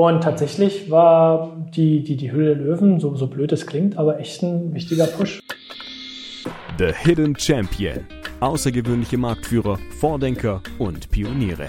Und 0.00 0.22
tatsächlich 0.22 0.90
war 0.90 1.54
die, 1.76 2.02
die, 2.02 2.16
die 2.16 2.32
Hülle 2.32 2.56
der 2.56 2.64
Löwen, 2.64 3.00
so, 3.00 3.14
so 3.16 3.26
blöd 3.26 3.52
es 3.52 3.66
klingt, 3.66 3.98
aber 3.98 4.18
echt 4.18 4.42
ein 4.42 4.72
wichtiger 4.72 5.06
Push. 5.06 5.42
The 6.78 6.86
Hidden 6.86 7.38
Champion. 7.38 8.06
Außergewöhnliche 8.40 9.18
Marktführer, 9.18 9.78
Vordenker 9.98 10.62
und 10.78 11.10
Pioniere. 11.10 11.66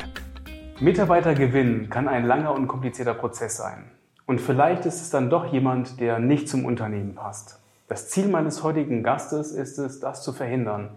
Mitarbeiter 0.80 1.34
gewinnen 1.34 1.90
kann 1.90 2.08
ein 2.08 2.26
langer 2.26 2.56
und 2.56 2.70
komplizierter 2.70 3.16
Prozess 3.16 3.58
sein. 3.58 3.92
Und 4.26 4.40
vielleicht 4.40 4.86
ist 4.86 5.02
es 5.02 5.10
dann 5.10 5.30
doch 5.30 5.52
jemand, 5.52 6.00
der 6.00 6.20
nicht 6.20 6.48
zum 6.48 6.64
Unternehmen 6.64 7.16
passt. 7.16 7.60
Das 7.90 8.08
Ziel 8.08 8.30
meines 8.30 8.64
heutigen 8.64 9.04
Gastes 9.04 9.52
ist 9.52 9.78
es, 9.78 10.00
das 10.00 10.24
zu 10.24 10.32
verhindern. 10.32 10.92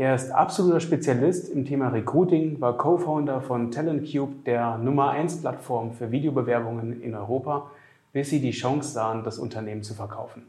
Er 0.00 0.14
ist 0.14 0.30
absoluter 0.30 0.80
Spezialist 0.80 1.52
im 1.52 1.66
Thema 1.66 1.88
Recruiting, 1.88 2.58
war 2.58 2.78
Co-Founder 2.78 3.42
von 3.42 3.70
TalentCube, 3.70 4.32
der 4.46 4.78
Nummer 4.78 5.10
1 5.10 5.42
Plattform 5.42 5.92
für 5.92 6.10
Videobewerbungen 6.10 7.02
in 7.02 7.14
Europa, 7.14 7.70
bis 8.14 8.30
sie 8.30 8.40
die 8.40 8.52
Chance 8.52 8.92
sahen, 8.92 9.24
das 9.24 9.38
Unternehmen 9.38 9.82
zu 9.82 9.92
verkaufen. 9.92 10.46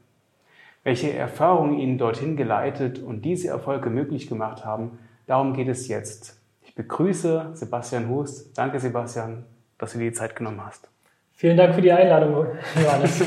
Welche 0.86 1.12
Erfahrungen 1.12 1.78
ihn 1.78 1.98
dorthin 1.98 2.38
geleitet 2.38 3.00
und 3.00 3.26
diese 3.26 3.50
Erfolge 3.50 3.90
möglich 3.90 4.30
gemacht 4.30 4.64
haben, 4.64 5.00
darum 5.28 5.54
geht 5.54 5.68
es 5.68 5.90
jetzt. 5.90 6.40
Ich 6.64 6.74
begrüße 6.74 7.50
Sebastian 7.54 8.08
Hust. 8.08 8.58
Danke, 8.58 8.80
Sebastian, 8.80 9.44
dass 9.78 9.92
du 9.92 10.00
dir 10.00 10.12
die 10.12 10.16
Zeit 10.16 10.34
genommen 10.34 10.66
hast. 10.66 10.88
Vielen 11.34 11.58
Dank 11.58 11.76
für 11.76 11.82
die 11.82 11.92
Einladung, 11.92 12.46
Johannes. 12.82 13.22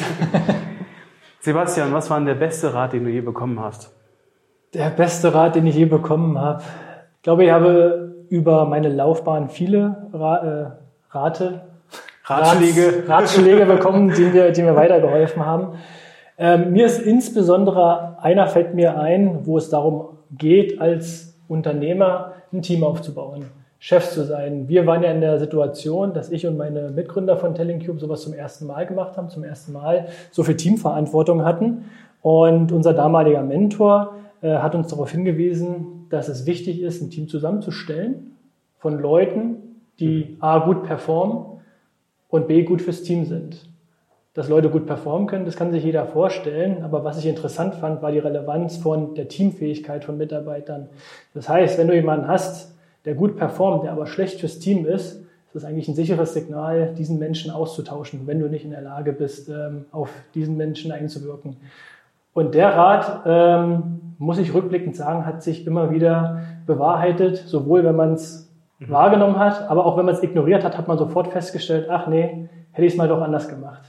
Sebastian, 1.40 1.92
was 1.92 2.08
war 2.08 2.16
denn 2.16 2.24
der 2.24 2.34
beste 2.36 2.72
Rat, 2.72 2.94
den 2.94 3.04
du 3.04 3.10
je 3.10 3.20
bekommen 3.20 3.60
hast? 3.60 3.94
Der 4.74 4.90
beste 4.90 5.32
Rat, 5.32 5.54
den 5.54 5.66
ich 5.66 5.76
je 5.76 5.84
bekommen 5.84 6.40
habe. 6.40 6.62
Ich 7.16 7.22
glaube, 7.22 7.44
ich 7.44 7.50
habe 7.52 8.12
über 8.28 8.64
meine 8.64 8.88
Laufbahn 8.88 9.48
viele 9.48 10.08
Ra 10.12 10.36
äh, 10.36 11.16
Rate, 11.16 11.60
Ratschläge. 12.24 13.04
Ratschläge 13.06 13.66
bekommen, 13.66 14.12
die 14.16 14.24
mir, 14.24 14.50
die 14.50 14.62
mir 14.62 14.74
weitergeholfen 14.74 15.46
haben. 15.46 15.78
Ähm, 16.36 16.72
mir 16.72 16.86
ist 16.86 17.00
insbesondere 17.00 18.16
einer 18.20 18.48
fällt 18.48 18.74
mir 18.74 18.98
ein, 18.98 19.46
wo 19.46 19.58
es 19.58 19.70
darum 19.70 20.18
geht, 20.32 20.80
als 20.80 21.38
Unternehmer 21.46 22.32
ein 22.52 22.62
Team 22.62 22.82
aufzubauen, 22.82 23.44
Chef 23.78 24.10
zu 24.10 24.24
sein. 24.24 24.66
Wir 24.66 24.88
waren 24.88 25.04
ja 25.04 25.12
in 25.12 25.20
der 25.20 25.38
Situation, 25.38 26.14
dass 26.14 26.32
ich 26.32 26.48
und 26.48 26.56
meine 26.56 26.90
Mitgründer 26.90 27.36
von 27.36 27.54
Telling 27.54 27.84
Cube 27.84 28.00
sowas 28.00 28.22
zum 28.22 28.32
ersten 28.32 28.66
Mal 28.66 28.86
gemacht 28.86 29.16
haben, 29.16 29.28
zum 29.28 29.44
ersten 29.44 29.72
Mal 29.72 30.08
so 30.32 30.42
viel 30.42 30.56
Teamverantwortung 30.56 31.44
hatten. 31.44 31.84
Und 32.22 32.72
unser 32.72 32.94
damaliger 32.94 33.42
Mentor 33.42 34.14
hat 34.52 34.74
uns 34.74 34.88
darauf 34.88 35.10
hingewiesen, 35.10 36.06
dass 36.10 36.28
es 36.28 36.46
wichtig 36.46 36.80
ist, 36.82 37.02
ein 37.02 37.10
Team 37.10 37.28
zusammenzustellen 37.28 38.36
von 38.78 38.98
Leuten, 38.98 39.56
die 39.98 40.36
A 40.40 40.58
gut 40.58 40.84
performen 40.84 41.60
und 42.28 42.48
B 42.48 42.62
gut 42.62 42.82
fürs 42.82 43.02
Team 43.02 43.24
sind. 43.24 43.68
Dass 44.34 44.48
Leute 44.48 44.68
gut 44.68 44.86
performen 44.86 45.28
können, 45.28 45.44
das 45.44 45.56
kann 45.56 45.70
sich 45.70 45.84
jeder 45.84 46.06
vorstellen. 46.06 46.82
Aber 46.82 47.04
was 47.04 47.18
ich 47.18 47.26
interessant 47.26 47.76
fand, 47.76 48.02
war 48.02 48.10
die 48.10 48.18
Relevanz 48.18 48.76
von 48.76 49.14
der 49.14 49.28
Teamfähigkeit 49.28 50.04
von 50.04 50.18
Mitarbeitern. 50.18 50.88
Das 51.34 51.48
heißt, 51.48 51.78
wenn 51.78 51.86
du 51.86 51.94
jemanden 51.94 52.26
hast, 52.26 52.74
der 53.04 53.14
gut 53.14 53.36
performt, 53.36 53.84
der 53.84 53.92
aber 53.92 54.06
schlecht 54.06 54.40
fürs 54.40 54.58
Team 54.58 54.86
ist, 54.86 55.12
ist 55.12 55.54
das 55.54 55.64
eigentlich 55.64 55.86
ein 55.86 55.94
sicheres 55.94 56.34
Signal, 56.34 56.94
diesen 56.98 57.20
Menschen 57.20 57.52
auszutauschen, 57.52 58.26
wenn 58.26 58.40
du 58.40 58.48
nicht 58.48 58.64
in 58.64 58.72
der 58.72 58.82
Lage 58.82 59.12
bist, 59.12 59.48
ähm, 59.48 59.84
auf 59.92 60.10
diesen 60.34 60.56
Menschen 60.56 60.90
einzuwirken. 60.90 61.56
Und 62.34 62.54
der 62.54 62.76
Rat, 62.76 63.22
ähm, 63.24 64.14
muss 64.18 64.38
ich 64.38 64.52
rückblickend 64.52 64.96
sagen, 64.96 65.24
hat 65.24 65.42
sich 65.42 65.66
immer 65.66 65.90
wieder 65.90 66.40
bewahrheitet, 66.66 67.36
sowohl 67.36 67.84
wenn 67.84 67.96
man 67.96 68.14
es 68.14 68.52
mhm. 68.78 68.90
wahrgenommen 68.90 69.38
hat, 69.38 69.70
aber 69.70 69.86
auch 69.86 69.96
wenn 69.96 70.04
man 70.04 70.14
es 70.14 70.22
ignoriert 70.22 70.64
hat, 70.64 70.76
hat 70.76 70.88
man 70.88 70.98
sofort 70.98 71.28
festgestellt, 71.28 71.88
ach 71.88 72.06
nee, 72.06 72.48
hätte 72.72 72.86
ich 72.86 72.92
es 72.92 72.98
mal 72.98 73.08
doch 73.08 73.22
anders 73.22 73.48
gemacht. 73.48 73.82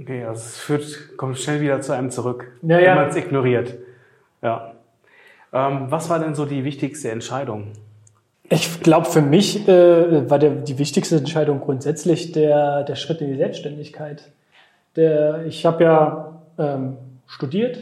Okay, 0.00 0.24
also 0.24 0.40
es 0.40 0.58
führt, 0.58 1.16
kommt 1.16 1.38
schnell 1.38 1.60
wieder 1.60 1.80
zu 1.80 1.92
einem 1.92 2.10
zurück, 2.10 2.50
ja, 2.62 2.78
ja. 2.78 2.90
wenn 2.90 2.96
man 2.96 3.08
es 3.08 3.16
ignoriert. 3.16 3.74
Ja. 4.42 4.72
Ähm, 5.52 5.86
was 5.88 6.08
war 6.10 6.18
denn 6.18 6.34
so 6.34 6.46
die 6.46 6.64
wichtigste 6.64 7.10
Entscheidung? 7.10 7.68
Ich 8.48 8.80
glaube, 8.80 9.06
für 9.06 9.22
mich 9.22 9.68
äh, 9.68 10.28
war 10.28 10.38
der, 10.38 10.50
die 10.50 10.78
wichtigste 10.78 11.16
Entscheidung 11.16 11.60
grundsätzlich 11.60 12.32
der, 12.32 12.82
der 12.82 12.96
Schritt 12.96 13.20
in 13.20 13.28
die 13.28 13.36
Selbstständigkeit. 13.36 14.30
Der, 14.96 15.46
ich 15.46 15.64
habe 15.64 15.84
ja 15.84 16.42
ähm, 16.58 16.96
studiert, 17.32 17.78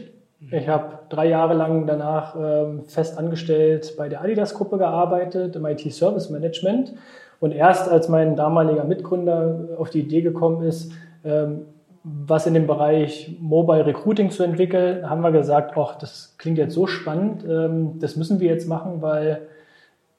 ich 0.50 0.68
habe 0.68 1.00
drei 1.10 1.28
Jahre 1.28 1.54
lang 1.54 1.86
danach 1.86 2.34
ähm, 2.34 2.84
fest 2.86 3.18
angestellt 3.18 3.94
bei 3.98 4.08
der 4.08 4.22
Adidas-Gruppe 4.22 4.78
gearbeitet, 4.78 5.54
im 5.54 5.66
IT-Service-Management. 5.66 6.94
Und 7.40 7.52
erst 7.52 7.88
als 7.88 8.08
mein 8.08 8.36
damaliger 8.36 8.84
Mitgründer 8.84 9.68
auf 9.76 9.90
die 9.90 10.00
Idee 10.00 10.22
gekommen 10.22 10.62
ist, 10.66 10.92
ähm, 11.24 11.66
was 12.02 12.46
in 12.46 12.54
dem 12.54 12.66
Bereich 12.66 13.36
Mobile 13.40 13.84
Recruiting 13.84 14.30
zu 14.30 14.42
entwickeln, 14.42 15.08
haben 15.08 15.20
wir 15.20 15.32
gesagt, 15.32 15.76
ach, 15.76 15.96
das 15.96 16.36
klingt 16.38 16.56
jetzt 16.56 16.74
so 16.74 16.86
spannend, 16.86 17.44
ähm, 17.46 17.98
das 17.98 18.16
müssen 18.16 18.40
wir 18.40 18.48
jetzt 18.48 18.66
machen, 18.66 19.02
weil 19.02 19.42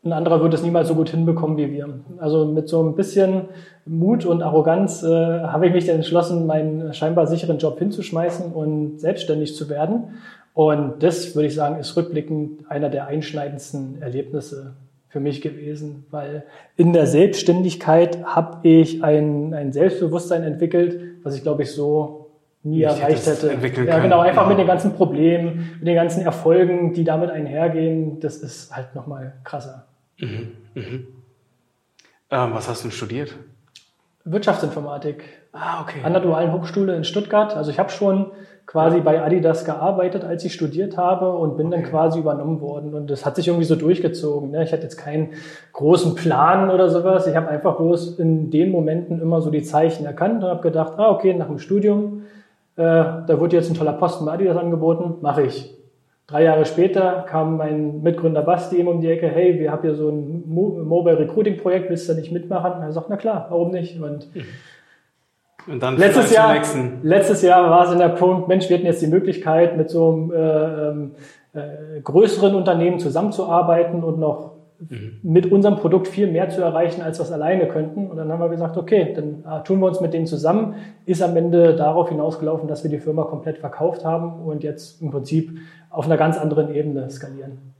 ein 0.03 0.13
anderer 0.13 0.41
wird 0.41 0.53
es 0.53 0.63
niemals 0.63 0.87
so 0.87 0.95
gut 0.95 1.09
hinbekommen 1.09 1.57
wie 1.57 1.71
wir. 1.71 1.87
Also 2.17 2.45
mit 2.45 2.67
so 2.67 2.81
ein 2.81 2.95
bisschen 2.95 3.49
Mut 3.85 4.25
und 4.25 4.41
Arroganz 4.41 5.03
äh, 5.03 5.07
habe 5.07 5.67
ich 5.67 5.73
mich 5.73 5.85
dann 5.85 5.97
entschlossen, 5.97 6.47
meinen 6.47 6.93
scheinbar 6.93 7.27
sicheren 7.27 7.59
Job 7.59 7.77
hinzuschmeißen 7.77 8.51
und 8.51 8.99
selbstständig 8.99 9.55
zu 9.55 9.69
werden. 9.69 10.15
Und 10.53 11.03
das, 11.03 11.35
würde 11.35 11.47
ich 11.47 11.55
sagen, 11.55 11.79
ist 11.79 11.95
rückblickend 11.95 12.69
einer 12.69 12.89
der 12.89 13.07
einschneidendsten 13.07 14.01
Erlebnisse 14.01 14.73
für 15.07 15.19
mich 15.19 15.41
gewesen, 15.41 16.05
weil 16.09 16.45
in 16.77 16.93
der 16.93 17.05
Selbstständigkeit 17.05 18.23
habe 18.23 18.67
ich 18.67 19.03
ein, 19.03 19.53
ein 19.53 19.71
Selbstbewusstsein 19.71 20.43
entwickelt, 20.43 20.99
was 21.23 21.35
ich, 21.35 21.43
glaube 21.43 21.63
ich, 21.63 21.71
so 21.71 22.31
nie 22.63 22.79
ich 22.79 22.85
erreicht 22.85 23.27
hätte. 23.27 23.51
Entwickeln 23.51 23.87
ja, 23.87 23.99
genau, 23.99 24.19
einfach 24.19 24.47
mit 24.47 24.57
den 24.57 24.67
ganzen 24.67 24.93
Problemen, 24.93 25.75
mit 25.79 25.87
den 25.87 25.95
ganzen 25.95 26.23
Erfolgen, 26.23 26.93
die 26.93 27.03
damit 27.03 27.29
einhergehen, 27.29 28.19
das 28.19 28.37
ist 28.37 28.75
halt 28.75 28.95
nochmal 28.95 29.33
krasser. 29.43 29.85
Mhm. 30.21 30.51
Mhm. 30.75 31.07
Ähm, 32.29 32.53
was 32.53 32.69
hast 32.69 32.83
du 32.83 32.87
denn 32.87 32.95
studiert? 32.95 33.35
Wirtschaftsinformatik. 34.23 35.23
Ah, 35.51 35.81
okay. 35.81 35.99
An 36.03 36.13
der 36.13 36.21
Dualen 36.21 36.53
Hochschule 36.53 36.95
in 36.95 37.03
Stuttgart. 37.03 37.55
Also 37.55 37.71
ich 37.71 37.79
habe 37.79 37.89
schon 37.89 38.31
quasi 38.65 38.97
ja. 38.97 39.03
bei 39.03 39.21
Adidas 39.21 39.65
gearbeitet, 39.65 40.23
als 40.23 40.45
ich 40.45 40.53
studiert 40.53 40.95
habe 40.95 41.31
und 41.31 41.57
bin 41.57 41.67
okay. 41.67 41.81
dann 41.81 41.89
quasi 41.89 42.19
übernommen 42.19 42.61
worden. 42.61 42.93
Und 42.93 43.09
das 43.09 43.25
hat 43.25 43.35
sich 43.35 43.47
irgendwie 43.47 43.65
so 43.65 43.75
durchgezogen. 43.75 44.51
Ne? 44.51 44.63
Ich 44.63 44.71
hatte 44.71 44.83
jetzt 44.83 44.97
keinen 44.97 45.31
großen 45.73 46.15
Plan 46.15 46.69
oder 46.69 46.89
sowas. 46.89 47.27
Ich 47.27 47.35
habe 47.35 47.49
einfach 47.49 47.77
bloß 47.77 48.19
in 48.19 48.49
den 48.49 48.71
Momenten 48.71 49.19
immer 49.19 49.41
so 49.41 49.49
die 49.49 49.63
Zeichen 49.63 50.05
erkannt 50.05 50.43
und 50.43 50.49
habe 50.49 50.61
gedacht, 50.61 50.93
ah, 50.97 51.09
okay, 51.09 51.33
nach 51.33 51.47
dem 51.47 51.59
Studium, 51.59 52.21
äh, 52.77 52.83
da 52.83 53.41
wird 53.41 53.51
jetzt 53.53 53.69
ein 53.69 53.75
toller 53.75 53.93
Posten 53.93 54.25
bei 54.25 54.33
Adidas 54.33 54.55
angeboten, 54.55 55.15
mache 55.21 55.41
ich. 55.41 55.75
Drei 56.31 56.43
Jahre 56.43 56.63
später 56.63 57.25
kam 57.27 57.57
mein 57.57 58.01
Mitgründer 58.03 58.41
Basti 58.41 58.77
ihm 58.77 58.87
um 58.87 59.01
die 59.01 59.09
Ecke, 59.09 59.27
hey, 59.27 59.59
wir 59.59 59.69
haben 59.69 59.81
hier 59.81 59.95
so 59.95 60.07
ein 60.07 60.43
Mobile 60.47 61.19
Recruiting 61.19 61.57
Projekt, 61.57 61.89
willst 61.89 62.07
du 62.07 62.13
da 62.13 62.19
nicht 62.19 62.31
mitmachen? 62.31 62.71
Und 62.71 62.83
er 62.83 62.93
sagt, 62.93 63.09
na 63.09 63.17
klar, 63.17 63.47
warum 63.49 63.71
nicht? 63.71 64.01
Und, 64.01 64.29
und 65.67 65.83
dann 65.83 65.97
letztes 65.97 66.33
Jahr, 66.33 66.55
letztes 67.03 67.41
Jahr 67.41 67.69
war 67.69 67.85
es 67.85 67.91
in 67.91 67.99
der 67.99 68.09
Punkt, 68.09 68.47
Mensch, 68.47 68.69
wir 68.69 68.77
hatten 68.77 68.85
jetzt 68.85 69.01
die 69.01 69.07
Möglichkeit, 69.07 69.75
mit 69.75 69.89
so 69.89 70.09
einem 70.09 70.31
äh, 70.31 70.87
ähm, 70.87 71.11
äh, 71.53 71.99
größeren 72.01 72.55
Unternehmen 72.55 72.99
zusammenzuarbeiten 72.99 74.01
und 74.01 74.17
noch 74.17 74.50
mhm. 74.89 75.19
mit 75.23 75.51
unserem 75.51 75.77
Produkt 75.77 76.07
viel 76.07 76.31
mehr 76.31 76.49
zu 76.49 76.61
erreichen, 76.61 77.01
als 77.01 77.19
wir 77.19 77.23
es 77.23 77.31
alleine 77.31 77.67
könnten. 77.67 78.09
Und 78.09 78.17
dann 78.17 78.31
haben 78.31 78.39
wir 78.39 78.49
gesagt, 78.49 78.77
okay, 78.77 79.13
dann 79.13 79.43
äh, 79.45 79.63
tun 79.63 79.79
wir 79.79 79.87
uns 79.87 80.01
mit 80.01 80.13
denen 80.13 80.25
zusammen. 80.25 80.75
Ist 81.05 81.21
am 81.21 81.35
Ende 81.35 81.75
darauf 81.75 82.09
hinausgelaufen, 82.09 82.67
dass 82.67 82.83
wir 82.83 82.89
die 82.89 82.99
Firma 82.99 83.23
komplett 83.23 83.59
verkauft 83.59 84.05
haben 84.05 84.41
und 84.41 84.63
jetzt 84.63 85.01
im 85.01 85.11
Prinzip 85.11 85.57
auf 85.89 86.05
einer 86.05 86.17
ganz 86.17 86.37
anderen 86.37 86.73
Ebene 86.73 87.09
skalieren. 87.09 87.73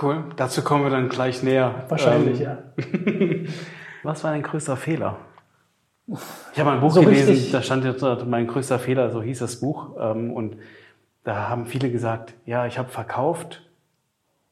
Cool, 0.00 0.24
dazu 0.36 0.62
kommen 0.62 0.84
wir 0.84 0.90
dann 0.90 1.08
gleich 1.08 1.42
näher. 1.42 1.84
Wahrscheinlich, 1.88 2.40
ähm, 2.40 2.46
ja. 2.46 2.58
Was 4.02 4.24
war 4.24 4.32
dein 4.32 4.42
größter 4.42 4.76
Fehler? 4.76 5.18
Ich 6.52 6.58
habe 6.58 6.72
ein 6.72 6.80
Buch 6.80 6.90
so 6.90 7.02
gelesen, 7.02 7.30
richtig. 7.30 7.52
da 7.52 7.62
stand 7.62 7.84
jetzt 7.84 8.04
mein 8.26 8.46
größter 8.46 8.78
Fehler, 8.78 9.10
so 9.10 9.22
hieß 9.22 9.38
das 9.38 9.60
Buch. 9.60 9.90
Ähm, 10.00 10.32
und 10.32 10.56
da 11.24 11.48
haben 11.48 11.66
viele 11.66 11.90
gesagt, 11.90 12.34
ja, 12.44 12.66
ich 12.66 12.78
habe 12.78 12.88
verkauft 12.88 13.62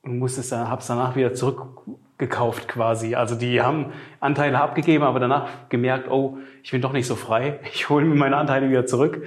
und 0.03 0.19
musste 0.19 0.41
es 0.41 0.49
dann, 0.49 0.69
habe 0.69 0.81
es 0.81 0.87
danach 0.87 1.17
wieder 1.17 1.35
zurückgekauft 1.35 2.69
quasi. 2.69 3.15
Also 3.15 3.35
die 3.35 3.61
haben 3.61 3.87
Anteile 4.19 4.61
abgegeben, 4.61 5.05
aber 5.05 5.21
danach 5.21 5.49
gemerkt, 5.69 6.11
oh, 6.11 6.39
ich 6.63 6.71
bin 6.71 6.81
doch 6.81 6.93
nicht 6.93 7.07
so 7.07 7.17
frei. 7.17 7.61
Ich 7.75 7.89
hole 7.89 8.05
mir 8.05 8.15
meine 8.15 8.37
Anteile 8.37 8.69
wieder 8.71 8.87
zurück. 8.87 9.23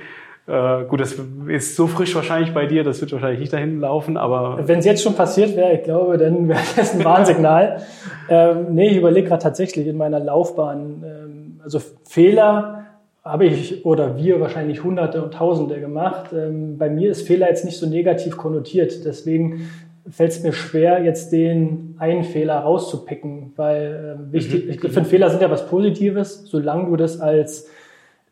Äh, 0.46 0.84
gut, 0.86 1.00
das 1.00 1.16
ist 1.48 1.78
so 1.78 1.88
frisch 1.88 2.14
wahrscheinlich 2.16 2.54
bei 2.54 2.66
dir, 2.66 2.84
das 2.84 3.00
wird 3.00 3.14
wahrscheinlich 3.14 3.40
nicht 3.40 3.54
dahin 3.54 3.80
laufen, 3.80 4.18
aber. 4.18 4.68
Wenn 4.68 4.80
es 4.80 4.86
jetzt 4.86 5.02
schon 5.02 5.16
passiert 5.16 5.56
wäre, 5.56 5.74
ich 5.74 5.84
glaube, 5.84 6.18
dann 6.18 6.50
wäre 6.50 6.60
das 6.76 6.94
ein 6.94 7.06
Warnsignal. 7.06 7.82
ähm, 8.30 8.68
nee, 8.72 8.90
ich 8.90 8.98
überlege 8.98 9.30
gerade 9.30 9.42
tatsächlich 9.42 9.88
in 9.88 9.96
meiner 9.96 10.20
Laufbahn, 10.20 11.04
ähm, 11.06 11.62
also 11.64 11.80
Fehler 12.04 12.84
habe 13.24 13.46
ich 13.46 13.86
oder 13.86 14.18
wir 14.18 14.42
wahrscheinlich 14.42 14.84
Hunderte 14.84 15.24
und 15.24 15.34
Tausende 15.34 15.80
gemacht. 15.80 16.34
Ähm, 16.34 16.78
bei 16.78 16.90
mir 16.90 17.10
ist 17.10 17.26
Fehler 17.26 17.48
jetzt 17.48 17.64
nicht 17.64 17.78
so 17.78 17.88
negativ 17.88 18.36
konnotiert, 18.36 19.06
deswegen 19.06 19.70
fällt 20.10 20.32
es 20.32 20.44
mir 20.44 20.54
schwer, 20.54 21.04
jetzt 21.04 21.32
den 21.32 21.96
einen 21.98 22.24
Fehler 22.24 22.60
rauszupicken, 22.60 23.54
weil 23.56 24.18
äh, 24.30 24.34
wichtig, 24.34 24.66
mhm. 24.66 24.72
ich 24.72 24.80
finde, 24.80 25.10
Fehler 25.10 25.30
sind 25.30 25.42
ja 25.42 25.50
was 25.50 25.68
Positives, 25.68 26.44
solange 26.46 26.90
du 26.90 26.96
das 26.96 27.22
als 27.22 27.68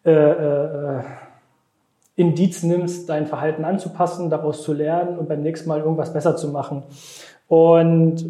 äh, 0.03 0.11
äh, 0.11 1.01
Indiz 2.15 2.63
nimmst, 2.63 3.09
dein 3.09 3.25
Verhalten 3.25 3.63
anzupassen, 3.63 4.29
daraus 4.29 4.63
zu 4.63 4.73
lernen 4.73 5.17
und 5.17 5.29
beim 5.29 5.41
nächsten 5.41 5.69
Mal 5.69 5.79
irgendwas 5.79 6.13
besser 6.13 6.35
zu 6.35 6.49
machen. 6.49 6.83
Und 7.47 8.25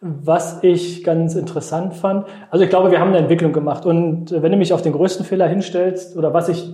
was 0.00 0.62
ich 0.62 1.04
ganz 1.04 1.34
interessant 1.34 1.94
fand, 1.94 2.26
also 2.50 2.64
ich 2.64 2.70
glaube, 2.70 2.90
wir 2.90 3.00
haben 3.00 3.08
eine 3.08 3.18
Entwicklung 3.18 3.52
gemacht. 3.52 3.84
Und 3.84 4.30
wenn 4.30 4.50
du 4.50 4.56
mich 4.56 4.72
auf 4.72 4.82
den 4.82 4.92
größten 4.92 5.26
Fehler 5.26 5.46
hinstellst 5.46 6.16
oder 6.16 6.32
was 6.32 6.48
ich 6.48 6.72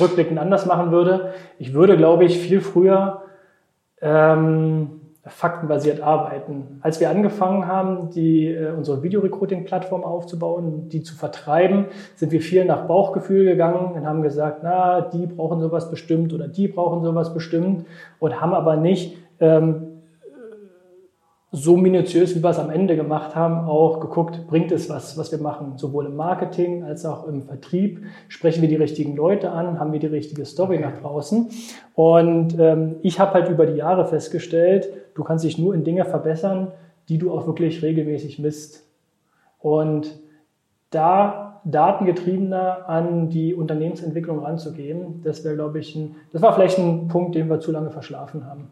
rückblickend 0.00 0.38
anders 0.38 0.66
machen 0.66 0.90
würde, 0.90 1.32
ich 1.58 1.72
würde, 1.72 1.96
glaube 1.96 2.24
ich, 2.24 2.38
viel 2.38 2.60
früher 2.60 3.22
ähm, 4.02 4.95
faktenbasiert 5.28 6.00
arbeiten. 6.00 6.78
Als 6.82 7.00
wir 7.00 7.10
angefangen 7.10 7.66
haben, 7.66 8.10
die, 8.10 8.46
äh, 8.46 8.70
unsere 8.70 9.02
Videorecruiting-Plattform 9.02 10.04
aufzubauen, 10.04 10.88
die 10.88 11.02
zu 11.02 11.14
vertreiben, 11.14 11.86
sind 12.14 12.32
wir 12.32 12.40
viel 12.40 12.64
nach 12.64 12.86
Bauchgefühl 12.86 13.44
gegangen 13.44 13.92
und 13.94 14.06
haben 14.06 14.22
gesagt, 14.22 14.60
na, 14.62 15.00
die 15.00 15.26
brauchen 15.26 15.60
sowas 15.60 15.90
bestimmt 15.90 16.32
oder 16.32 16.48
die 16.48 16.68
brauchen 16.68 17.02
sowas 17.02 17.34
bestimmt 17.34 17.86
und 18.20 18.40
haben 18.40 18.54
aber 18.54 18.76
nicht 18.76 19.16
ähm, 19.40 19.96
so 21.52 21.76
minutiös, 21.76 22.36
wie 22.36 22.42
wir 22.42 22.50
es 22.50 22.58
am 22.58 22.70
Ende 22.70 22.96
gemacht 22.96 23.34
haben, 23.34 23.66
auch 23.66 24.00
geguckt, 24.00 24.46
bringt 24.46 24.72
es 24.72 24.90
was, 24.90 25.16
was 25.16 25.32
wir 25.32 25.38
machen, 25.38 25.74
sowohl 25.76 26.06
im 26.06 26.14
Marketing 26.16 26.82
als 26.82 27.06
auch 27.06 27.26
im 27.26 27.42
Vertrieb. 27.42 28.02
Sprechen 28.28 28.62
wir 28.62 28.68
die 28.68 28.76
richtigen 28.76 29.16
Leute 29.16 29.50
an, 29.50 29.80
haben 29.80 29.92
wir 29.92 30.00
die 30.00 30.06
richtige 30.06 30.44
Story 30.44 30.78
nach 30.78 31.00
draußen. 31.00 31.48
Und 31.94 32.58
ähm, 32.58 32.96
ich 33.02 33.18
habe 33.20 33.34
halt 33.34 33.48
über 33.48 33.64
die 33.64 33.76
Jahre 33.76 34.06
festgestellt, 34.06 34.88
du 35.16 35.24
kannst 35.24 35.44
dich 35.44 35.58
nur 35.58 35.74
in 35.74 35.82
Dinge 35.82 36.04
verbessern, 36.04 36.72
die 37.08 37.18
du 37.18 37.32
auch 37.32 37.46
wirklich 37.46 37.82
regelmäßig 37.82 38.38
misst. 38.38 38.86
Und 39.58 40.18
da 40.90 41.60
datengetriebener 41.64 42.88
an 42.88 43.28
die 43.28 43.54
Unternehmensentwicklung 43.54 44.38
ranzugehen, 44.38 45.22
das 45.24 45.44
wäre, 45.44 45.56
glaube 45.56 45.80
ich, 45.80 45.96
ein, 45.96 46.14
das 46.32 46.42
war 46.42 46.54
vielleicht 46.54 46.78
ein 46.78 47.08
Punkt, 47.08 47.34
den 47.34 47.50
wir 47.50 47.58
zu 47.58 47.72
lange 47.72 47.90
verschlafen 47.90 48.46
haben 48.46 48.70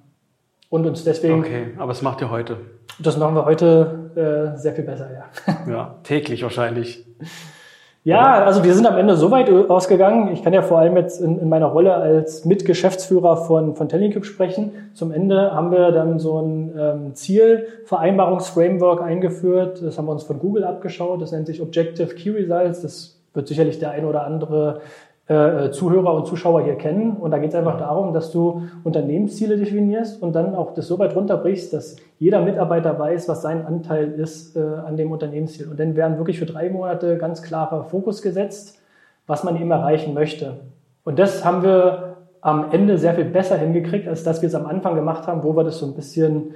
und 0.71 0.87
uns 0.87 1.03
deswegen. 1.03 1.41
Okay, 1.41 1.73
aber 1.77 1.91
es 1.91 2.03
macht 2.03 2.21
ihr 2.21 2.31
heute. 2.31 2.59
Das 3.01 3.17
machen 3.17 3.35
wir 3.35 3.45
heute 3.45 4.53
äh, 4.55 4.57
sehr 4.57 4.75
viel 4.75 4.85
besser, 4.85 5.09
ja. 5.13 5.25
Ja, 5.69 5.99
täglich 6.05 6.43
wahrscheinlich. 6.43 7.05
Ja, 8.07 8.45
also 8.45 8.63
wir 8.63 8.75
sind 8.75 8.87
am 8.87 8.99
Ende 8.99 9.17
so 9.17 9.31
weit 9.31 9.51
ausgegangen. 9.51 10.31
Ich 10.35 10.43
kann 10.43 10.53
ja 10.53 10.61
vor 10.61 10.79
allem 10.79 10.95
jetzt 10.95 11.23
in, 11.23 11.39
in 11.39 11.49
meiner 11.49 11.69
Rolle 11.69 11.95
als 11.95 12.45
Mitgeschäftsführer 12.45 13.39
von, 13.39 13.77
von 13.77 13.89
Tellincube 13.89 14.27
sprechen. 14.27 14.73
Zum 14.93 15.11
Ende 15.11 15.53
haben 15.53 15.71
wir 15.73 15.91
dann 15.91 16.19
so 16.19 16.39
ein 16.39 16.75
ähm, 16.79 17.15
Zielvereinbarungsframework 17.15 19.01
eingeführt. 19.01 19.81
Das 19.83 19.97
haben 19.97 20.05
wir 20.05 20.13
uns 20.13 20.25
von 20.25 20.39
Google 20.39 20.65
abgeschaut. 20.65 21.23
Das 21.23 21.33
nennt 21.33 21.47
sich 21.47 21.63
Objective 21.63 22.15
Key 22.15 22.29
Results. 22.29 22.83
Das 22.83 23.17
wird 23.33 23.49
sicherlich 23.49 23.79
der 23.79 23.93
ein 23.93 24.05
oder 24.05 24.27
andere 24.27 24.83
äh, 25.27 25.71
Zuhörer 25.71 26.15
und 26.15 26.27
Zuschauer 26.27 26.63
hier 26.63 26.77
kennen. 26.77 27.17
Und 27.17 27.31
da 27.31 27.39
geht 27.39 27.51
es 27.51 27.55
einfach 27.55 27.79
darum, 27.79 28.13
dass 28.13 28.31
du 28.31 28.63
Unternehmensziele 28.85 29.57
definierst 29.57 30.23
und 30.23 30.35
dann 30.35 30.55
auch 30.55 30.75
das 30.75 30.87
so 30.87 30.99
weit 30.99 31.17
runterbrichst, 31.17 31.73
dass 31.73 31.97
jeder 32.19 32.41
Mitarbeiter 32.43 32.99
weiß, 32.99 33.29
was 33.29 33.43
sein 33.43 33.67
Anteil 33.67 34.13
ist 34.13 34.57
äh, 34.57 34.61
an 34.61 34.97
dem 34.97 35.11
Unternehmensziel. 35.13 35.69
Und 35.69 35.81
dann 35.81 35.97
werden 35.97 36.19
wirklich 36.19 36.39
für 36.39 36.47
drei 36.47 36.69
Monate 36.69 37.17
ganz 37.17 37.43
klarer 37.43 37.85
Fokus 37.85 38.21
gesetzt, 38.21 38.79
was 39.27 39.45
man 39.45 39.57
eben 39.57 39.71
erreichen 39.71 40.13
möchte. 40.13 40.59
Und 41.05 41.19
das 41.19 41.45
haben 41.45 41.63
wir 41.63 42.17
am 42.43 42.71
Ende 42.73 42.99
sehr 42.99 43.15
viel 43.15 43.25
besser 43.25 43.57
hingekriegt, 43.57 44.07
als 44.07 44.23
dass 44.25 44.43
wir 44.43 44.49
es 44.49 44.55
am 44.55 44.67
Anfang 44.67 44.95
gemacht 44.95 45.27
haben, 45.27 45.43
wo 45.43 45.57
wir 45.57 45.65
das 45.65 45.79
so 45.79 45.87
ein 45.87 45.95
bisschen, 45.95 46.53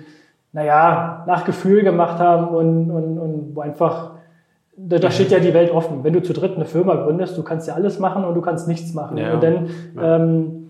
naja, 0.53 1.25
nach 1.27 1.47
Gefühl 1.47 1.83
gemacht 1.83 2.19
haben 2.19 2.49
und, 2.49 2.91
und, 2.91 3.19
und 3.19 3.57
wo 3.57 3.63
einfach 3.63 4.18
da, 4.79 4.99
da 4.99 5.11
steht 5.11 5.31
ja 5.31 5.41
die 5.41 5.53
Welt 5.55 5.71
offen. 5.71 6.05
Wenn 6.05 6.13
du 6.13 6.23
zu 6.23 6.33
dritt 6.33 6.55
eine 6.57 6.65
Firma 6.65 6.95
gründest, 6.95 7.37
du 7.37 7.43
kannst 7.43 7.67
ja 7.69 7.75
alles 7.75 7.99
machen 7.99 8.25
und 8.25 8.35
du 8.35 8.41
kannst 8.41 8.69
nichts 8.69 8.95
machen. 8.95 9.19
Ja. 9.19 9.35
Und 9.35 9.43
dann 9.43 9.71
ähm, 10.01 10.69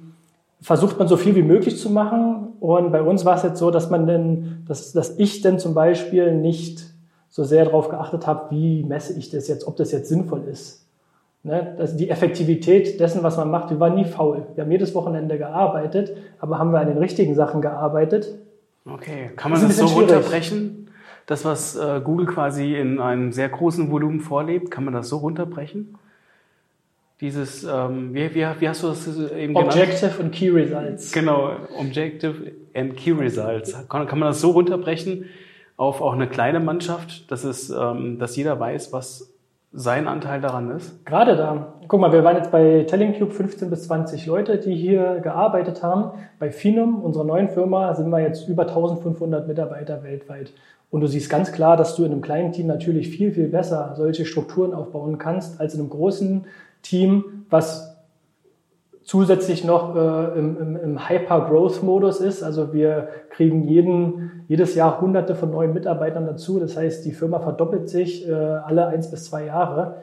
versucht 0.61 0.99
man 0.99 1.09
so 1.09 1.17
viel 1.17 1.35
wie 1.35 1.43
möglich 1.43 1.79
zu 1.79 1.91
machen. 1.91 2.49
Und 2.61 2.91
bei 2.91 3.03
uns 3.03 3.25
war 3.25 3.37
es 3.37 3.43
jetzt 3.43 3.59
so, 3.59 3.71
dass 3.71 3.91
man 3.91 4.07
denn, 4.07 4.65
dass, 4.67 4.93
dass 4.93 5.19
ich 5.19 5.43
denn 5.43 5.59
zum 5.59 5.75
Beispiel 5.75 6.35
nicht 6.35 6.85
so 7.29 7.45
sehr 7.45 7.65
darauf 7.65 7.89
geachtet 7.89 8.27
habe, 8.27 8.51
wie 8.51 8.83
messe 8.83 9.17
ich 9.19 9.31
das 9.31 9.47
jetzt, 9.49 9.67
ob 9.67 9.77
das 9.77 9.93
jetzt 9.93 10.09
sinnvoll 10.09 10.43
ist. 10.51 10.87
Ne? 11.43 11.75
Das, 11.79 11.97
die 11.97 12.11
Effektivität 12.11 12.99
dessen, 12.99 13.23
was 13.23 13.37
man 13.37 13.51
macht, 13.51 13.71
wir 13.71 13.79
waren 13.79 13.95
nie 13.95 14.05
faul. 14.05 14.47
Wir 14.55 14.65
haben 14.65 14.73
jedes 14.73 14.95
Wochenende 14.95 15.39
gearbeitet, 15.39 16.17
aber 16.41 16.59
haben 16.59 16.73
wir 16.73 16.81
an 16.81 16.89
den 16.89 16.99
richtigen 16.99 17.35
Sachen 17.35 17.61
gearbeitet. 17.61 18.39
Okay, 18.85 19.31
kann 19.37 19.53
man 19.53 19.61
das, 19.61 19.69
das 19.69 19.79
so 19.79 19.87
schwierig. 19.87 20.11
runterbrechen? 20.11 20.88
Das, 21.29 21.45
was 21.45 21.77
äh, 21.77 22.01
Google 22.03 22.25
quasi 22.27 22.75
in 22.75 22.99
einem 23.01 23.33
sehr 23.33 23.51
großen 23.51 23.91
Volumen 23.91 24.21
vorlebt, 24.21 24.71
kann 24.71 24.85
man 24.85 24.95
das 24.95 25.11
so 25.11 25.19
runterbrechen? 25.19 25.99
Dieses, 27.21 27.65
ähm, 27.65 28.15
wie, 28.15 28.35
wie, 28.35 28.47
wie 28.59 28.69
hast 28.69 28.83
du 28.83 28.89
das 28.89 29.07
eben 29.07 29.53
genannt? 29.53 29.75
Objective 29.75 30.23
und 30.23 30.33
Key 30.33 30.49
Results. 30.49 31.13
Genau, 31.13 31.51
Objective 31.79 32.53
and 32.75 32.97
Key 32.97 33.13
Results. 33.13 33.75
Kann, 33.91 34.07
kann 34.07 34.19
man 34.19 34.29
das 34.29 34.41
so 34.41 34.53
runterbrechen 34.53 35.27
auf 35.77 36.01
auch 36.01 36.15
eine 36.15 36.29
kleine 36.29 36.61
Mannschaft, 36.61 37.31
dass, 37.31 37.45
es, 37.45 37.69
ähm, 37.69 38.19
dass 38.19 38.35
jeder 38.35 38.59
weiß, 38.59 38.95
was 38.95 39.31
sein 39.71 40.09
Anteil 40.09 40.41
daran 40.41 40.71
ist? 40.71 41.05
Gerade 41.05 41.37
da. 41.37 41.75
Guck 41.89 42.01
mal, 42.01 42.11
wir 42.11 42.25
waren 42.25 42.37
jetzt 42.37 42.51
bei 42.51 42.85
TellingCube 42.89 43.33
15 43.33 43.69
bis 43.69 43.85
20 43.87 44.25
Leute, 44.25 44.57
die 44.57 44.75
hier 44.75 45.21
gearbeitet 45.21 45.83
haben. 45.83 46.13
Bei 46.39 46.51
Finum, 46.51 47.03
unserer 47.03 47.25
neuen 47.25 47.51
Firma, 47.51 47.95
sind 47.95 48.09
wir 48.09 48.21
jetzt 48.21 48.49
über 48.49 48.63
1500 48.63 49.47
Mitarbeiter 49.47 50.03
weltweit. 50.03 50.55
Und 50.91 51.03
du 51.03 51.07
siehst 51.07 51.29
ganz 51.29 51.53
klar, 51.53 51.77
dass 51.77 51.97
du 51.97 52.05
in 52.05 52.13
einem 52.13 52.23
kleinen 52.23 52.53
Team 52.53 52.67
natürlich 52.67 53.09
viel, 53.09 53.33
viel 53.33 53.49
besser 53.49 53.95
solche 53.97 54.25
Strukturen 54.25 54.73
aufbauen 54.73 55.19
kannst, 55.19 55.61
als 55.61 55.75
in 55.75 55.81
einem 55.81 55.91
großen 55.91 56.47
Team, 56.83 57.45
was 57.51 57.97
zusätzlich 59.09 59.65
noch 59.65 59.97
äh, 59.97 60.39
im, 60.39 60.61
im, 60.61 60.77
im 60.77 61.09
Hyper-Growth-Modus 61.09 62.21
ist. 62.21 62.43
Also 62.43 62.75
wir 62.75 63.09
kriegen 63.31 63.67
jeden, 63.67 64.45
jedes 64.49 64.75
Jahr 64.75 65.01
hunderte 65.01 65.35
von 65.35 65.51
neuen 65.51 65.73
Mitarbeitern 65.73 66.27
dazu. 66.27 66.61
Das 66.61 66.77
heißt, 66.77 67.07
die 67.07 67.13
Firma 67.13 67.41
verdoppelt 67.41 67.89
sich 67.89 68.29
äh, 68.29 68.33
alle 68.33 68.87
eins 68.87 69.11
bis 69.11 69.25
zwei 69.25 69.47
Jahre. 69.47 69.97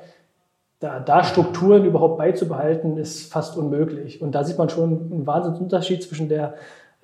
Da, 0.80 1.00
da 1.00 1.24
Strukturen 1.24 1.86
überhaupt 1.86 2.18
beizubehalten, 2.18 2.98
ist 2.98 3.32
fast 3.32 3.58
unmöglich. 3.58 4.24
Und 4.24 4.34
da 4.34 4.44
sieht 4.44 4.58
man 4.58 4.70
schon 4.70 5.12
einen 5.12 5.28
Wahnsinnsunterschied 5.28 6.02
zwischen 6.02 6.28
der 6.28 6.56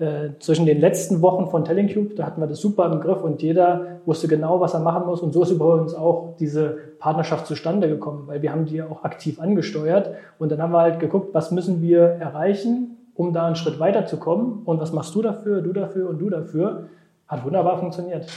äh, 0.02 0.38
zwischen 0.40 0.66
den 0.66 0.80
letzten 0.80 1.22
Wochen 1.22 1.50
von 1.50 1.64
Tellingcube, 1.64 2.16
da 2.16 2.26
hatten 2.26 2.42
wir 2.42 2.48
das 2.48 2.60
super 2.60 2.92
im 2.92 3.00
Griff 3.00 3.22
und 3.22 3.42
jeder 3.42 4.00
wusste 4.06 4.28
genau, 4.28 4.60
was 4.60 4.74
er 4.74 4.80
machen 4.80 5.06
muss. 5.06 5.22
Und 5.22 5.32
so 5.34 5.44
ist 5.44 5.52
übrigens 5.52 5.94
auch 5.94 6.36
diese 6.40 6.78
Partnerschaft 7.00 7.48
zustande 7.48 7.88
gekommen, 7.88 8.24
weil 8.28 8.42
wir 8.42 8.52
haben 8.52 8.66
die 8.66 8.82
auch 8.82 9.04
aktiv 9.04 9.40
angesteuert. 9.40 10.16
Und 10.40 10.52
dann 10.52 10.62
haben 10.62 10.72
wir 10.72 10.82
halt 10.82 11.00
geguckt, 11.00 11.34
was 11.34 11.52
müssen 11.52 11.82
wir 11.82 12.02
erreichen, 12.02 12.98
um 13.16 13.32
da 13.34 13.46
einen 13.46 13.56
Schritt 13.56 13.80
weiterzukommen. 13.80 14.64
Und 14.66 14.80
was 14.80 14.92
machst 14.92 15.14
du 15.16 15.22
dafür, 15.22 15.62
du 15.62 15.74
dafür 15.74 16.10
und 16.10 16.20
du 16.20 16.30
dafür. 16.30 16.90
Hat 17.28 17.46
wunderbar 17.46 17.80
funktioniert. 17.80 18.28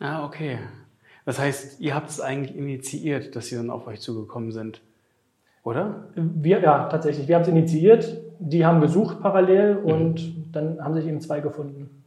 Ah, 0.00 0.26
okay. 0.26 0.58
Das 1.24 1.38
heißt, 1.38 1.80
ihr 1.80 1.94
habt 1.94 2.10
es 2.10 2.20
eigentlich 2.20 2.56
initiiert, 2.56 3.34
dass 3.36 3.46
sie 3.46 3.56
dann 3.56 3.70
auf 3.70 3.86
euch 3.86 4.00
zugekommen 4.00 4.52
sind, 4.52 4.82
oder? 5.64 6.04
Wir, 6.14 6.60
ja, 6.60 6.84
tatsächlich. 6.88 7.26
Wir 7.26 7.34
haben 7.34 7.42
es 7.42 7.48
initiiert. 7.48 8.20
Die 8.38 8.64
haben 8.64 8.80
gesucht 8.80 9.20
parallel 9.20 9.76
und 9.76 10.22
mhm 10.22 10.44
dann 10.54 10.78
haben 10.82 10.94
sich 10.94 11.06
eben 11.06 11.20
zwei 11.20 11.40
gefunden. 11.40 12.02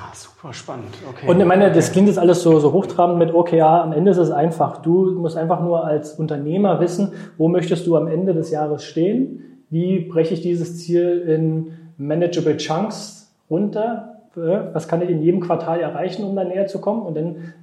Ach, 0.00 0.14
super 0.14 0.52
spannend. 0.52 0.94
Okay. 1.08 1.28
Und 1.30 1.38
ich 1.38 1.46
meine, 1.46 1.70
das 1.70 1.92
klingt 1.92 2.08
jetzt 2.08 2.18
alles 2.18 2.42
so, 2.42 2.58
so 2.58 2.72
hochtrabend 2.72 3.18
mit 3.18 3.32
OKR. 3.32 3.82
Am 3.82 3.92
Ende 3.92 4.10
ist 4.10 4.16
es 4.16 4.30
einfach. 4.30 4.82
Du 4.82 5.12
musst 5.12 5.36
einfach 5.36 5.60
nur 5.60 5.84
als 5.84 6.14
Unternehmer 6.14 6.80
wissen, 6.80 7.12
wo 7.38 7.48
möchtest 7.48 7.86
du 7.86 7.96
am 7.96 8.08
Ende 8.08 8.34
des 8.34 8.50
Jahres 8.50 8.84
stehen? 8.84 9.62
Wie 9.70 10.00
breche 10.00 10.34
ich 10.34 10.42
dieses 10.42 10.78
Ziel 10.78 11.20
in 11.20 11.72
manageable 11.98 12.56
Chunks 12.56 13.32
runter? 13.48 14.22
Was 14.34 14.88
kann 14.88 15.02
ich 15.02 15.08
in 15.08 15.22
jedem 15.22 15.40
Quartal 15.40 15.80
erreichen, 15.80 16.24
um 16.24 16.34
da 16.34 16.44
näher 16.44 16.66
zu 16.66 16.80
kommen? 16.80 17.02
Und 17.02 17.16
dann 17.16 17.54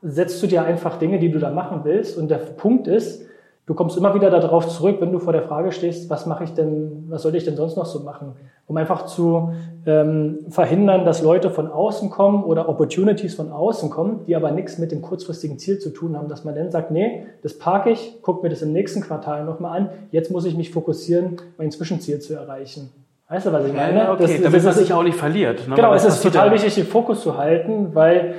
setzt 0.00 0.40
du 0.42 0.46
dir 0.46 0.62
einfach 0.62 0.98
Dinge, 0.98 1.18
die 1.18 1.30
du 1.30 1.40
da 1.40 1.50
machen 1.50 1.80
willst. 1.82 2.16
Und 2.16 2.30
der 2.30 2.36
Punkt 2.36 2.86
ist, 2.86 3.26
du 3.68 3.74
kommst 3.74 3.98
immer 3.98 4.14
wieder 4.14 4.30
darauf 4.30 4.66
zurück, 4.66 4.96
wenn 5.00 5.12
du 5.12 5.18
vor 5.18 5.34
der 5.34 5.42
Frage 5.42 5.72
stehst, 5.72 6.08
was 6.08 6.24
mache 6.24 6.44
ich 6.44 6.54
denn, 6.54 7.04
was 7.10 7.20
sollte 7.20 7.36
ich 7.36 7.44
denn 7.44 7.54
sonst 7.54 7.76
noch 7.76 7.84
so 7.84 8.00
machen? 8.00 8.32
Um 8.66 8.78
einfach 8.78 9.04
zu 9.04 9.52
ähm, 9.84 10.38
verhindern, 10.48 11.04
dass 11.04 11.22
Leute 11.22 11.50
von 11.50 11.70
außen 11.70 12.08
kommen 12.08 12.44
oder 12.44 12.70
Opportunities 12.70 13.34
von 13.34 13.52
außen 13.52 13.90
kommen, 13.90 14.20
die 14.26 14.34
aber 14.34 14.50
nichts 14.52 14.78
mit 14.78 14.90
dem 14.90 15.02
kurzfristigen 15.02 15.58
Ziel 15.58 15.78
zu 15.78 15.90
tun 15.90 16.16
haben, 16.16 16.28
dass 16.28 16.44
man 16.44 16.54
dann 16.54 16.70
sagt, 16.70 16.90
nee, 16.90 17.26
das 17.42 17.58
parke 17.58 17.90
ich, 17.90 18.16
guck 18.22 18.42
mir 18.42 18.48
das 18.48 18.62
im 18.62 18.72
nächsten 18.72 19.02
Quartal 19.02 19.44
nochmal 19.44 19.78
an, 19.78 19.90
jetzt 20.12 20.30
muss 20.30 20.46
ich 20.46 20.56
mich 20.56 20.70
fokussieren, 20.70 21.36
mein 21.58 21.70
Zwischenziel 21.70 22.20
zu 22.20 22.34
erreichen. 22.34 22.90
Weißt 23.28 23.44
du, 23.44 23.52
was 23.52 23.66
ich 23.66 23.74
meine? 23.74 23.98
Ja, 23.98 24.12
okay, 24.12 24.22
das, 24.22 24.42
damit 24.42 24.64
man 24.64 24.72
sich 24.72 24.92
auch 24.94 25.02
nicht 25.02 25.18
verliert. 25.18 25.68
Ne? 25.68 25.74
Genau, 25.74 25.92
es 25.92 26.06
ist 26.06 26.22
total 26.22 26.50
wichtig, 26.52 26.74
den 26.74 26.86
Fokus 26.86 27.20
zu 27.20 27.36
halten, 27.36 27.94
weil 27.94 28.34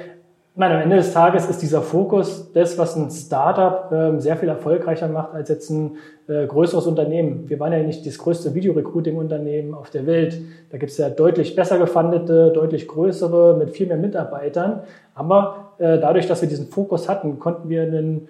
meine, 0.60 0.76
am 0.76 0.82
Ende 0.82 0.98
des 0.98 1.14
Tages 1.14 1.50
ist 1.50 1.62
dieser 1.62 1.82
Fokus 1.82 2.52
das, 2.52 2.78
was 2.78 2.96
ein 2.96 3.10
Startup 3.10 3.92
äh, 3.92 4.20
sehr 4.20 4.36
viel 4.36 4.50
erfolgreicher 4.50 5.08
macht 5.08 5.34
als 5.34 5.50
jetzt 5.50 5.70
ein 5.70 5.98
äh, 6.28 6.46
größeres 6.46 6.86
Unternehmen. 6.86 7.50
Wir 7.50 7.60
waren 7.60 7.72
ja 7.72 7.80
nicht 7.80 8.06
das 8.06 8.18
größte 8.18 8.54
Videorecruiting-Unternehmen 8.54 9.74
auf 9.74 9.90
der 9.90 10.06
Welt. 10.06 10.40
Da 10.70 10.78
gibt 10.78 10.92
es 10.92 10.98
ja 10.98 11.10
deutlich 11.10 11.56
besser 11.56 11.80
gefundete, 11.80 12.52
deutlich 12.52 12.88
größere 12.88 13.56
mit 13.58 13.72
viel 13.72 13.88
mehr 13.88 13.98
Mitarbeitern. 13.98 14.82
Aber 15.16 15.74
äh, 15.78 15.98
dadurch, 15.98 16.28
dass 16.28 16.42
wir 16.42 16.50
diesen 16.50 16.68
Fokus 16.68 17.08
hatten, 17.08 17.40
konnten 17.40 17.70
wir 17.70 17.84
einen 17.84 18.28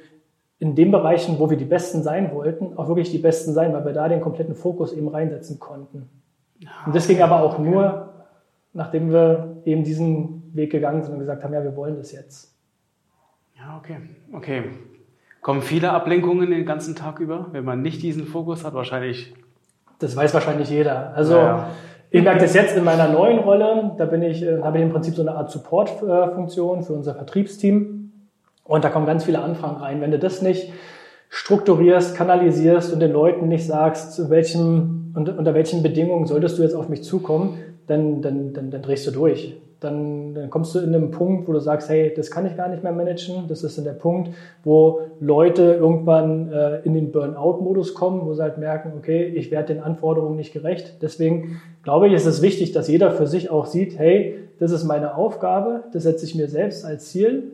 in 0.60 0.76
den 0.76 0.92
Bereichen, 0.92 1.40
wo 1.40 1.50
wir 1.50 1.58
die 1.58 1.66
Besten 1.66 2.04
sein 2.04 2.32
wollten, 2.34 2.78
auch 2.78 2.90
wirklich 2.90 3.10
die 3.12 3.18
Besten 3.18 3.54
sein, 3.54 3.74
weil 3.74 3.86
wir 3.86 3.94
da 3.94 4.08
den 4.08 4.22
kompletten 4.22 4.56
Fokus 4.56 4.94
eben 4.94 5.08
reinsetzen 5.08 5.60
konnten. 5.60 6.10
Und 6.86 6.96
das 6.96 7.08
ging 7.08 7.22
aber 7.22 7.42
auch 7.42 7.58
nur, 7.58 8.10
nachdem 8.74 9.12
wir 9.12 9.62
eben 9.66 9.84
diesen 9.84 10.39
Weg 10.54 10.72
gegangen 10.72 11.04
sind 11.04 11.14
und 11.14 11.20
gesagt 11.20 11.44
haben, 11.44 11.54
ja, 11.54 11.64
wir 11.64 11.76
wollen 11.76 11.98
das 11.98 12.12
jetzt. 12.12 12.56
Ja, 13.58 13.78
okay. 13.78 13.98
Okay. 14.34 14.64
Kommen 15.42 15.62
viele 15.62 15.92
Ablenkungen 15.92 16.50
den 16.50 16.66
ganzen 16.66 16.96
Tag 16.96 17.20
über, 17.20 17.48
wenn 17.52 17.64
man 17.64 17.82
nicht 17.82 18.02
diesen 18.02 18.26
Fokus 18.26 18.66
hat? 18.66 18.74
Wahrscheinlich. 18.74 19.34
Das 20.00 20.16
weiß 20.16 20.34
wahrscheinlich 20.34 20.70
jeder. 20.70 21.14
Also 21.16 21.36
ja. 21.36 21.70
ich 22.10 22.24
merke 22.24 22.42
das 22.42 22.54
jetzt 22.54 22.76
in 22.76 22.84
meiner 22.84 23.10
neuen 23.10 23.40
Rolle. 23.40 23.96
Da 23.98 24.06
bin 24.06 24.22
ich, 24.22 24.44
äh, 24.44 24.62
habe 24.62 24.78
ich 24.78 24.84
im 24.84 24.92
Prinzip 24.92 25.16
so 25.16 25.22
eine 25.22 25.32
Art 25.32 25.52
Support-Funktion 25.52 26.84
für 26.84 26.94
unser 26.94 27.16
Vertriebsteam. 27.16 28.12
Und 28.64 28.84
da 28.84 28.90
kommen 28.90 29.06
ganz 29.06 29.24
viele 29.24 29.40
Anfragen 29.40 29.78
rein. 29.78 30.02
Wenn 30.02 30.12
du 30.12 30.20
das 30.20 30.42
nicht 30.42 30.72
strukturierst, 31.30 32.16
kanalisierst 32.16 32.94
und 32.94 33.00
den 33.00 33.12
Leuten 33.12 33.48
nicht 33.48 33.66
sagst, 33.66 34.14
zu 34.14 34.30
welchem, 34.30 35.14
unter 35.16 35.54
welchen 35.54 35.84
Bedingungen 35.84 36.26
solltest 36.26 36.58
du 36.58 36.64
jetzt 36.64 36.76
auf 36.76 36.90
mich 36.90 37.04
zukommen, 37.04 37.58
dann, 37.90 38.22
dann, 38.22 38.54
dann, 38.54 38.72
dann 38.72 38.82
drehst 38.82 39.06
du 39.08 39.12
durch 39.12 39.56
dann, 39.80 40.34
dann 40.34 40.50
kommst 40.50 40.76
du 40.76 40.80
in 40.80 40.94
einen 40.94 41.12
Punkt, 41.12 41.48
wo 41.48 41.54
du 41.54 41.60
sagst, 41.60 41.90
hey, 41.90 42.14
das 42.14 42.30
kann 42.30 42.46
ich 42.46 42.58
gar 42.58 42.68
nicht 42.68 42.84
mehr 42.84 42.92
managen. 42.92 43.48
Das 43.48 43.64
ist 43.64 43.78
dann 43.78 43.86
der 43.86 43.94
Punkt, 43.94 44.30
wo 44.64 45.02
Leute 45.20 45.74
irgendwann 45.74 46.52
äh, 46.52 46.80
in 46.80 46.94
den 46.94 47.12
Burnout-Modus 47.12 47.94
kommen, 47.94 48.26
wo 48.26 48.34
sie 48.34 48.42
halt 48.42 48.58
merken, 48.58 48.92
okay, 48.98 49.24
ich 49.24 49.52
werde 49.52 49.74
den 49.74 49.84
Anforderungen 49.84 50.36
nicht 50.36 50.52
gerecht. 50.52 51.02
Deswegen 51.02 51.62
glaube 51.84 52.08
ich, 52.08 52.14
ist 52.14 52.26
es 52.26 52.42
wichtig, 52.42 52.74
dass 52.74 52.90
jeder 52.90 53.12
für 53.12 53.28
sich 53.28 53.50
auch 53.50 53.66
sieht, 53.66 53.98
hey, 53.98 54.36
das 54.60 54.72
ist 54.72 54.84
meine 54.84 55.16
Aufgabe, 55.16 55.84
das 55.94 56.04
setze 56.04 56.26
ich 56.26 56.36
mir 56.36 56.50
selbst 56.50 56.84
als 56.84 57.10
Ziel. 57.10 57.54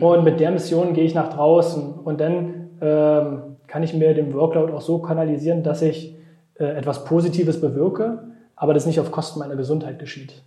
Und 0.00 0.24
mit 0.24 0.40
der 0.40 0.50
Mission 0.50 0.94
gehe 0.94 1.04
ich 1.04 1.14
nach 1.14 1.34
draußen. 1.34 1.94
Und 2.02 2.20
dann 2.20 2.70
ähm, 2.80 3.38
kann 3.66 3.82
ich 3.82 3.92
mir 3.92 4.14
den 4.14 4.32
Workload 4.32 4.72
auch 4.72 4.80
so 4.80 4.98
kanalisieren, 4.98 5.62
dass 5.62 5.82
ich 5.82 6.16
äh, 6.58 6.64
etwas 6.64 7.04
Positives 7.04 7.60
bewirke, 7.60 8.20
aber 8.56 8.74
das 8.74 8.86
nicht 8.86 9.00
auf 9.00 9.10
Kosten 9.10 9.38
meiner 9.38 9.56
Gesundheit 9.56 9.98
geschieht. 9.98 10.42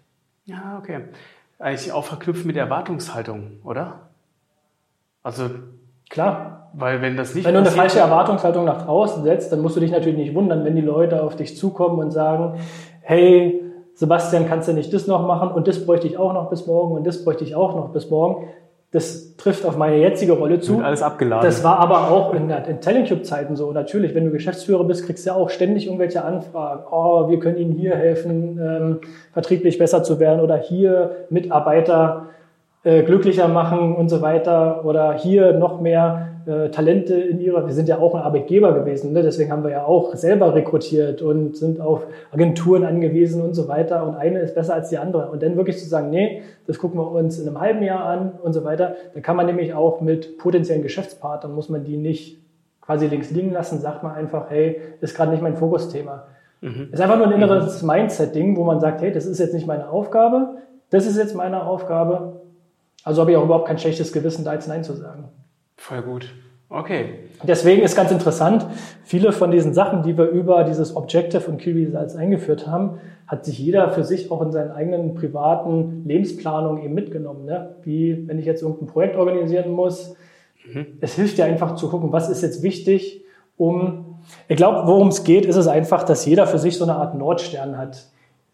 Ja, 0.46 0.78
okay. 0.80 1.02
Eigentlich 1.60 1.92
auch 1.92 2.06
verknüpft 2.06 2.46
mit 2.46 2.56
Erwartungshaltung, 2.56 3.60
oder? 3.64 4.10
Also 5.24 5.50
klar. 6.10 6.70
Weil 6.74 7.02
wenn 7.02 7.18
das 7.18 7.34
nicht 7.34 7.46
Wenn 7.46 7.54
du 7.54 7.62
eine 7.62 7.72
falsche 7.72 8.00
Erwartungshaltung 8.00 8.66
nach 8.66 8.84
draußen 8.84 9.24
setzt, 9.24 9.52
dann 9.52 9.62
musst 9.62 9.76
du 9.76 9.80
dich 9.80 9.92
natürlich 9.92 10.18
nicht 10.18 10.36
wundern, 10.36 10.64
wenn 10.64 10.76
die 10.76 10.82
Leute 10.82 11.24
auf 11.24 11.36
dich 11.36 11.58
zukommen 11.58 12.00
und 12.00 12.12
sagen, 12.12 12.60
hey, 13.02 13.64
Sebastian, 13.96 14.48
kannst 14.48 14.68
du 14.68 14.74
nicht 14.74 14.94
das 14.94 15.08
noch 15.08 15.26
machen 15.26 15.50
und 15.50 15.68
das 15.68 15.86
bräuchte 15.86 16.08
ich 16.08 16.18
auch 16.18 16.34
noch 16.34 16.50
bis 16.50 16.68
morgen 16.68 16.96
und 16.96 17.08
das 17.08 17.24
bräuchte 17.24 17.44
ich 17.44 17.56
auch 17.56 17.76
noch 17.76 17.90
bis 17.90 18.10
morgen. 18.12 18.48
Das 18.91 19.36
trifft 19.36 19.65
auf 19.65 19.75
meine 19.75 19.98
jetzige 19.98 20.32
Rolle 20.32 20.62
zu. 20.62 20.77
Wird 20.77 20.86
alles 20.86 21.03
abgeladen. 21.03 21.46
Das 21.46 21.62
war 21.63 21.79
aber 21.79 22.10
auch 22.10 22.34
in, 22.34 22.50
in 22.50 22.79
Telling-Cube-Zeiten 22.79 23.58
so. 23.58 23.72
Natürlich, 23.74 24.15
wenn 24.15 24.25
du 24.25 24.32
Geschäftsführer 24.32 24.86
bist, 24.86 25.06
kriegst 25.06 25.25
du 25.25 25.32
ja 25.32 25.36
auch 25.36 25.50
ständig 25.50 25.88
irgendwelche 25.88 26.24
Anfragen. 26.24 26.84
Oh, 26.89 27.29
wir 27.29 27.39
können 27.39 27.58
Ihnen 27.58 27.74
hier 27.74 27.96
helfen, 27.96 28.60
ähm, 28.62 29.00
vertrieblich 29.34 29.77
besser 29.77 30.03
zu 30.03 30.22
werden 30.22 30.39
oder 30.39 30.56
hier 30.56 31.27
Mitarbeiter 31.29 32.27
äh, 32.86 33.03
glücklicher 33.03 33.50
machen 33.50 33.94
und 33.94 34.08
so 34.08 34.22
weiter 34.22 34.86
oder 34.86 35.13
hier 35.13 35.51
noch 35.51 35.82
mehr 35.82 36.37
äh, 36.48 36.70
Talente 36.70 37.13
in 37.13 37.42
ihrer, 37.42 37.68
wir 37.68 37.74
sind 37.74 37.89
ja 37.89 38.00
auch 38.00 38.16
ein 38.16 38.22
Arbeitgeber 38.22 38.74
gewesen, 38.74 39.12
ne? 39.12 39.22
deswegen 39.22 39.51
haben 39.51 39.63
wir 39.63 39.72
ja 39.72 39.86
auch 39.86 40.16
selber 40.16 40.56
rekrutiert 40.56 41.22
und 41.22 41.58
sind 41.58 41.82
auf 41.82 42.08
Agenturen 42.32 42.86
angewiesen 42.86 43.42
und 43.42 43.54
so 43.54 43.68
weiter 43.68 44.08
und 44.08 44.16
eine 44.16 44.39
ist 44.39 44.56
besser 44.56 44.74
als 44.74 44.88
die 44.88 44.98
andere 44.98 45.30
und 45.30 45.44
dann 45.44 45.58
wirklich 45.58 45.77
zu 45.77 45.88
sagen, 45.89 46.10
nee, 46.10 46.42
das 46.66 46.80
gucken 46.80 47.00
wir 47.00 47.12
uns 47.12 47.38
in 47.38 47.48
einem 47.48 47.60
halben 47.60 47.84
Jahr 47.84 48.06
an 48.06 48.32
und 48.42 48.54
so 48.54 48.63
weiter, 48.63 48.96
da 49.13 49.20
kann 49.20 49.36
man 49.36 49.46
nämlich 49.46 49.74
auch 49.74 50.00
mit 50.00 50.38
potenziellen 50.38 50.84
Geschäftspartnern, 50.84 51.54
muss 51.54 51.68
man 51.68 51.84
die 51.84 51.98
nicht 51.98 52.39
quasi 52.80 53.08
links 53.08 53.30
liegen 53.32 53.51
lassen, 53.51 53.82
sagt 53.82 54.04
man 54.04 54.16
einfach, 54.16 54.50
hey, 54.50 54.80
ist 55.01 55.16
gerade 55.16 55.32
nicht 55.32 55.44
mein 55.44 55.58
Fokusthema. 55.58 56.27
Mhm. 56.62 56.88
Ist 56.94 57.01
einfach 57.01 57.18
nur 57.18 57.27
ein 57.27 57.34
inneres 57.34 57.82
mhm. 57.82 57.89
Mindset-Ding, 57.89 58.56
wo 58.56 58.63
man 58.63 58.80
sagt, 58.80 59.01
hey, 59.01 59.12
das 59.12 59.25
ist 59.25 59.39
jetzt 59.39 59.54
nicht 59.54 59.68
meine 59.68 59.89
Aufgabe, 59.89 60.60
das 60.92 61.06
ist 61.06 61.18
jetzt 61.18 61.36
meine 61.36 61.66
Aufgabe, 61.66 62.42
also 63.04 63.20
habe 63.20 63.32
ich 63.32 63.38
auch 63.38 63.44
überhaupt 63.44 63.68
kein 63.68 63.77
schlechtes 63.77 64.13
Gewissen, 64.13 64.46
da 64.46 64.54
jetzt 64.54 64.70
Nein 64.70 64.86
zu 64.86 64.94
sagen. 64.94 65.25
Voll 65.78 66.02
gut. 66.02 66.34
Okay. 66.70 67.30
Deswegen 67.44 67.82
ist 67.82 67.96
ganz 67.96 68.12
interessant, 68.12 68.66
viele 69.04 69.32
von 69.32 69.52
diesen 69.52 69.74
Sachen, 69.74 70.04
die 70.04 70.18
wir 70.18 70.26
über 70.26 70.66
dieses 70.66 70.96
Objective 70.96 71.50
und 71.50 71.60
Key 71.60 71.72
Results 71.72 72.16
eingeführt 72.16 72.68
haben, 72.68 73.00
hat 73.26 73.46
sich 73.46 73.58
jeder 73.58 73.90
für 73.92 74.04
sich 74.04 74.32
auch 74.32 74.42
in 74.42 74.52
seinen 74.52 74.72
eigenen 74.72 75.14
privaten 75.14 76.04
Lebensplanungen 76.06 76.84
eben 76.84 76.94
mitgenommen. 76.94 77.46
Ne? 77.46 77.76
Wie 77.84 78.28
wenn 78.28 78.38
ich 78.38 78.46
jetzt 78.46 78.64
irgendein 78.64 78.88
Projekt 78.88 79.16
organisieren 79.16 79.72
muss. 79.72 80.16
Mhm. 80.74 80.88
Es 81.00 81.16
hilft 81.16 81.38
ja 81.38 81.46
einfach 81.46 81.76
zu 81.76 81.90
gucken, 81.90 82.12
was 82.12 82.30
ist 82.30 82.42
jetzt 82.42 82.64
wichtig, 82.64 83.24
um, 83.58 84.20
ich 84.48 84.56
glaube, 84.56 84.88
worum 84.88 85.08
es 85.08 85.24
geht, 85.24 85.46
ist 85.46 85.56
es 85.56 85.68
einfach, 85.68 86.04
dass 86.04 86.26
jeder 86.26 86.48
für 86.48 86.60
sich 86.60 86.78
so 86.78 86.84
eine 86.84 86.96
Art 86.96 87.16
Nordstern 87.16 87.78
hat. 87.78 88.06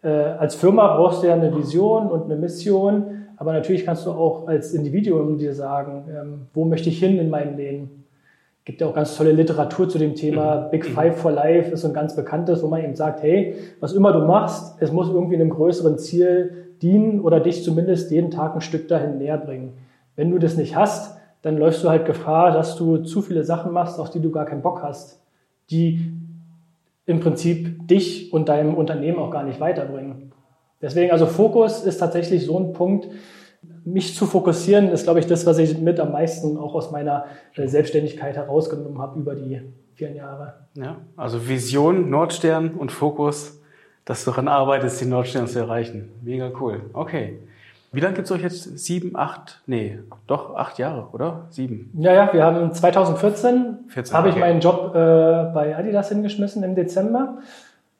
Äh, 0.01 0.07
als 0.07 0.55
Firma 0.55 0.95
brauchst 0.95 1.23
du 1.23 1.27
ja 1.27 1.33
eine 1.33 1.55
Vision 1.55 2.09
und 2.09 2.25
eine 2.25 2.35
Mission 2.37 3.22
aber 3.37 3.53
natürlich 3.53 3.85
kannst 3.85 4.05
du 4.05 4.11
auch 4.11 4.47
als 4.47 4.73
Individuum 4.73 5.37
dir 5.37 5.53
sagen, 5.53 6.05
ähm, 6.09 6.41
wo 6.53 6.65
möchte 6.65 6.89
ich 6.89 6.99
hin 6.99 7.17
in 7.19 7.29
meinem 7.29 7.57
Leben? 7.57 8.03
Es 8.59 8.65
gibt 8.65 8.81
ja 8.81 8.87
auch 8.87 8.95
ganz 8.95 9.17
tolle 9.17 9.33
Literatur 9.33 9.89
zu 9.89 9.97
dem 9.97 10.15
Thema. 10.15 10.65
Mhm. 10.67 10.71
Big 10.71 10.85
Five 10.85 11.17
for 11.17 11.31
Life 11.31 11.71
ist 11.71 11.81
so 11.81 11.89
ein 11.89 11.93
ganz 11.93 12.15
bekanntes, 12.15 12.63
wo 12.63 12.67
man 12.67 12.83
eben 12.83 12.95
sagt, 12.95 13.21
hey, 13.21 13.55
was 13.79 13.93
immer 13.93 14.13
du 14.13 14.25
machst, 14.25 14.81
es 14.81 14.91
muss 14.91 15.09
irgendwie 15.09 15.35
einem 15.35 15.49
größeren 15.49 15.97
Ziel 15.97 16.67
dienen 16.81 17.21
oder 17.21 17.39
dich 17.39 17.63
zumindest 17.63 18.11
jeden 18.11 18.31
Tag 18.31 18.55
ein 18.55 18.61
Stück 18.61 18.87
dahin 18.87 19.17
näher 19.17 19.37
bringen. 19.37 19.73
Wenn 20.15 20.31
du 20.31 20.37
das 20.37 20.57
nicht 20.57 20.75
hast, 20.75 21.17
dann 21.41 21.57
läufst 21.57 21.83
du 21.83 21.89
halt 21.89 22.05
Gefahr, 22.05 22.51
dass 22.51 22.75
du 22.75 22.97
zu 22.97 23.21
viele 23.21 23.43
Sachen 23.43 23.73
machst, 23.73 23.99
auf 23.99 24.09
die 24.09 24.21
du 24.21 24.31
gar 24.31 24.45
keinen 24.45 24.61
Bock 24.61 24.81
hast, 24.81 25.21
die 25.69 26.13
im 27.05 27.19
Prinzip 27.19 27.87
dich 27.87 28.31
und 28.31 28.49
deinem 28.49 28.75
Unternehmen 28.75 29.19
auch 29.19 29.31
gar 29.31 29.43
nicht 29.43 29.59
weiterbringen. 29.59 30.32
Deswegen, 30.83 31.11
also 31.11 31.25
Fokus 31.25 31.83
ist 31.83 31.97
tatsächlich 31.97 32.45
so 32.45 32.59
ein 32.59 32.73
Punkt, 32.73 33.07
mich 33.85 34.15
zu 34.15 34.25
fokussieren, 34.25 34.89
ist, 34.89 35.05
glaube 35.05 35.21
ich, 35.21 35.27
das, 35.27 35.45
was 35.45 35.57
ich 35.57 35.77
mit 35.79 35.99
am 35.99 36.11
meisten 36.11 36.57
auch 36.57 36.75
aus 36.75 36.91
meiner 36.91 37.25
äh, 37.55 37.67
Selbstständigkeit 37.67 38.35
herausgenommen 38.35 38.99
habe 38.99 39.19
über 39.19 39.33
die 39.33 39.61
vielen 39.95 40.15
Jahre. 40.15 40.55
Ja, 40.75 40.97
also 41.15 41.47
Vision, 41.47 42.09
Nordstern 42.09 42.71
und 42.71 42.91
Fokus, 42.91 43.61
dass 44.03 44.25
du 44.25 44.31
daran 44.31 44.49
arbeitest, 44.49 44.99
den 44.99 45.09
Nordstern 45.09 45.47
zu 45.47 45.59
erreichen. 45.59 46.09
Mega 46.21 46.51
cool. 46.59 46.81
Okay. 46.91 47.39
Wie 47.93 47.99
lange 47.99 48.15
gibt 48.15 48.25
es 48.25 48.31
euch 48.31 48.41
jetzt? 48.41 48.79
Sieben, 48.79 49.15
acht? 49.15 49.61
Nee, 49.67 49.99
doch 50.25 50.55
acht 50.55 50.79
Jahre, 50.79 51.09
oder? 51.13 51.45
Sieben? 51.51 51.91
Ja, 51.95 52.11
ja, 52.11 52.33
wir 52.33 52.43
haben 52.43 52.73
2014 52.73 53.85
14, 53.87 54.17
habe 54.17 54.29
okay. 54.29 54.37
ich 54.37 54.43
meinen 54.43 54.59
Job 54.59 54.95
äh, 54.95 54.97
bei 55.53 55.75
Adidas 55.77 56.09
hingeschmissen 56.09 56.63
im 56.63 56.73
Dezember 56.73 57.37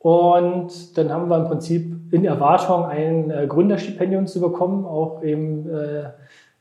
und 0.04 0.98
dann 0.98 1.14
haben 1.14 1.30
wir 1.30 1.38
im 1.38 1.46
Prinzip 1.46 1.96
in 2.12 2.26
Erwartung 2.26 2.84
ein 2.84 3.32
äh, 3.32 3.48
Gründerstipendium 3.48 4.28
zu 4.28 4.42
bekommen, 4.42 4.86
auch 4.86 5.24
eben 5.24 5.66
äh, 5.74 6.10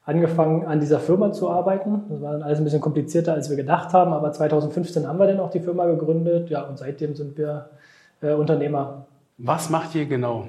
angefangen 0.04 0.64
an 0.64 0.78
dieser 0.78 1.00
Firma 1.00 1.32
zu 1.32 1.50
arbeiten. 1.50 2.04
Das 2.08 2.22
war 2.22 2.32
dann 2.34 2.44
alles 2.44 2.58
ein 2.58 2.64
bisschen 2.64 2.80
komplizierter, 2.80 3.32
als 3.32 3.50
wir 3.50 3.56
gedacht 3.56 3.92
haben, 3.94 4.12
aber 4.12 4.30
2015 4.30 5.08
haben 5.08 5.18
wir 5.18 5.26
dann 5.26 5.40
auch 5.40 5.50
die 5.50 5.58
Firma 5.58 5.86
gegründet. 5.86 6.50
Ja, 6.50 6.62
und 6.62 6.78
seitdem 6.78 7.16
sind 7.16 7.36
wir 7.36 7.70
äh, 8.20 8.32
Unternehmer. 8.32 9.06
Was 9.38 9.70
macht 9.70 9.96
ihr 9.96 10.06
genau? 10.06 10.46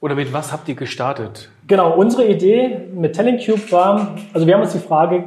Oder 0.00 0.14
mit 0.14 0.32
was 0.32 0.52
habt 0.52 0.68
ihr 0.68 0.76
gestartet? 0.76 1.50
Genau, 1.66 1.96
unsere 1.96 2.24
Idee 2.24 2.88
mit 2.94 3.16
Telling 3.16 3.44
Cube 3.44 3.72
war, 3.72 4.14
also 4.32 4.46
wir 4.46 4.54
haben 4.54 4.62
uns 4.62 4.74
die 4.74 4.78
Frage 4.78 5.24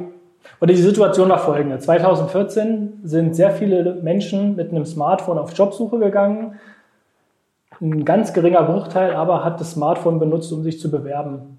und 0.62 0.70
die 0.70 0.76
Situation 0.76 1.28
war 1.28 1.40
folgende. 1.40 1.80
2014 1.80 3.00
sind 3.02 3.34
sehr 3.34 3.50
viele 3.50 3.94
Menschen 3.94 4.54
mit 4.54 4.70
einem 4.70 4.84
Smartphone 4.84 5.36
auf 5.36 5.52
Jobsuche 5.58 5.98
gegangen. 5.98 6.60
Ein 7.80 8.04
ganz 8.04 8.32
geringer 8.32 8.62
Bruchteil 8.62 9.12
aber 9.12 9.42
hat 9.42 9.60
das 9.60 9.72
Smartphone 9.72 10.20
benutzt, 10.20 10.52
um 10.52 10.62
sich 10.62 10.78
zu 10.78 10.88
bewerben. 10.88 11.58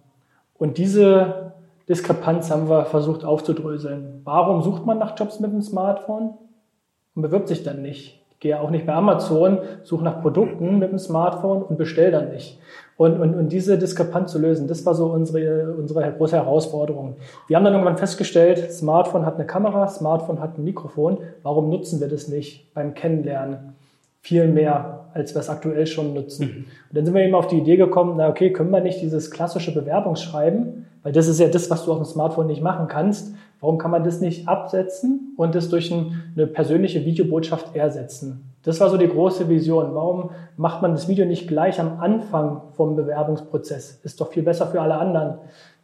Und 0.58 0.78
diese 0.78 1.52
Diskrepanz 1.90 2.50
haben 2.50 2.70
wir 2.70 2.86
versucht 2.86 3.26
aufzudröseln. 3.26 4.22
Warum 4.24 4.62
sucht 4.62 4.86
man 4.86 5.00
nach 5.00 5.20
Jobs 5.20 5.42
mit 5.42 5.52
dem 5.52 5.62
Smartphone 5.62 6.36
und 7.14 7.24
bewirbt 7.24 7.50
sich 7.50 7.62
dann 7.62 7.82
nicht? 7.82 8.23
Gehe 8.44 8.60
auch 8.60 8.72
nicht 8.72 8.86
bei 8.86 8.92
Amazon, 8.92 9.60
suche 9.84 10.04
nach 10.04 10.22
Produkten 10.22 10.78
mit 10.78 10.92
dem 10.92 11.00
Smartphone 11.00 11.62
und 11.62 11.78
bestelle 11.78 12.12
dann 12.12 12.30
nicht. 12.30 12.60
Und, 12.98 13.18
und, 13.18 13.36
und 13.36 13.54
diese 13.54 13.78
Diskrepanz 13.78 14.34
zu 14.34 14.38
lösen, 14.38 14.68
das 14.68 14.86
war 14.86 14.96
so 14.96 15.06
unsere, 15.06 15.74
unsere 15.74 16.12
große 16.12 16.36
Herausforderung. 16.36 17.16
Wir 17.48 17.56
haben 17.56 17.64
dann 17.64 17.72
irgendwann 17.72 17.98
festgestellt, 17.98 18.70
Smartphone 18.74 19.26
hat 19.26 19.36
eine 19.36 19.46
Kamera, 19.46 19.88
Smartphone 19.88 20.42
hat 20.42 20.58
ein 20.58 20.66
Mikrofon. 20.66 21.20
Warum 21.42 21.70
nutzen 21.70 22.02
wir 22.02 22.10
das 22.10 22.28
nicht 22.28 22.74
beim 22.74 22.96
Kennenlernen? 22.96 23.76
Viel 24.20 24.50
mehr, 24.50 25.06
als 25.14 25.34
wir 25.34 25.40
es 25.40 25.50
aktuell 25.50 25.88
schon 25.88 26.14
nutzen. 26.14 26.46
Mhm. 26.46 26.66
Und 26.90 26.98
dann 26.98 27.06
sind 27.06 27.14
wir 27.14 27.24
eben 27.24 27.36
auf 27.36 27.48
die 27.48 27.60
Idee 27.60 27.78
gekommen, 27.78 28.16
na 28.18 28.28
okay, 28.28 28.52
können 28.52 28.72
wir 28.72 28.82
nicht 28.82 29.02
dieses 29.02 29.32
klassische 29.32 29.74
Bewerbungsschreiben, 29.74 30.86
weil 31.02 31.14
das 31.14 31.30
ist 31.30 31.40
ja 31.40 31.48
das, 31.48 31.70
was 31.70 31.86
du 31.86 31.94
auf 31.94 32.00
dem 32.00 32.06
Smartphone 32.06 32.48
nicht 32.48 32.62
machen 32.62 32.90
kannst. 32.90 33.34
Warum 33.64 33.78
kann 33.78 33.92
man 33.92 34.04
das 34.04 34.20
nicht 34.20 34.50
absetzen 34.50 35.34
und 35.38 35.56
das 35.56 35.70
durch 35.70 35.90
eine 35.90 36.48
persönliche 36.48 37.06
Videobotschaft 37.06 37.78
ersetzen? 37.78 38.54
Das 38.62 38.82
war 38.82 38.90
so 38.90 38.98
die 38.98 39.08
große 39.08 39.48
Vision. 39.48 39.96
Warum 39.96 40.32
macht 40.58 40.82
man 40.82 40.92
das 40.92 41.08
Video 41.08 41.26
nicht 41.26 41.48
gleich 41.48 41.80
am 41.80 42.02
Anfang 42.02 42.60
vom 42.74 42.98
Bewerbungsprozess? 42.98 44.02
Ist 44.04 44.20
doch 44.20 44.34
viel 44.34 44.44
besser 44.44 44.68
für 44.68 44.82
alle 44.82 44.96
anderen. 44.96 45.36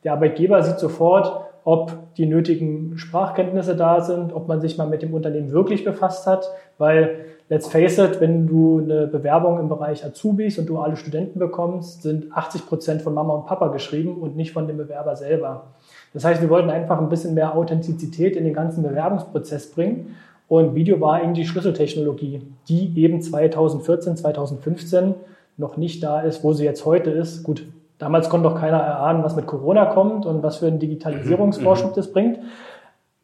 Der 0.03 0.11
Arbeitgeber 0.11 0.61
sieht 0.61 0.77
sofort, 0.79 1.31
ob 1.63 1.93
die 2.17 2.25
nötigen 2.25 2.97
Sprachkenntnisse 2.97 3.77
da 3.77 4.01
sind, 4.01 4.33
ob 4.33 4.49
man 4.49 4.59
sich 4.59 4.77
mal 4.77 4.87
mit 4.87 5.01
dem 5.01 5.13
Unternehmen 5.13 5.51
wirklich 5.51 5.85
befasst 5.85 6.27
hat, 6.27 6.49
weil 6.79 7.15
let's 7.47 7.67
face 7.67 7.97
it, 7.97 8.19
wenn 8.19 8.45
du 8.45 8.79
eine 8.79 9.07
Bewerbung 9.07 9.57
im 9.57 9.69
Bereich 9.69 10.03
Azubis 10.03 10.59
und 10.59 10.67
duale 10.67 10.97
Studenten 10.97 11.39
bekommst, 11.39 12.03
sind 12.03 12.35
80 12.35 12.67
Prozent 12.67 13.01
von 13.03 13.13
Mama 13.13 13.35
und 13.35 13.45
Papa 13.45 13.69
geschrieben 13.69 14.17
und 14.17 14.35
nicht 14.35 14.51
von 14.51 14.67
dem 14.67 14.75
Bewerber 14.75 15.15
selber. 15.15 15.67
Das 16.13 16.25
heißt, 16.25 16.41
wir 16.41 16.49
wollten 16.49 16.69
einfach 16.69 16.99
ein 16.99 17.09
bisschen 17.09 17.33
mehr 17.33 17.55
Authentizität 17.55 18.35
in 18.35 18.43
den 18.43 18.53
ganzen 18.53 18.83
Bewerbungsprozess 18.83 19.71
bringen 19.71 20.15
und 20.47 20.73
Video 20.73 20.99
war 20.99 21.21
eben 21.21 21.35
die 21.35 21.45
Schlüsseltechnologie, 21.45 22.41
die 22.67 22.91
eben 23.01 23.21
2014, 23.21 24.17
2015 24.17 25.13
noch 25.57 25.77
nicht 25.77 26.01
da 26.01 26.21
ist, 26.21 26.43
wo 26.43 26.53
sie 26.53 26.65
jetzt 26.65 26.85
heute 26.85 27.11
ist. 27.11 27.43
Gut, 27.43 27.67
damals 27.99 28.29
konnte 28.29 28.49
doch 28.49 28.59
keiner 28.59 28.77
erahnen, 28.77 29.23
was 29.23 29.35
mit 29.35 29.45
Corona 29.45 29.85
kommt 29.85 30.25
und 30.25 30.41
was 30.41 30.57
für 30.57 30.67
einen 30.67 30.79
Digitalisierungsvorschub 30.79 31.91
mhm. 31.91 31.95
das 31.95 32.11
bringt. 32.11 32.39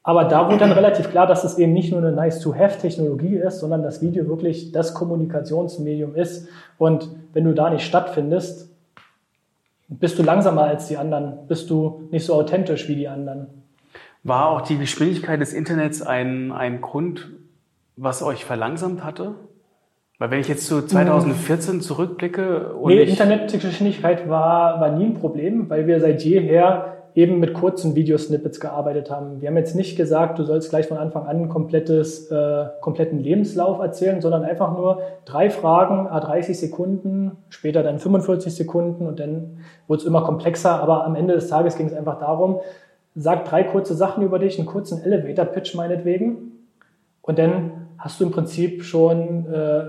Aber 0.04 0.26
da 0.26 0.46
wurde 0.46 0.60
dann 0.60 0.72
relativ 0.72 1.10
klar, 1.10 1.26
dass 1.26 1.44
es 1.44 1.58
eben 1.58 1.74
nicht 1.74 1.92
nur 1.92 2.00
eine 2.00 2.12
Nice-to-Have-Technologie 2.12 3.38
ist, 3.38 3.60
sondern 3.60 3.82
das 3.82 4.04
Video 4.04 4.28
wirklich 4.28 4.72
das 4.72 4.94
Kommunikationsmedium 4.94 6.14
ist. 6.14 6.48
Und 6.78 7.10
wenn 7.34 7.46
du 7.46 7.54
da 7.56 7.72
nicht 7.72 7.84
stattfindest, 7.84 8.70
bist 9.88 10.18
du 10.18 10.24
langsamer 10.24 10.64
als 10.64 10.88
die 10.88 10.98
anderen, 10.98 11.48
bist 11.48 11.70
du 11.70 12.08
nicht 12.12 12.26
so 12.26 12.34
authentisch 12.34 12.88
wie 12.88 12.96
die 12.96 13.08
anderen. 13.08 13.48
War 14.24 14.50
auch 14.50 14.62
die 14.62 14.78
Geschwindigkeit 14.78 15.40
des 15.40 15.54
Internets 15.54 16.02
ein, 16.02 16.52
ein 16.52 16.82
Grund, 16.82 17.30
was 17.96 18.24
euch 18.24 18.44
verlangsamt 18.44 19.04
hatte? 19.04 19.36
Weil 20.18 20.32
wenn 20.32 20.40
ich 20.40 20.48
jetzt 20.48 20.66
zu 20.68 20.86
2014 20.86 21.82
zurückblicke 21.82 22.74
und 22.74 22.94
nee, 22.94 23.04
Internetgeschwindigkeit 23.04 24.30
war, 24.30 24.80
war 24.80 24.92
nie 24.92 25.06
ein 25.06 25.14
Problem, 25.14 25.70
weil 25.70 25.88
wir 25.88 26.00
seit 26.00 26.24
jeher 26.24 26.95
eben 27.16 27.40
mit 27.40 27.54
kurzen 27.54 27.96
Videosnippets 27.96 28.60
gearbeitet 28.60 29.10
haben. 29.10 29.40
Wir 29.40 29.48
haben 29.48 29.56
jetzt 29.56 29.74
nicht 29.74 29.96
gesagt, 29.96 30.38
du 30.38 30.44
sollst 30.44 30.70
gleich 30.70 30.88
von 30.88 30.98
Anfang 30.98 31.26
an 31.26 31.44
ein 31.44 31.50
komplettes, 31.50 32.30
äh, 32.30 32.66
kompletten 32.82 33.20
Lebenslauf 33.20 33.80
erzählen, 33.80 34.20
sondern 34.20 34.44
einfach 34.44 34.76
nur 34.76 35.02
drei 35.24 35.50
Fragen, 35.50 36.08
a 36.08 36.20
30 36.20 36.60
Sekunden, 36.60 37.38
später 37.48 37.84
dann 37.84 38.00
45 38.00 38.54
Sekunden 38.54 39.08
und 39.08 39.22
dann 39.22 39.60
wurde 39.88 40.02
es 40.02 40.06
immer 40.06 40.24
komplexer. 40.24 40.82
Aber 40.82 41.06
am 41.06 41.16
Ende 41.16 41.36
des 41.36 41.48
Tages 41.48 41.78
ging 41.78 41.88
es 41.88 41.94
einfach 41.94 42.20
darum, 42.20 42.60
sag 43.16 43.46
drei 43.46 43.64
kurze 43.64 43.96
Sachen 43.96 44.22
über 44.22 44.38
dich, 44.38 44.60
einen 44.60 44.68
kurzen 44.68 45.02
Elevator-Pitch 45.02 45.74
meinetwegen. 45.76 46.52
Und 47.22 47.40
dann 47.40 47.88
hast 47.98 48.20
du 48.20 48.26
im 48.26 48.32
Prinzip 48.32 48.84
schon 48.84 49.46
äh, 49.52 49.84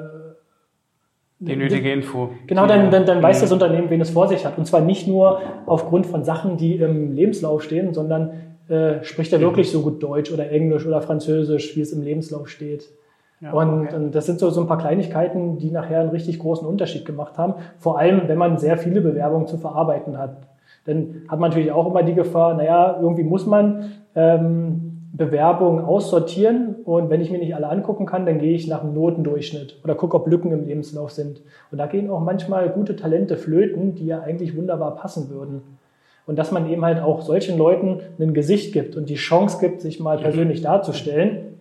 die 1.39 1.57
nötige 1.57 1.93
Info. 1.93 2.31
Genau, 2.47 2.67
dann, 2.67 2.91
dann, 2.91 3.05
dann 3.05 3.23
weiß 3.23 3.41
das 3.41 3.53
Unternehmen, 3.53 3.91
wen 3.91 4.01
es 4.01 4.11
vor 4.11 4.27
sich 4.29 4.47
hat. 4.47 4.57
Und 4.57 4.67
zwar 4.67 4.81
nicht 4.81 5.07
nur 5.07 5.41
aufgrund 5.67 6.07
von 6.07 6.25
Sachen, 6.25 6.57
die 6.57 6.77
im 6.77 7.13
Lebenslauf 7.13 7.63
stehen, 7.63 7.93
sondern 7.93 8.31
äh, 8.69 9.05
spricht 9.05 9.33
er 9.33 9.41
wirklich 9.41 9.71
so 9.71 9.83
gut 9.83 10.03
Deutsch 10.03 10.33
oder 10.33 10.51
Englisch 10.51 10.87
oder 10.87 11.03
Französisch, 11.03 11.77
wie 11.77 11.83
es 11.83 11.93
im 11.93 12.03
Lebenslauf 12.03 12.49
steht. 12.49 12.89
Ja, 13.41 13.53
und, 13.53 13.87
okay. 13.87 13.95
und, 13.95 14.15
das 14.15 14.25
sind 14.25 14.39
so, 14.39 14.49
so 14.49 14.63
ein 14.63 14.67
paar 14.67 14.79
Kleinigkeiten, 14.79 15.59
die 15.59 15.71
nachher 15.71 16.01
einen 16.01 16.09
richtig 16.09 16.39
großen 16.39 16.67
Unterschied 16.67 17.05
gemacht 17.05 17.37
haben. 17.37 17.55
Vor 17.79 17.99
allem, 17.99 18.23
wenn 18.29 18.39
man 18.39 18.57
sehr 18.57 18.79
viele 18.79 19.03
Bewerbungen 19.03 19.47
zu 19.47 19.59
verarbeiten 19.59 20.19
hat. 20.19 20.39
Dann 20.87 21.23
hat 21.29 21.39
man 21.39 21.51
natürlich 21.51 21.73
auch 21.73 21.87
immer 21.87 22.03
die 22.03 22.15
Gefahr, 22.15 22.55
naja, 22.55 22.97
irgendwie 23.01 23.25
muss 23.25 23.45
man 23.45 23.91
ähm, 24.15 24.86
Bewerbungen 25.17 25.83
aussortieren 25.83 26.77
und 26.85 27.09
wenn 27.09 27.23
ich 27.23 27.31
mir 27.31 27.39
nicht 27.39 27.55
alle 27.55 27.69
angucken 27.69 28.05
kann, 28.05 28.27
dann 28.27 28.39
gehe 28.39 28.55
ich 28.55 28.67
nach 28.67 28.81
dem 28.81 28.93
Notendurchschnitt 28.93 29.79
oder 29.83 29.95
gucke, 29.95 30.15
ob 30.15 30.27
Lücken 30.29 30.53
im 30.53 30.67
Lebenslauf 30.67 31.11
sind. 31.11 31.41
Und 31.71 31.79
da 31.79 31.87
gehen 31.87 32.11
auch 32.11 32.21
manchmal 32.21 32.69
gute 32.69 32.97
Talente 32.97 33.37
flöten, 33.37 33.95
die 33.95 34.07
ja 34.07 34.21
eigentlich 34.21 34.57
wunderbar 34.57 34.95
passen 34.97 35.31
würden. 35.31 35.63
Und 36.27 36.39
dass 36.39 36.53
man 36.53 36.69
eben 36.69 36.85
halt 36.85 37.01
auch 37.01 37.23
solchen 37.23 37.57
Leuten 37.57 38.01
ein 38.19 38.35
Gesicht 38.35 38.75
gibt 38.75 38.95
und 38.97 39.09
die 39.09 39.15
Chance 39.15 39.59
gibt, 39.61 39.81
sich 39.81 40.01
mal 40.01 40.19
persönlich 40.19 40.61
darzustellen, 40.61 41.55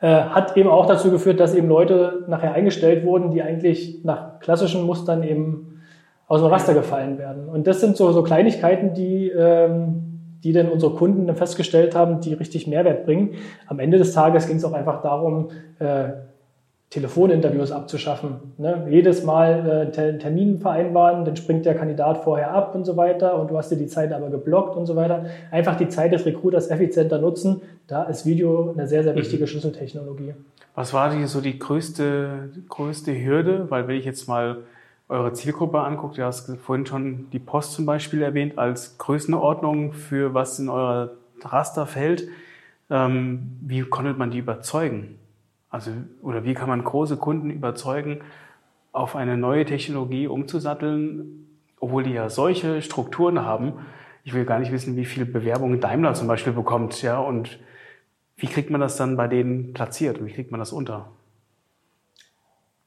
äh, 0.00 0.06
hat 0.06 0.56
eben 0.56 0.68
auch 0.68 0.86
dazu 0.86 1.10
geführt, 1.10 1.40
dass 1.40 1.54
eben 1.54 1.68
Leute 1.68 2.24
nachher 2.28 2.52
eingestellt 2.52 3.04
wurden, 3.04 3.32
die 3.32 3.42
eigentlich 3.42 4.04
nach 4.04 4.38
klassischen 4.38 4.84
Mustern 4.84 5.24
eben 5.24 5.82
aus 6.28 6.42
dem 6.42 6.50
Raster 6.50 6.74
gefallen 6.74 7.18
werden. 7.18 7.48
Und 7.48 7.66
das 7.66 7.80
sind 7.80 7.96
so, 7.96 8.12
so 8.12 8.22
Kleinigkeiten, 8.22 8.94
die, 8.94 9.30
ähm, 9.30 10.09
die 10.42 10.52
dann 10.52 10.68
unsere 10.68 10.94
Kunden 10.94 11.26
dann 11.26 11.36
festgestellt 11.36 11.94
haben, 11.94 12.20
die 12.20 12.34
richtig 12.34 12.66
Mehrwert 12.66 13.04
bringen. 13.04 13.34
Am 13.66 13.78
Ende 13.78 13.98
des 13.98 14.12
Tages 14.12 14.46
ging 14.46 14.56
es 14.56 14.64
auch 14.64 14.72
einfach 14.72 15.02
darum, 15.02 15.48
äh, 15.78 16.10
Telefoninterviews 16.90 17.70
abzuschaffen. 17.70 18.54
Ne? 18.58 18.88
Jedes 18.90 19.22
Mal 19.22 19.92
äh, 19.96 20.18
Termin 20.18 20.58
vereinbaren, 20.58 21.24
dann 21.24 21.36
springt 21.36 21.64
der 21.64 21.76
Kandidat 21.76 22.24
vorher 22.24 22.52
ab 22.52 22.74
und 22.74 22.84
so 22.84 22.96
weiter 22.96 23.38
und 23.38 23.48
du 23.48 23.56
hast 23.56 23.70
dir 23.70 23.76
die 23.76 23.86
Zeit 23.86 24.12
aber 24.12 24.28
geblockt 24.28 24.76
und 24.76 24.86
so 24.86 24.96
weiter. 24.96 25.26
Einfach 25.52 25.76
die 25.76 25.88
Zeit 25.88 26.12
des 26.12 26.26
Recruiters 26.26 26.68
effizienter 26.68 27.18
nutzen. 27.18 27.62
Da 27.86 28.02
ist 28.04 28.26
Video 28.26 28.72
eine 28.72 28.88
sehr, 28.88 29.04
sehr 29.04 29.14
wichtige 29.14 29.44
mhm. 29.44 29.46
Schlüsseltechnologie. 29.46 30.34
Was 30.74 30.92
war 30.92 31.14
die, 31.14 31.24
so 31.26 31.40
die 31.40 31.60
größte, 31.60 32.50
größte 32.68 33.24
Hürde? 33.24 33.70
Weil 33.70 33.86
wenn 33.86 33.96
ich 33.96 34.04
jetzt 34.04 34.26
mal 34.26 34.58
eure 35.10 35.32
Zielgruppe 35.32 35.80
anguckt, 35.80 36.18
du 36.18 36.24
hast 36.24 36.56
vorhin 36.58 36.86
schon 36.86 37.30
die 37.30 37.40
Post 37.40 37.72
zum 37.72 37.84
Beispiel 37.84 38.22
erwähnt 38.22 38.58
als 38.58 38.96
Größenordnung 38.98 39.92
für 39.92 40.34
was 40.34 40.58
in 40.60 40.68
euer 40.68 41.10
Raster 41.42 41.86
fällt. 41.86 42.28
Ähm, 42.88 43.58
wie 43.60 43.82
konnte 43.82 44.14
man 44.14 44.30
die 44.30 44.38
überzeugen? 44.38 45.18
Also, 45.68 45.90
oder 46.22 46.44
wie 46.44 46.54
kann 46.54 46.68
man 46.68 46.84
große 46.84 47.16
Kunden 47.16 47.50
überzeugen, 47.50 48.20
auf 48.92 49.16
eine 49.16 49.36
neue 49.36 49.64
Technologie 49.64 50.28
umzusatteln, 50.28 51.46
obwohl 51.80 52.04
die 52.04 52.12
ja 52.12 52.28
solche 52.28 52.80
Strukturen 52.80 53.44
haben? 53.44 53.74
Ich 54.22 54.32
will 54.32 54.44
gar 54.44 54.60
nicht 54.60 54.70
wissen, 54.70 54.96
wie 54.96 55.04
viele 55.04 55.26
Bewerbungen 55.26 55.80
Daimler 55.80 56.14
zum 56.14 56.28
Beispiel 56.28 56.52
bekommt, 56.52 57.02
ja, 57.02 57.18
und 57.18 57.58
wie 58.36 58.46
kriegt 58.46 58.70
man 58.70 58.80
das 58.80 58.96
dann 58.96 59.16
bei 59.16 59.26
denen 59.26 59.72
platziert? 59.72 60.24
Wie 60.24 60.32
kriegt 60.32 60.50
man 60.50 60.60
das 60.60 60.72
unter? 60.72 61.10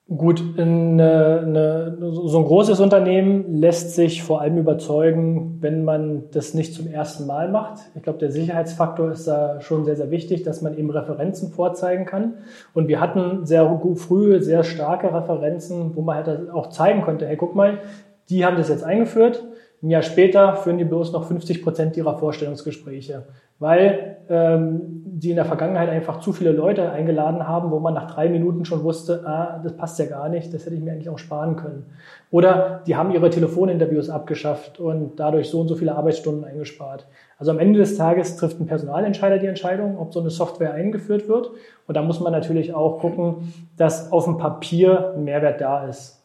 Gut, 0.10 0.44
eine, 0.58 1.44
eine, 1.46 1.98
so 2.12 2.38
ein 2.38 2.44
großes 2.44 2.82
Unternehmen 2.82 3.56
lässt 3.56 3.96
sich 3.96 4.22
vor 4.22 4.42
allem 4.42 4.58
überzeugen, 4.58 5.60
wenn 5.62 5.86
man 5.86 6.30
das 6.32 6.54
nicht 6.54 6.74
zum 6.74 6.88
ersten 6.88 7.26
Mal 7.26 7.50
macht. 7.50 7.80
Ich 7.96 8.04
glaube, 8.04 8.20
der 8.20 8.30
Sicherheitsfaktor 8.30 9.12
ist 9.12 9.28
da 9.28 9.62
schon 9.62 9.86
sehr, 9.86 9.96
sehr 9.96 10.12
wichtig, 10.12 10.44
dass 10.44 10.62
man 10.62 10.78
eben 10.78 10.89
Referenzen 10.89 11.54
vorzeigen 11.54 12.06
kann. 12.06 12.34
Und 12.74 12.89
wir 12.89 13.00
hatten 13.00 13.46
sehr 13.46 13.80
früh 13.96 14.42
sehr 14.42 14.66
starke 14.66 15.13
Referenzen, 15.13 15.96
wo 15.96 16.02
man 16.02 16.18
halt 16.18 16.52
auch 16.52 16.68
zeigen 16.68 17.02
konnte, 17.02 17.26
hey, 17.26 17.38
guck 17.38 17.56
mal, 17.56 17.80
die 18.28 18.46
haben 18.46 18.58
das 18.58 18.68
jetzt 18.68 18.84
eingeführt. 18.84 19.42
Ein 19.82 19.89
Jahr 19.89 20.02
später 20.02 20.58
führen 20.58 20.78
die 20.78 20.86
bloß 20.86 21.13
noch 21.13 21.28
50 21.28 21.63
Prozent 21.63 21.96
ihrer 21.96 22.18
Vorstellungsgespräche 22.18 23.24
weil 23.63 24.17
ähm, 24.28 25.04
die 25.06 25.30
in 25.30 25.38
der 25.38 25.45
Vergangenheit 25.45 25.88
einfach 25.88 26.19
zu 26.19 26.34
viele 26.34 26.52
Leute 26.52 26.91
eingeladen 26.91 27.47
haben, 27.47 27.71
wo 27.71 27.80
man 27.80 27.93
nach 27.93 28.13
drei 28.13 28.28
Minuten 28.28 28.65
schon 28.65 28.84
wusste, 28.84 29.23
ah, 29.26 29.62
das 29.63 29.78
passt 29.78 29.97
ja 29.99 30.06
gar 30.06 30.28
nicht, 30.28 30.54
das 30.54 30.65
hätte 30.65 30.76
ich 30.76 30.82
mir 30.82 30.91
eigentlich 30.91 31.08
auch 31.08 31.17
sparen 31.17 31.56
können. 31.56 31.86
Oder 32.30 32.82
die 32.86 32.97
haben 32.97 33.12
ihre 33.12 33.30
Telefoninterviews 33.30 34.10
abgeschafft 34.10 34.82
und 34.82 35.17
dadurch 35.17 35.49
so 35.49 35.62
und 35.62 35.69
so 35.69 35.76
viele 35.76 35.95
Arbeitsstunden 35.95 36.43
eingespart. 36.43 37.08
Also 37.39 37.52
am 37.52 37.60
Ende 37.60 37.80
des 37.80 37.95
Tages 37.95 38.36
trifft 38.36 38.60
ein 38.60 38.65
Personalentscheider 38.65 39.38
die 39.38 39.47
Entscheidung, 39.47 39.97
ob 39.97 40.13
so 40.13 40.19
eine 40.19 40.30
Software 40.30 40.73
eingeführt 40.73 41.30
wird. 41.30 41.52
Und 41.88 41.95
da 41.95 42.02
muss 42.02 42.19
man 42.19 42.34
natürlich 42.34 42.73
auch 42.73 42.99
gucken, 42.99 43.54
dass 43.78 44.12
auf 44.12 44.26
dem 44.26 44.38
Papier 44.38 45.13
ein 45.15 45.23
Mehrwert 45.23 45.62
da 45.62 45.88
ist 45.88 46.23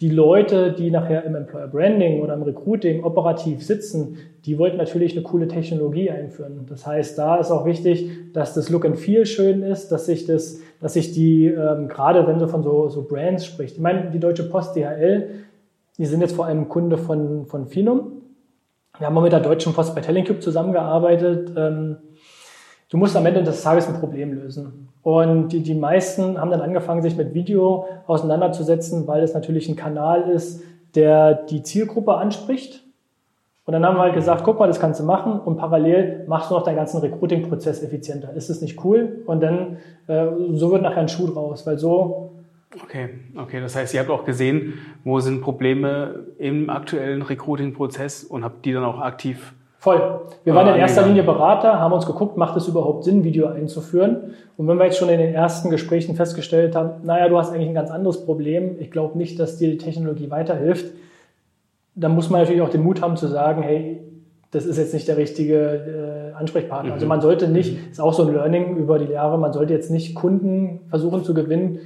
die 0.00 0.08
Leute, 0.08 0.72
die 0.72 0.90
nachher 0.90 1.24
im 1.24 1.34
Employer 1.34 1.68
Branding 1.68 2.22
oder 2.22 2.32
im 2.32 2.42
Recruiting 2.42 3.04
operativ 3.04 3.64
sitzen, 3.64 4.16
die 4.46 4.58
wollten 4.58 4.78
natürlich 4.78 5.12
eine 5.12 5.22
coole 5.22 5.46
Technologie 5.46 6.10
einführen. 6.10 6.64
Das 6.68 6.86
heißt, 6.86 7.18
da 7.18 7.36
ist 7.36 7.50
auch 7.50 7.66
wichtig, 7.66 8.32
dass 8.32 8.54
das 8.54 8.70
Look 8.70 8.86
and 8.86 8.98
Feel 8.98 9.26
schön 9.26 9.62
ist, 9.62 9.88
dass 9.88 10.06
sich 10.06 10.24
das, 10.24 10.60
dass 10.80 10.94
sich 10.94 11.12
die, 11.12 11.46
ähm, 11.46 11.88
gerade 11.88 12.26
wenn 12.26 12.38
du 12.38 12.48
von 12.48 12.62
so, 12.62 12.88
so 12.88 13.02
Brands 13.02 13.44
spricht, 13.44 13.76
ich 13.76 13.80
meine, 13.80 14.10
die 14.10 14.20
Deutsche 14.20 14.44
Post, 14.44 14.74
DHL, 14.74 15.28
die 15.98 16.06
sind 16.06 16.22
jetzt 16.22 16.34
vor 16.34 16.46
allem 16.46 16.70
Kunde 16.70 16.96
von, 16.96 17.44
von 17.44 17.66
Finum. 17.66 18.22
Wir 18.98 19.06
haben 19.06 19.14
mal 19.14 19.20
mit 19.20 19.32
der 19.32 19.40
Deutschen 19.40 19.74
Post 19.74 19.94
bei 19.94 20.00
Tellingcube 20.00 20.40
zusammengearbeitet. 20.40 21.52
Ähm, 21.56 21.96
du 22.88 22.96
musst 22.96 23.16
am 23.16 23.26
Ende 23.26 23.42
des 23.42 23.62
Tages 23.62 23.86
ein 23.86 24.00
Problem 24.00 24.32
lösen. 24.32 24.89
Und 25.02 25.48
die, 25.48 25.62
die 25.62 25.74
meisten 25.74 26.38
haben 26.38 26.50
dann 26.50 26.60
angefangen, 26.60 27.02
sich 27.02 27.16
mit 27.16 27.32
Video 27.32 27.86
auseinanderzusetzen, 28.06 29.06
weil 29.06 29.22
es 29.22 29.32
natürlich 29.32 29.68
ein 29.68 29.76
Kanal 29.76 30.30
ist, 30.30 30.62
der 30.94 31.34
die 31.34 31.62
Zielgruppe 31.62 32.14
anspricht. 32.14 32.84
Und 33.64 33.72
dann 33.72 33.86
haben 33.86 33.96
wir 33.96 34.02
halt 34.02 34.14
gesagt, 34.14 34.42
guck 34.44 34.58
mal, 34.58 34.66
das 34.66 34.80
kannst 34.80 35.00
du 35.00 35.04
machen 35.04 35.38
und 35.38 35.56
parallel 35.56 36.24
machst 36.26 36.50
du 36.50 36.54
noch 36.54 36.64
deinen 36.64 36.76
ganzen 36.76 36.98
Recruiting-Prozess 37.00 37.82
effizienter. 37.82 38.32
Ist 38.34 38.50
das 38.50 38.60
nicht 38.60 38.84
cool? 38.84 39.22
Und 39.26 39.40
dann, 39.42 39.78
äh, 40.08 40.26
so 40.52 40.72
wird 40.72 40.82
nachher 40.82 41.02
ein 41.02 41.08
Schuh 41.08 41.28
draus, 41.28 41.66
weil 41.66 41.78
so 41.78 42.32
Okay, 42.84 43.08
okay. 43.36 43.60
Das 43.60 43.74
heißt, 43.74 43.94
ihr 43.94 44.00
habt 44.00 44.10
auch 44.10 44.24
gesehen, 44.24 44.74
wo 45.02 45.18
sind 45.18 45.40
Probleme 45.40 46.26
im 46.38 46.70
aktuellen 46.70 47.22
Recruiting-Prozess 47.22 48.22
und 48.22 48.44
habt 48.44 48.64
die 48.64 48.72
dann 48.72 48.84
auch 48.84 49.00
aktiv 49.00 49.54
Voll. 49.80 50.20
Wir 50.44 50.54
waren 50.54 50.68
in 50.68 50.74
erster 50.74 51.06
Linie 51.06 51.22
Berater, 51.22 51.80
haben 51.80 51.94
uns 51.94 52.04
geguckt, 52.04 52.36
macht 52.36 52.54
es 52.54 52.68
überhaupt 52.68 53.02
Sinn, 53.02 53.24
Video 53.24 53.46
einzuführen? 53.46 54.34
Und 54.58 54.68
wenn 54.68 54.76
wir 54.76 54.84
jetzt 54.84 54.98
schon 54.98 55.08
in 55.08 55.18
den 55.18 55.32
ersten 55.32 55.70
Gesprächen 55.70 56.16
festgestellt 56.16 56.76
haben, 56.76 57.02
naja, 57.02 57.30
du 57.30 57.38
hast 57.38 57.50
eigentlich 57.50 57.68
ein 57.68 57.74
ganz 57.74 57.90
anderes 57.90 58.26
Problem, 58.26 58.76
ich 58.78 58.90
glaube 58.90 59.16
nicht, 59.16 59.40
dass 59.40 59.56
dir 59.56 59.70
die 59.70 59.78
Technologie 59.78 60.30
weiterhilft, 60.30 60.92
dann 61.94 62.14
muss 62.14 62.28
man 62.28 62.42
natürlich 62.42 62.60
auch 62.60 62.68
den 62.68 62.82
Mut 62.82 63.00
haben 63.00 63.16
zu 63.16 63.26
sagen, 63.26 63.62
hey, 63.62 64.02
das 64.50 64.66
ist 64.66 64.76
jetzt 64.76 64.92
nicht 64.92 65.08
der 65.08 65.16
richtige 65.16 66.34
äh, 66.34 66.36
Ansprechpartner. 66.36 66.92
Also 66.92 67.06
man 67.06 67.22
sollte 67.22 67.48
nicht, 67.48 67.90
ist 67.90 68.02
auch 68.02 68.12
so 68.12 68.24
ein 68.24 68.34
Learning 68.34 68.76
über 68.76 68.98
die 68.98 69.10
Jahre, 69.10 69.38
man 69.38 69.54
sollte 69.54 69.72
jetzt 69.72 69.90
nicht 69.90 70.14
Kunden 70.14 70.80
versuchen 70.90 71.24
zu 71.24 71.32
gewinnen, 71.32 71.78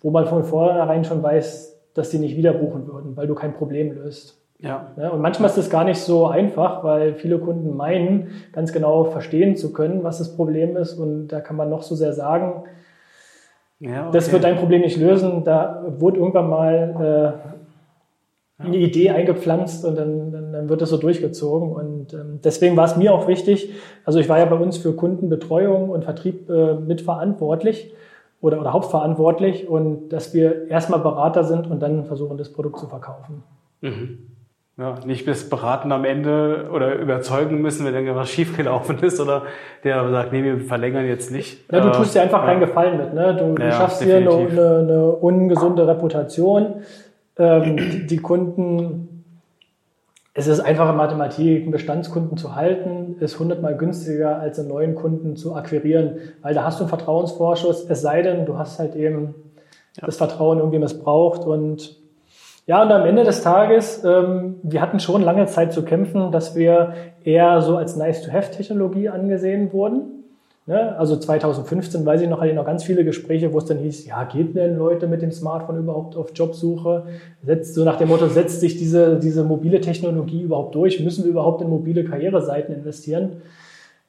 wo 0.00 0.10
man 0.10 0.24
von 0.24 0.44
vornherein 0.44 1.04
schon 1.04 1.22
weiß, 1.22 1.82
dass 1.92 2.08
die 2.08 2.18
nicht 2.18 2.34
wieder 2.34 2.54
buchen 2.54 2.86
würden, 2.86 3.14
weil 3.14 3.26
du 3.26 3.34
kein 3.34 3.52
Problem 3.52 3.92
löst. 3.92 4.41
Ja. 4.62 4.92
Und 5.10 5.20
manchmal 5.20 5.50
ist 5.50 5.58
das 5.58 5.70
gar 5.70 5.84
nicht 5.84 5.98
so 5.98 6.28
einfach, 6.28 6.84
weil 6.84 7.14
viele 7.14 7.38
Kunden 7.38 7.76
meinen, 7.76 8.28
ganz 8.52 8.72
genau 8.72 9.04
verstehen 9.04 9.56
zu 9.56 9.72
können, 9.72 10.04
was 10.04 10.18
das 10.18 10.36
Problem 10.36 10.76
ist. 10.76 10.94
Und 10.94 11.28
da 11.28 11.40
kann 11.40 11.56
man 11.56 11.68
noch 11.68 11.82
so 11.82 11.96
sehr 11.96 12.12
sagen, 12.12 12.62
ja, 13.80 14.02
okay. 14.02 14.10
das 14.12 14.30
wird 14.30 14.44
dein 14.44 14.56
Problem 14.56 14.82
nicht 14.82 14.96
lösen. 14.96 15.42
Da 15.42 15.84
wurde 15.98 16.20
irgendwann 16.20 16.48
mal 16.48 17.36
äh, 18.60 18.62
eine 18.64 18.76
Idee 18.76 19.10
eingepflanzt 19.10 19.84
und 19.84 19.98
dann, 19.98 20.30
dann, 20.30 20.52
dann 20.52 20.68
wird 20.68 20.80
das 20.80 20.90
so 20.90 20.96
durchgezogen. 20.96 21.72
Und 21.72 22.14
ähm, 22.14 22.38
deswegen 22.44 22.76
war 22.76 22.84
es 22.84 22.96
mir 22.96 23.12
auch 23.12 23.26
wichtig, 23.26 23.72
also 24.04 24.20
ich 24.20 24.28
war 24.28 24.38
ja 24.38 24.44
bei 24.44 24.56
uns 24.56 24.76
für 24.76 24.92
Kundenbetreuung 24.94 25.90
und 25.90 26.04
Vertrieb 26.04 26.48
äh, 26.48 26.74
mitverantwortlich 26.74 27.92
oder, 28.40 28.60
oder 28.60 28.72
hauptverantwortlich 28.72 29.68
und 29.68 30.10
dass 30.10 30.34
wir 30.34 30.68
erstmal 30.68 31.00
Berater 31.00 31.42
sind 31.42 31.68
und 31.68 31.82
dann 31.82 32.04
versuchen, 32.04 32.38
das 32.38 32.52
Produkt 32.52 32.78
zu 32.78 32.86
verkaufen. 32.86 33.42
Mhm. 33.80 34.18
Ja, 34.78 34.98
nicht 35.04 35.26
bis 35.26 35.50
beraten 35.50 35.92
am 35.92 36.06
Ende 36.06 36.70
oder 36.72 36.94
überzeugen 36.98 37.60
müssen, 37.60 37.84
wenn 37.84 37.94
irgendwas 37.94 38.30
schiefgelaufen 38.30 39.00
ist 39.00 39.20
oder 39.20 39.42
der 39.84 40.10
sagt, 40.10 40.32
nee, 40.32 40.42
wir 40.42 40.60
verlängern 40.60 41.06
jetzt 41.06 41.30
nicht. 41.30 41.70
Ja, 41.70 41.80
du 41.80 41.92
tust 41.92 42.14
dir 42.14 42.22
einfach 42.22 42.40
ja. 42.40 42.46
keinen 42.46 42.60
Gefallen 42.60 42.96
mit. 42.96 43.12
Ne? 43.12 43.36
Du, 43.36 43.54
du 43.54 43.62
ja, 43.62 43.72
schaffst 43.72 44.02
dir 44.02 44.16
eine, 44.16 44.30
eine, 44.30 45.12
ungesunde 45.12 45.86
Reputation. 45.86 46.82
Ähm, 47.38 47.76
die, 47.76 48.06
die 48.06 48.16
Kunden 48.16 49.12
es 50.34 50.46
ist 50.46 50.60
einfache 50.60 50.94
Mathematik, 50.94 51.62
einen 51.62 51.72
Bestandskunden 51.72 52.38
zu 52.38 52.56
halten, 52.56 53.16
ist 53.20 53.38
hundertmal 53.38 53.76
günstiger 53.76 54.38
als 54.38 54.58
einen 54.58 54.68
neuen 54.68 54.94
Kunden 54.94 55.36
zu 55.36 55.54
akquirieren, 55.54 56.16
weil 56.40 56.54
da 56.54 56.64
hast 56.64 56.78
du 56.80 56.84
einen 56.84 56.88
Vertrauensvorschuss, 56.88 57.84
es 57.88 58.00
sei 58.00 58.22
denn, 58.22 58.46
du 58.46 58.56
hast 58.56 58.78
halt 58.78 58.96
eben 58.96 59.34
ja. 60.00 60.06
das 60.06 60.16
Vertrauen 60.16 60.58
irgendwie 60.58 60.78
missbraucht 60.78 61.44
und 61.44 62.01
ja, 62.66 62.82
und 62.82 62.92
am 62.92 63.04
Ende 63.04 63.24
des 63.24 63.42
Tages, 63.42 64.04
ähm, 64.04 64.56
wir 64.62 64.80
hatten 64.80 65.00
schon 65.00 65.22
lange 65.22 65.46
Zeit 65.46 65.72
zu 65.72 65.82
kämpfen, 65.82 66.30
dass 66.30 66.54
wir 66.54 66.94
eher 67.24 67.60
so 67.60 67.76
als 67.76 67.96
Nice-to-Have-Technologie 67.96 69.08
angesehen 69.08 69.72
wurden. 69.72 70.22
Ne? 70.66 70.96
Also 70.96 71.16
2015, 71.16 72.06
weiß 72.06 72.20
ich 72.20 72.28
noch, 72.28 72.38
hatte 72.38 72.50
ich 72.50 72.54
noch 72.54 72.64
ganz 72.64 72.84
viele 72.84 73.04
Gespräche, 73.04 73.52
wo 73.52 73.58
es 73.58 73.64
dann 73.64 73.78
hieß, 73.78 74.06
ja, 74.06 74.22
geht 74.22 74.54
denn 74.54 74.78
Leute 74.78 75.08
mit 75.08 75.22
dem 75.22 75.32
Smartphone 75.32 75.78
überhaupt 75.78 76.16
auf 76.16 76.30
Jobsuche? 76.32 77.06
Setzt, 77.42 77.74
so 77.74 77.84
nach 77.84 77.96
dem 77.96 78.08
Motto, 78.08 78.28
setzt 78.28 78.60
sich 78.60 78.78
diese, 78.78 79.18
diese 79.18 79.42
mobile 79.42 79.80
Technologie 79.80 80.42
überhaupt 80.42 80.76
durch? 80.76 81.00
Müssen 81.00 81.24
wir 81.24 81.32
überhaupt 81.32 81.62
in 81.62 81.68
mobile 81.68 82.04
Karriereseiten 82.04 82.72
investieren? 82.72 83.42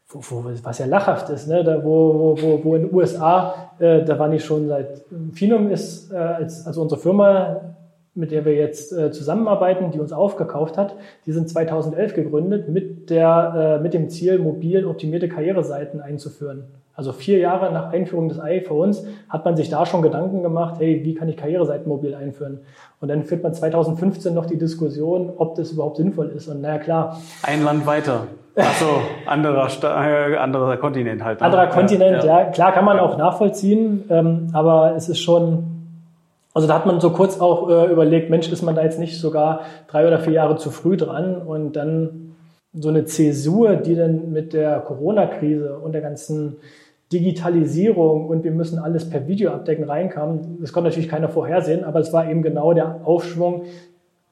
Wo, 0.08 0.20
wo, 0.30 0.44
was 0.62 0.78
ja 0.78 0.86
lachhaft 0.86 1.30
ist, 1.32 1.48
ne? 1.48 1.63
da, 1.63 1.84
wo, 1.84 2.38
wo, 2.39 2.63
wo 2.63 2.76
in 2.76 2.84
den 2.84 2.94
USA, 2.94 3.72
äh, 3.80 4.04
da 4.04 4.20
war 4.20 4.32
ich 4.32 4.46
schon 4.46 4.68
seit, 4.68 5.02
Finum 5.32 5.72
ist, 5.72 6.12
äh, 6.12 6.18
als, 6.18 6.68
also 6.68 6.84
unsere 6.84 7.02
Firma 7.02 7.74
mit 8.15 8.32
der 8.32 8.45
wir 8.45 8.54
jetzt 8.54 8.93
äh, 8.93 9.12
zusammenarbeiten, 9.12 9.91
die 9.91 9.99
uns 9.99 10.13
aufgekauft 10.13 10.78
hat, 10.78 10.95
die 11.26 11.32
sind 11.32 11.49
2011 11.49 12.13
gegründet 12.13 12.69
mit, 12.69 13.10
der, 13.10 13.78
äh, 13.80 13.84
mit 13.84 13.93
dem 13.93 14.10
Ziel, 14.10 14.39
mobil 14.39 14.86
optimierte 14.86 15.28
Karriereseiten 15.28 15.99
einzuführen. 15.99 16.65
Also 16.95 17.12
vier 17.12 17.39
Jahre 17.39 17.73
nach 17.73 17.91
Einführung 17.91 18.30
des 18.30 18.39
iPhones 18.39 19.04
hat 19.28 19.45
man 19.45 19.58
sich 19.58 19.69
da 19.69 19.86
schon 19.88 20.04
Gedanken 20.04 20.43
gemacht, 20.43 20.76
hey, 20.78 21.02
wie 21.04 21.15
kann 21.15 21.28
ich 21.28 21.38
Karriereseiten 21.38 21.89
mobil 21.89 22.13
einführen? 22.13 22.60
Und 23.02 23.08
dann 23.08 23.23
führt 23.23 23.41
man 23.41 23.54
2015 23.54 24.32
noch 24.32 24.45
die 24.45 24.60
Diskussion, 24.60 25.34
ob 25.36 25.56
das 25.56 25.71
überhaupt 25.71 25.97
sinnvoll 25.97 26.30
ist. 26.30 26.47
Und 26.47 26.62
naja, 26.62 26.78
klar. 26.78 27.19
Ein 27.41 27.63
Land 27.63 27.88
weiter. 27.88 28.28
Achso, 28.56 29.02
anderer, 29.26 29.67
äh, 29.84 30.38
anderer 30.38 30.78
Kontinent 30.78 31.23
halt. 31.23 31.39
Ne? 31.39 31.45
Anderer 31.47 31.67
Kontinent, 31.67 32.23
ja. 32.23 32.41
ja. 32.41 32.45
Klar 32.52 32.71
kann 32.71 32.86
man 32.86 32.99
auch 32.99 33.17
nachvollziehen, 33.17 34.04
ähm, 34.12 34.49
aber 34.54 34.93
es 34.95 35.10
ist 35.10 35.19
schon, 35.19 35.83
also 36.54 36.68
da 36.68 36.76
hat 36.76 36.86
man 36.86 37.00
so 37.00 37.10
kurz 37.12 37.39
auch 37.39 37.70
äh, 37.70 37.92
überlegt, 37.92 38.30
Mensch, 38.30 38.52
ist 38.52 38.62
man 38.62 38.76
da 38.76 38.84
jetzt 38.84 39.00
nicht 39.00 39.20
sogar 39.20 39.62
drei 39.88 40.08
oder 40.08 40.20
vier 40.20 40.34
Jahre 40.34 40.58
zu 40.58 40.70
früh 40.70 40.98
dran 40.98 41.38
und 41.38 41.76
dann 41.76 42.36
so 42.74 42.89
eine 42.89 43.06
Zäsur, 43.06 43.76
die 43.76 43.96
dann 43.96 44.32
mit 44.32 44.54
der 44.54 44.80
Corona-Krise 44.82 45.78
und 45.78 45.94
der 45.94 46.02
ganzen 46.02 46.58
Digitalisierung 47.12 48.28
und 48.28 48.44
wir 48.44 48.52
müssen 48.52 48.80
alles 48.80 49.10
per 49.10 49.28
Video 49.28 49.52
abdecken 49.52 49.84
reinkam. 49.84 50.58
Das 50.60 50.74
konnte 50.74 50.89
natürlich 50.89 51.10
keiner 51.10 51.30
vorhersehen, 51.30 51.84
aber 51.84 52.00
es 52.00 52.12
war 52.12 52.30
eben 52.30 52.42
genau 52.42 52.74
der 52.74 53.02
Aufschwung, 53.04 53.63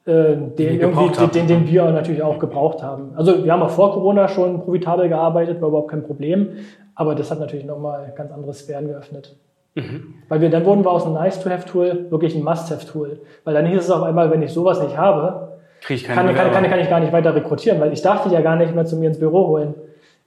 äh, 0.04 0.36
den, 0.36 0.80
irgendwie, 0.80 1.26
den, 1.28 1.46
den 1.46 1.66
wir 1.68 1.90
natürlich 1.92 2.22
auch 2.22 2.40
gebraucht 2.40 2.82
haben. 2.82 3.12
Also 3.14 3.44
wir 3.44 3.52
haben 3.52 3.62
auch 3.62 3.70
vor 3.70 3.92
Corona 3.92 4.26
schon 4.26 4.62
profitabel 4.62 5.08
gearbeitet, 5.08 5.60
war 5.60 5.68
überhaupt 5.68 5.90
kein 5.90 6.02
Problem, 6.02 6.48
aber 6.96 7.14
das 7.14 7.30
hat 7.30 7.38
natürlich 7.38 7.64
nochmal 7.64 8.12
ganz 8.16 8.32
andere 8.32 8.52
Sphären 8.52 8.88
geöffnet. 8.88 9.36
Mhm. 9.74 10.14
Weil 10.28 10.40
wir, 10.40 10.50
dann 10.50 10.64
wurden 10.64 10.84
wir 10.84 10.90
aus 10.90 11.04
einem 11.04 11.14
Nice-to-have-Tool 11.14 12.10
wirklich 12.10 12.34
ein 12.34 12.44
Must-have-Tool. 12.44 13.20
Weil 13.44 13.54
dann 13.54 13.66
hieß 13.66 13.80
es 13.80 13.90
auf 13.90 14.02
einmal, 14.02 14.30
wenn 14.30 14.42
ich 14.42 14.52
sowas 14.52 14.82
nicht 14.82 14.96
habe, 14.96 15.58
ich 15.88 16.04
kann, 16.04 16.34
kann, 16.34 16.52
kann, 16.52 16.70
kann, 16.70 16.80
ich 16.80 16.88
gar 16.88 17.00
nicht 17.00 17.12
weiter 17.12 17.34
rekrutieren, 17.34 17.80
weil 17.80 17.92
ich 17.92 18.02
darf 18.02 18.22
dich 18.22 18.32
ja 18.32 18.40
gar 18.40 18.56
nicht 18.56 18.74
mehr 18.74 18.84
zu 18.84 18.96
mir 18.96 19.08
ins 19.08 19.18
Büro 19.18 19.48
holen. 19.48 19.74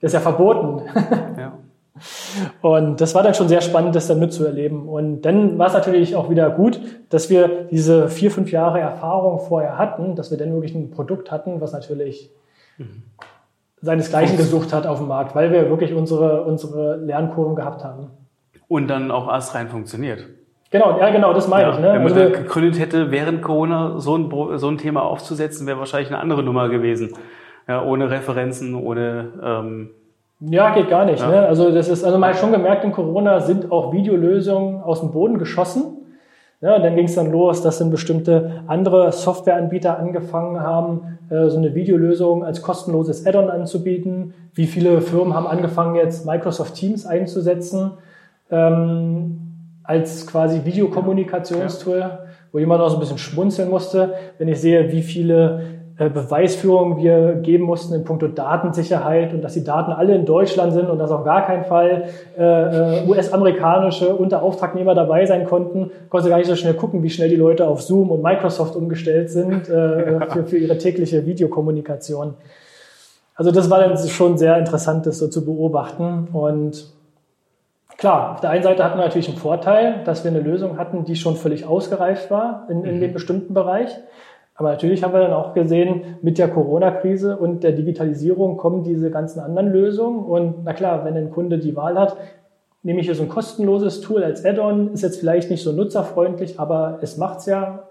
Das 0.02 0.10
ist 0.10 0.14
ja 0.14 0.20
verboten. 0.20 0.82
Ja. 1.38 1.54
Und 2.62 3.00
das 3.00 3.16
war 3.16 3.24
dann 3.24 3.34
schon 3.34 3.48
sehr 3.48 3.62
spannend, 3.62 3.96
das 3.96 4.08
dann 4.08 4.20
mitzuerleben. 4.20 4.90
Und 4.90 5.22
dann 5.22 5.58
war 5.58 5.68
es 5.68 5.74
natürlich 5.74 6.18
auch 6.18 6.30
wieder 6.30 6.50
gut, 6.50 6.82
dass 7.10 7.30
wir 7.30 7.68
diese 7.72 8.10
vier, 8.10 8.32
fünf 8.32 8.52
Jahre 8.52 8.82
Erfahrung 8.82 9.40
vorher 9.40 9.78
hatten, 9.78 10.16
dass 10.16 10.30
wir 10.30 10.38
dann 10.38 10.52
wirklich 10.52 10.76
ein 10.76 10.92
Produkt 10.92 11.32
hatten, 11.32 11.62
was 11.62 11.72
natürlich 11.72 12.32
mhm. 12.78 13.04
seinesgleichen 13.82 14.36
gesucht 14.36 14.74
hat 14.74 14.86
auf 14.86 14.98
dem 14.98 15.08
Markt, 15.08 15.36
weil 15.36 15.54
wir 15.54 15.70
wirklich 15.70 15.94
unsere, 15.94 16.44
unsere 16.44 16.98
Lernkurven 16.98 17.56
gehabt 17.56 17.86
haben 17.86 18.10
und 18.68 18.88
dann 18.88 19.12
auch 19.12 19.28
astrein 19.28 19.70
funktioniert. 19.70 20.26
Genau, 20.72 21.00
ja, 21.00 21.10
genau, 21.10 21.34
das 21.34 21.48
meine 21.48 21.70
ja, 21.70 21.74
ich. 21.74 21.80
Ne? 21.80 21.94
Wenn 21.94 22.04
man 22.04 22.14
also 22.14 22.32
gegründet 22.32 22.80
hätte, 22.80 23.12
während 23.12 23.42
Corona 23.42 24.00
so 24.00 24.18
ein, 24.18 24.30
so 24.58 24.68
ein 24.68 24.78
Thema 24.78 25.04
aufzusetzen, 25.04 25.68
wäre 25.68 25.80
wahrscheinlich 25.80 26.10
eine 26.10 26.20
andere 26.20 26.44
Nummer 26.44 26.70
gewesen. 26.70 27.14
Ja, 27.68 27.84
ohne 27.84 28.10
Referenzen, 28.10 28.76
ohne. 28.76 29.32
Ähm, 29.42 29.90
ja, 30.42 30.74
geht 30.74 30.90
gar 30.90 31.06
nicht. 31.06 31.22
Ja. 31.22 31.30
Ne? 31.30 31.48
Also 31.48 31.72
das 31.72 31.88
ist, 31.88 32.04
also 32.04 32.18
man 32.18 32.32
hat 32.32 32.40
schon 32.40 32.52
gemerkt, 32.52 32.84
in 32.84 32.92
Corona 32.92 33.40
sind 33.40 33.72
auch 33.72 33.94
Videolösungen 33.94 34.82
aus 34.82 35.00
dem 35.00 35.12
Boden 35.12 35.38
geschossen. 35.38 35.98
Ja, 36.62 36.80
dann 36.80 36.96
ging 36.96 37.06
es 37.06 37.16
dann 37.16 37.32
los, 37.32 37.62
dass 37.62 37.80
dann 37.80 37.92
bestimmte 37.92 38.64
andere 38.68 39.12
Softwareanbieter 39.12 40.00
angefangen 40.00 40.60
haben, 40.60 41.20
äh, 41.30 41.48
so 41.48 41.58
eine 41.58 41.76
Videolösung 41.76 42.44
als 42.44 42.62
kostenloses 42.62 43.26
Add-on 43.26 43.50
anzubieten. 43.50 44.34
Wie 44.54 44.66
viele 44.66 45.02
Firmen 45.02 45.34
haben 45.34 45.48
angefangen, 45.48 45.96
jetzt 45.96 46.26
Microsoft 46.26 46.76
Teams 46.76 47.06
einzusetzen? 47.06 47.92
Ähm, 48.52 49.80
als 49.84 50.26
quasi 50.28 50.66
Videokommunikationstool, 50.66 52.00
ja. 52.00 52.20
wo 52.52 52.60
jemand 52.60 52.82
auch 52.82 52.90
so 52.90 52.98
ein 52.98 53.00
bisschen 53.00 53.18
schmunzeln 53.18 53.70
musste, 53.70 54.14
wenn 54.38 54.48
ich 54.48 54.60
sehe, 54.60 54.92
wie 54.92 55.02
viele 55.02 55.62
äh, 55.98 56.10
Beweisführungen 56.10 56.98
wir 56.98 57.36
geben 57.36 57.64
mussten 57.64 57.94
in 57.94 58.04
puncto 58.04 58.28
Datensicherheit 58.28 59.34
und 59.34 59.42
dass 59.42 59.54
die 59.54 59.64
Daten 59.64 59.94
alle 59.94 60.14
in 60.14 60.26
Deutschland 60.26 60.74
sind 60.74 60.90
und 60.90 61.00
dass 61.00 61.10
auf 61.10 61.24
gar 61.24 61.46
keinen 61.46 61.64
Fall 61.64 62.10
äh, 62.38 62.44
äh 62.44 63.08
US-amerikanische 63.08 64.14
Unterauftragnehmer 64.14 64.94
dabei 64.94 65.26
sein 65.26 65.46
konnten. 65.46 65.92
Konnte 66.10 66.28
gar 66.28 66.38
nicht 66.38 66.48
so 66.48 66.56
schnell 66.58 66.74
gucken, 66.74 67.02
wie 67.02 67.10
schnell 67.10 67.30
die 67.30 67.38
Leute 67.38 67.66
auf 67.68 67.82
Zoom 67.82 68.12
und 68.12 68.22
Microsoft 68.22 68.76
umgestellt 68.76 69.30
sind 69.30 69.70
äh, 69.70 70.20
für, 70.30 70.46
für 70.46 70.58
ihre 70.58 70.78
tägliche 70.78 71.26
Videokommunikation. 71.26 72.34
Also 73.36 73.52
das 73.52 73.70
war 73.70 73.80
dann 73.80 73.98
schon 73.98 74.38
sehr 74.38 74.58
interessant, 74.58 75.06
das 75.06 75.20
so 75.20 75.28
zu 75.30 75.46
beobachten 75.46 76.28
und 76.34 76.95
Klar, 77.98 78.34
auf 78.34 78.42
der 78.42 78.50
einen 78.50 78.64
Seite 78.64 78.84
hatten 78.84 78.98
wir 78.98 79.06
natürlich 79.06 79.30
einen 79.30 79.38
Vorteil, 79.38 80.02
dass 80.04 80.24
wir 80.24 80.32
eine 80.32 80.42
Lösung 80.42 80.78
hatten, 80.78 81.06
die 81.06 81.16
schon 81.16 81.36
völlig 81.36 81.66
ausgereift 81.66 82.30
war 82.30 82.68
in, 82.70 82.84
in 82.84 83.00
dem 83.00 83.10
mhm. 83.10 83.14
bestimmten 83.14 83.54
Bereich. 83.54 83.90
Aber 84.56 84.72
natürlich 84.72 85.04
haben 85.04 85.14
wir 85.14 85.20
dann 85.20 85.34
auch 85.34 85.54
gesehen, 85.54 86.18
mit 86.22 86.38
der 86.38 86.48
Corona-Krise 86.48 87.38
und 87.38 87.64
der 87.64 87.74
Digitalisierung 87.74 88.58
kommen 88.58 88.84
diese 88.84 89.12
ganzen 89.12 89.42
anderen 89.42 89.72
Lösungen. 89.72 90.26
Und 90.26 90.64
na 90.64 90.74
klar, 90.74 91.04
wenn 91.04 91.16
ein 91.18 91.30
Kunde 91.30 91.58
die 91.58 91.76
Wahl 91.76 92.00
hat, 92.00 92.16
nehme 92.84 93.00
ich 93.00 93.08
hier 93.08 93.16
so 93.16 93.24
ein 93.24 93.30
kostenloses 93.30 94.02
Tool 94.02 94.24
als 94.24 94.46
Add-on, 94.46 94.94
ist 94.94 95.02
jetzt 95.02 95.20
vielleicht 95.20 95.50
nicht 95.50 95.64
so 95.64 95.72
nutzerfreundlich, 95.72 96.60
aber 96.60 97.00
es 97.02 97.18
macht's 97.18 97.48
ja 97.48 97.84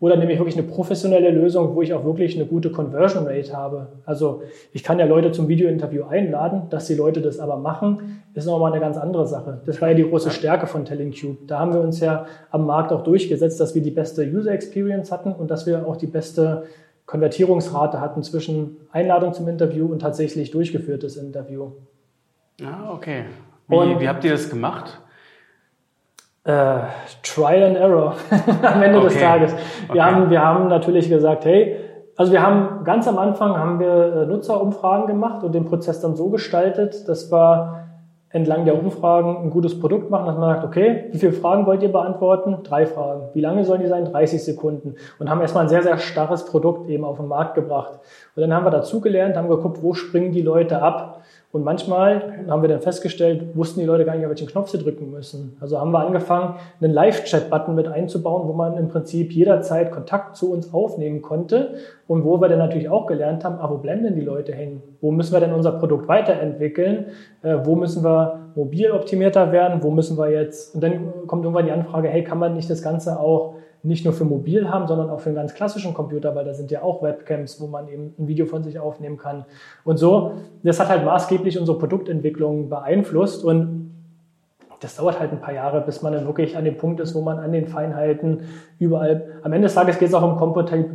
oder 0.00 0.16
nehme 0.16 0.32
ich 0.32 0.38
wirklich 0.38 0.58
eine 0.58 0.66
professionelle 0.66 1.30
Lösung, 1.30 1.74
wo 1.74 1.82
ich 1.82 1.94
auch 1.94 2.04
wirklich 2.04 2.36
eine 2.36 2.46
gute 2.46 2.70
Conversion 2.70 3.26
Rate 3.26 3.56
habe. 3.56 3.88
Also 4.04 4.42
ich 4.72 4.82
kann 4.82 4.98
ja 4.98 5.06
Leute 5.06 5.32
zum 5.32 5.48
Videointerview 5.48 6.04
einladen, 6.04 6.64
dass 6.70 6.86
die 6.86 6.94
Leute 6.94 7.20
das 7.20 7.38
aber 7.38 7.56
machen, 7.56 8.22
ist 8.34 8.46
nochmal 8.46 8.72
eine 8.72 8.80
ganz 8.80 8.96
andere 8.96 9.26
Sache. 9.26 9.60
Das 9.64 9.80
war 9.80 9.88
ja 9.88 9.94
die 9.94 10.02
große 10.02 10.30
Stärke 10.30 10.66
von 10.66 10.84
TellingCube. 10.84 11.46
Da 11.46 11.60
haben 11.60 11.72
wir 11.72 11.80
uns 11.80 12.00
ja 12.00 12.26
am 12.50 12.66
Markt 12.66 12.92
auch 12.92 13.02
durchgesetzt, 13.02 13.60
dass 13.60 13.74
wir 13.74 13.82
die 13.82 13.92
beste 13.92 14.22
User 14.24 14.52
Experience 14.52 15.12
hatten 15.12 15.32
und 15.32 15.50
dass 15.50 15.66
wir 15.66 15.86
auch 15.86 15.96
die 15.96 16.08
beste 16.08 16.64
Konvertierungsrate 17.06 18.00
hatten 18.00 18.22
zwischen 18.22 18.76
Einladung 18.90 19.32
zum 19.32 19.46
Interview 19.48 19.86
und 19.86 20.00
tatsächlich 20.00 20.50
durchgeführtes 20.50 21.16
Interview. 21.16 21.72
Ah, 22.62 22.92
okay. 22.92 23.24
Wie, 23.68 24.00
wie 24.00 24.08
habt 24.08 24.24
ihr 24.24 24.32
das 24.32 24.50
gemacht? 24.50 25.00
Äh, 26.44 26.78
Trial 27.22 27.62
and 27.64 27.76
Error 27.76 28.14
am 28.62 28.82
Ende 28.82 28.98
okay. 28.98 29.08
des 29.08 29.20
Tages. 29.20 29.54
Wir, 29.54 29.90
okay. 29.90 30.00
haben, 30.00 30.30
wir 30.30 30.44
haben 30.44 30.68
natürlich 30.68 31.08
gesagt, 31.08 31.44
hey, 31.44 31.76
Also 32.16 32.32
wir 32.32 32.42
haben 32.42 32.84
ganz 32.84 33.08
am 33.08 33.18
Anfang 33.18 33.56
haben 33.56 33.80
wir 33.80 34.22
äh, 34.22 34.26
Nutzerumfragen 34.26 35.06
gemacht 35.06 35.42
und 35.42 35.52
den 35.52 35.64
Prozess 35.64 36.00
dann 36.00 36.14
so 36.14 36.28
gestaltet, 36.28 37.08
dass 37.08 37.32
wir 37.32 37.84
entlang 38.34 38.64
der 38.64 38.76
Umfragen 38.76 39.36
ein 39.44 39.50
gutes 39.50 39.78
Produkt 39.78 40.10
machen, 40.10 40.26
dass 40.26 40.36
man 40.36 40.54
sagt, 40.54 40.64
okay, 40.64 41.04
wie 41.12 41.18
viele 41.18 41.32
Fragen 41.32 41.66
wollt 41.66 41.82
ihr 41.84 41.92
beantworten? 41.92 42.58
Drei 42.64 42.84
Fragen. 42.84 43.28
Wie 43.32 43.40
lange 43.40 43.64
sollen 43.64 43.80
die 43.80 43.86
sein? 43.86 44.04
30 44.06 44.42
Sekunden. 44.42 44.96
Und 45.20 45.30
haben 45.30 45.40
erstmal 45.40 45.64
ein 45.64 45.68
sehr, 45.68 45.84
sehr 45.84 45.98
starres 45.98 46.44
Produkt 46.44 46.88
eben 46.88 47.04
auf 47.04 47.18
den 47.18 47.28
Markt 47.28 47.54
gebracht. 47.54 48.00
Und 48.34 48.40
dann 48.42 48.52
haben 48.52 48.66
wir 48.66 48.72
dazugelernt, 48.72 49.36
haben 49.36 49.48
geguckt, 49.48 49.82
wo 49.82 49.94
springen 49.94 50.32
die 50.32 50.42
Leute 50.42 50.82
ab. 50.82 51.22
Und 51.54 51.62
manchmal 51.62 52.46
haben 52.48 52.62
wir 52.62 52.68
dann 52.68 52.80
festgestellt, 52.80 53.56
wussten 53.56 53.78
die 53.78 53.86
Leute 53.86 54.04
gar 54.04 54.16
nicht, 54.16 54.24
auf 54.24 54.30
welchen 54.30 54.48
Knopf 54.48 54.70
sie 54.70 54.78
drücken 54.78 55.12
müssen. 55.12 55.56
Also 55.60 55.78
haben 55.78 55.92
wir 55.92 56.00
angefangen, 56.00 56.56
einen 56.80 56.92
Live-Chat-Button 56.92 57.76
mit 57.76 57.86
einzubauen, 57.86 58.48
wo 58.48 58.52
man 58.52 58.76
im 58.76 58.88
Prinzip 58.88 59.30
jederzeit 59.30 59.92
Kontakt 59.92 60.34
zu 60.34 60.50
uns 60.50 60.74
aufnehmen 60.74 61.22
konnte 61.22 61.76
und 62.08 62.24
wo 62.24 62.40
wir 62.40 62.48
dann 62.48 62.58
natürlich 62.58 62.88
auch 62.88 63.06
gelernt 63.06 63.44
haben, 63.44 63.58
ah, 63.60 63.70
wo 63.70 63.76
bleiben 63.76 64.02
denn 64.02 64.16
die 64.16 64.20
Leute 64.20 64.52
hängen? 64.52 64.82
Wo 65.00 65.12
müssen 65.12 65.32
wir 65.32 65.38
denn 65.38 65.52
unser 65.52 65.70
Produkt 65.70 66.08
weiterentwickeln? 66.08 67.06
Äh, 67.42 67.58
wo 67.62 67.76
müssen 67.76 68.02
wir 68.02 68.50
mobil 68.56 68.90
optimierter 68.90 69.52
werden? 69.52 69.80
Wo 69.80 69.92
müssen 69.92 70.18
wir 70.18 70.30
jetzt, 70.30 70.74
und 70.74 70.82
dann 70.82 71.26
kommt 71.28 71.44
irgendwann 71.44 71.66
die 71.66 71.72
Anfrage, 71.72 72.08
hey, 72.08 72.24
kann 72.24 72.40
man 72.40 72.54
nicht 72.54 72.68
das 72.68 72.82
Ganze 72.82 73.20
auch 73.20 73.54
nicht 73.84 74.04
nur 74.04 74.14
für 74.14 74.24
mobil 74.24 74.70
haben, 74.70 74.88
sondern 74.88 75.10
auch 75.10 75.20
für 75.20 75.28
einen 75.28 75.36
ganz 75.36 75.54
klassischen 75.54 75.94
Computer, 75.94 76.34
weil 76.34 76.44
da 76.44 76.54
sind 76.54 76.70
ja 76.70 76.82
auch 76.82 77.02
Webcams, 77.02 77.60
wo 77.60 77.66
man 77.66 77.86
eben 77.88 78.14
ein 78.18 78.26
Video 78.26 78.46
von 78.46 78.64
sich 78.64 78.78
aufnehmen 78.78 79.18
kann. 79.18 79.44
Und 79.84 79.98
so, 79.98 80.32
das 80.62 80.80
hat 80.80 80.88
halt 80.88 81.04
maßgeblich 81.04 81.58
unsere 81.58 81.78
Produktentwicklung 81.78 82.70
beeinflusst 82.70 83.44
und 83.44 83.90
das 84.80 84.96
dauert 84.96 85.18
halt 85.18 85.32
ein 85.32 85.40
paar 85.40 85.54
Jahre, 85.54 85.80
bis 85.80 86.02
man 86.02 86.12
dann 86.12 86.26
wirklich 86.26 86.58
an 86.58 86.64
dem 86.64 86.76
Punkt 86.76 87.00
ist, 87.00 87.14
wo 87.14 87.22
man 87.22 87.38
an 87.38 87.52
den 87.52 87.66
Feinheiten 87.66 88.42
überall, 88.78 89.40
am 89.42 89.52
Ende 89.52 89.66
des 89.66 89.74
Tages 89.74 89.98
geht 89.98 90.08
es 90.08 90.14
auch 90.14 90.22
um 90.22 90.36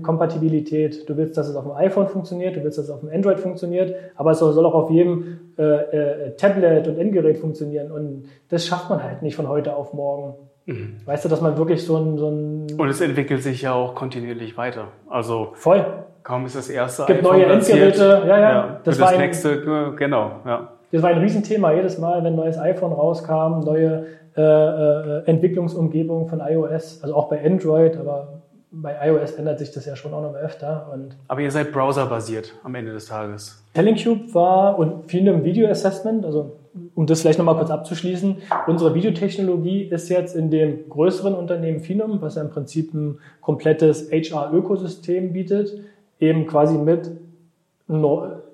Kompatibilität. 0.03 1.09
Du 1.09 1.17
willst, 1.17 1.37
dass 1.37 1.47
es 1.47 1.55
auf 1.55 1.63
dem 1.63 1.71
iPhone 1.73 2.07
funktioniert, 2.07 2.55
du 2.55 2.63
willst, 2.63 2.77
dass 2.77 2.85
es 2.85 2.91
auf 2.91 2.99
dem 2.99 3.09
Android 3.09 3.39
funktioniert, 3.39 3.95
aber 4.15 4.31
es 4.31 4.39
soll 4.39 4.65
auch 4.65 4.75
auf 4.75 4.91
jedem 4.91 5.39
äh, 5.57 5.63
äh, 5.63 6.35
Tablet 6.35 6.87
und 6.87 6.99
Endgerät 6.99 7.39
funktionieren 7.39 7.91
und 7.91 8.25
das 8.49 8.65
schafft 8.65 8.89
man 8.89 9.03
halt 9.03 9.23
nicht 9.23 9.35
von 9.35 9.47
heute 9.47 9.75
auf 9.75 9.93
morgen. 9.93 10.35
Mhm. 10.69 10.97
Weißt 11.05 11.25
du, 11.25 11.29
dass 11.29 11.41
man 11.41 11.57
wirklich 11.57 11.83
so 11.83 11.97
ein, 11.97 12.17
so 12.17 12.29
ein. 12.29 12.67
Und 12.77 12.87
es 12.87 13.01
entwickelt 13.01 13.41
sich 13.41 13.63
ja 13.63 13.73
auch 13.73 13.95
kontinuierlich 13.95 14.57
weiter. 14.57 14.89
Also. 15.09 15.49
Voll. 15.53 15.85
Kaum 16.23 16.45
ist 16.45 16.55
das 16.55 16.69
erste. 16.69 17.03
Es 17.03 17.07
gibt 17.07 17.23
neue 17.23 17.45
Endgeräte. 17.45 18.23
Ja, 18.27 18.37
ja. 18.37 18.39
ja 18.39 18.79
das, 18.83 18.99
war 18.99 19.11
das 19.11 19.19
nächste, 19.19 19.93
genau, 19.95 20.31
ja. 20.45 20.73
Das 20.91 21.01
war 21.01 21.09
ein 21.09 21.19
Riesenthema. 21.19 21.71
Jedes 21.71 21.97
Mal, 21.97 22.19
wenn 22.19 22.33
ein 22.33 22.35
neues 22.35 22.57
iPhone 22.57 22.91
rauskam, 22.91 23.61
neue 23.63 24.05
äh, 24.35 24.41
äh, 24.41 25.23
Entwicklungsumgebung 25.25 26.27
von 26.27 26.39
iOS, 26.39 27.01
also 27.01 27.15
auch 27.15 27.29
bei 27.29 27.43
Android, 27.43 27.97
aber 27.97 28.41
bei 28.71 28.95
iOS 29.07 29.33
ändert 29.33 29.59
sich 29.59 29.71
das 29.71 29.85
ja 29.85 29.95
schon 29.95 30.13
auch 30.13 30.21
noch 30.21 30.35
öfter. 30.35 30.89
Und 30.93 31.17
aber 31.27 31.41
ihr 31.41 31.51
seid 31.51 31.71
browserbasiert 31.71 32.53
am 32.63 32.75
Ende 32.75 32.93
des 32.93 33.07
Tages. 33.07 33.63
Telling 33.73 33.97
war 34.33 34.77
und 34.77 35.09
viel 35.09 35.27
im 35.27 35.43
Video 35.43 35.67
Assessment, 35.69 36.25
also 36.25 36.57
um 36.95 37.05
das 37.05 37.21
vielleicht 37.21 37.39
nochmal 37.39 37.55
kurz 37.55 37.71
abzuschließen, 37.71 38.37
unsere 38.67 38.93
Videotechnologie 38.93 39.83
ist 39.83 40.09
jetzt 40.09 40.35
in 40.35 40.49
dem 40.49 40.89
größeren 40.89 41.33
Unternehmen 41.33 41.79
Finum, 41.79 42.21
was 42.21 42.35
ja 42.35 42.41
im 42.41 42.49
Prinzip 42.49 42.93
ein 42.93 43.19
komplettes 43.41 44.11
HR-Ökosystem 44.11 45.33
bietet, 45.33 45.73
eben 46.19 46.45
quasi 46.47 46.77
mit 46.77 47.11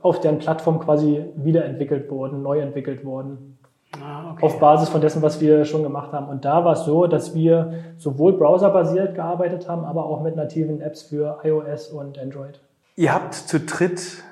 auf 0.02 0.22
deren 0.22 0.40
Plattform 0.40 0.80
quasi 0.80 1.26
wiederentwickelt 1.36 2.10
worden, 2.10 2.42
neu 2.42 2.60
entwickelt 2.60 3.04
worden. 3.04 3.58
Ah, 4.02 4.32
okay. 4.32 4.46
Auf 4.46 4.60
Basis 4.60 4.90
von 4.90 5.02
dessen, 5.02 5.22
was 5.22 5.42
wir 5.42 5.66
schon 5.66 5.84
gemacht 5.84 6.12
haben. 6.12 6.28
Und 6.28 6.46
da 6.46 6.64
war 6.66 6.74
es 6.74 6.86
so, 6.86 7.08
dass 7.08 7.34
wir 7.34 7.84
sowohl 7.98 8.34
browserbasiert 8.34 9.16
gearbeitet 9.16 9.68
haben, 9.68 9.84
aber 9.84 10.06
auch 10.06 10.22
mit 10.22 10.36
nativen 10.36 10.82
Apps 10.82 11.04
für 11.04 11.40
iOS 11.44 11.90
und 11.90 12.18
Android. 12.18 12.60
Ihr 12.96 13.14
habt 13.14 13.34
zu 13.34 13.60
dritt 13.60 14.24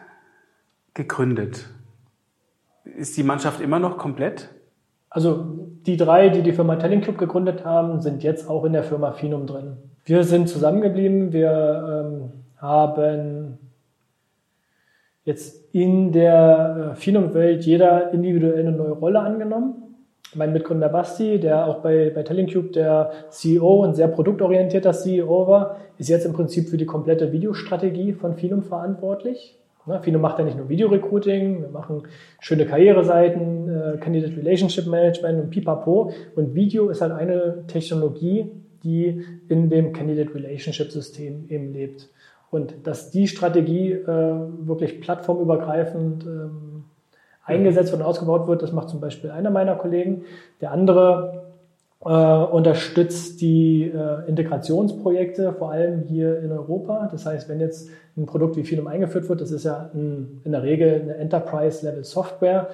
gegründet. 0.94 1.66
Ist 2.84 3.18
die 3.18 3.24
Mannschaft 3.24 3.62
immer 3.62 3.80
noch 3.80 3.98
komplett? 3.98 4.50
Also 5.10 5.46
die 5.86 5.98
drei, 5.98 6.30
die 6.30 6.42
die 6.42 6.54
Firma 6.54 6.76
Telling 6.76 7.02
Cube 7.02 7.18
gegründet 7.18 7.64
haben, 7.64 8.02
sind 8.02 8.24
jetzt 8.24 8.50
auch 8.50 8.66
in 8.66 8.74
der 8.74 8.84
Firma 8.84 9.12
Finum 9.12 9.46
drin. 9.46 9.78
Wir 10.06 10.24
sind 10.24 10.50
zusammengeblieben. 10.50 11.32
Wir 11.32 12.12
ähm, 12.12 12.32
haben 12.58 13.58
jetzt 15.24 15.74
in 15.74 16.12
der 16.12 16.92
äh, 16.92 16.96
Finum-Welt 16.96 17.66
jeder 17.66 18.12
individuell 18.12 18.60
eine 18.60 18.72
neue 18.72 18.92
Rolle 18.92 19.20
angenommen. 19.20 19.96
Mein 20.36 20.52
Mitgründer 20.52 20.90
Basti, 20.90 21.40
der 21.40 21.68
auch 21.68 21.80
bei, 21.82 22.12
bei 22.14 22.24
Telling 22.24 22.52
Cube 22.52 22.72
der 22.72 23.12
CEO 23.30 23.84
und 23.84 23.94
sehr 23.94 24.08
produktorientierter 24.08 24.94
CEO 24.94 25.48
war, 25.48 25.78
ist 25.98 26.10
jetzt 26.10 26.26
im 26.26 26.34
Prinzip 26.34 26.70
für 26.70 26.78
die 26.78 26.86
komplette 26.86 27.32
Videostrategie 27.32 28.14
von 28.14 28.34
Finum 28.34 28.64
verantwortlich. 28.64 29.60
Ne, 29.86 30.02
Fino 30.02 30.18
macht 30.18 30.40
ja 30.40 30.46
nicht 30.46 30.58
nur 30.58 30.70
Video-Recruiting, 30.70 31.62
wir 31.62 31.70
machen 31.70 32.04
schöne 32.40 32.66
Karriereseiten, 32.66 33.68
äh, 33.68 33.98
Candidate 33.98 34.38
Relationship 34.38 34.88
Management 34.88 35.42
und 35.42 35.50
pipapo. 35.50 36.12
Und 36.36 36.56
Video 36.56 36.90
ist 36.90 37.02
halt 37.02 37.12
eine 37.12 37.66
Technologie, 37.68 38.50
die 38.84 39.26
in 39.50 39.70
dem 39.70 39.92
Candidate 39.92 40.34
Relationship 40.34 40.92
System 40.92 41.46
eben 41.50 41.74
lebt. 41.74 42.10
Und 42.50 42.88
dass 42.88 43.12
die 43.12 43.28
Strategie 43.28 43.92
äh, 43.92 44.08
wirklich 44.08 45.02
plattformübergreifend 45.02 46.26
ähm, 46.26 46.86
eingesetzt 47.44 47.94
und 47.94 48.02
ausgebaut 48.02 48.48
wird, 48.48 48.62
das 48.62 48.72
macht 48.72 48.90
zum 48.90 49.02
Beispiel 49.02 49.32
einer 49.32 49.50
meiner 49.50 49.76
Kollegen. 49.76 50.24
Der 50.62 50.72
andere 50.72 51.43
äh, 52.06 52.10
unterstützt 52.10 53.42
die 53.42 53.84
äh, 53.84 54.28
Integrationsprojekte, 54.28 55.54
vor 55.54 55.72
allem 55.72 56.02
hier 56.02 56.40
in 56.40 56.52
Europa. 56.52 57.08
Das 57.12 57.26
heißt, 57.26 57.48
wenn 57.50 57.60
jetzt 57.60 57.90
ein 58.18 58.26
Produkt 58.26 58.58
wie 58.58 58.64
Finum 58.64 58.88
eingeführt 58.88 59.30
wird, 59.30 59.42
das 59.42 59.52
ist 59.52 59.64
ja 59.64 59.90
ein, 59.94 60.42
in 60.44 60.52
der 60.52 60.64
Regel 60.64 61.02
eine 61.02 61.16
Enterprise-Level-Software, 61.16 62.68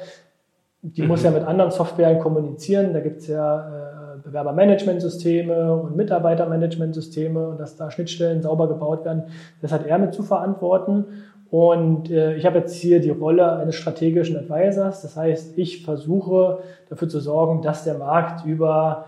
die 0.82 1.02
mhm. 1.02 1.08
muss 1.10 1.24
ja 1.24 1.32
mit 1.32 1.44
anderen 1.44 1.72
Softwaren 1.72 2.20
kommunizieren. 2.20 2.94
Da 2.94 3.02
gibt 3.02 3.20
es 3.20 3.28
ja 3.28 4.16
äh, 4.16 4.18
Bewerbermanagementsysteme 4.24 5.74
und 5.74 5.96
Mitarbeitermanagementsysteme 5.96 7.50
und 7.50 7.60
dass 7.60 7.76
da 7.76 7.92
Schnittstellen 7.92 8.42
sauber 8.42 8.68
gebaut 8.68 9.06
werden, 9.06 9.24
das 9.62 9.72
hat 9.72 9.86
er 9.86 9.98
mit 9.98 10.14
zu 10.14 10.24
verantworten. 10.24 11.06
Und 11.52 12.12
äh, 12.12 12.36
ich 12.36 12.46
habe 12.46 12.60
jetzt 12.60 12.76
hier 12.76 13.00
die 13.00 13.10
Rolle 13.10 13.58
eines 13.58 13.76
strategischen 13.76 14.38
Advisors. 14.38 15.02
Das 15.02 15.16
heißt, 15.16 15.58
ich 15.58 15.84
versuche 15.84 16.60
dafür 16.90 17.10
zu 17.10 17.20
sorgen, 17.20 17.62
dass 17.62 17.84
der 17.84 17.96
Markt 17.96 18.46
über 18.46 19.06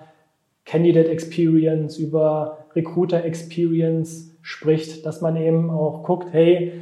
Candidate 0.66 1.10
Experience, 1.10 1.98
über 1.98 2.66
Recruiter 2.76 3.24
Experience 3.24 4.36
spricht, 4.42 5.06
dass 5.06 5.22
man 5.22 5.36
eben 5.36 5.70
auch 5.70 6.04
guckt, 6.04 6.30
hey, 6.32 6.74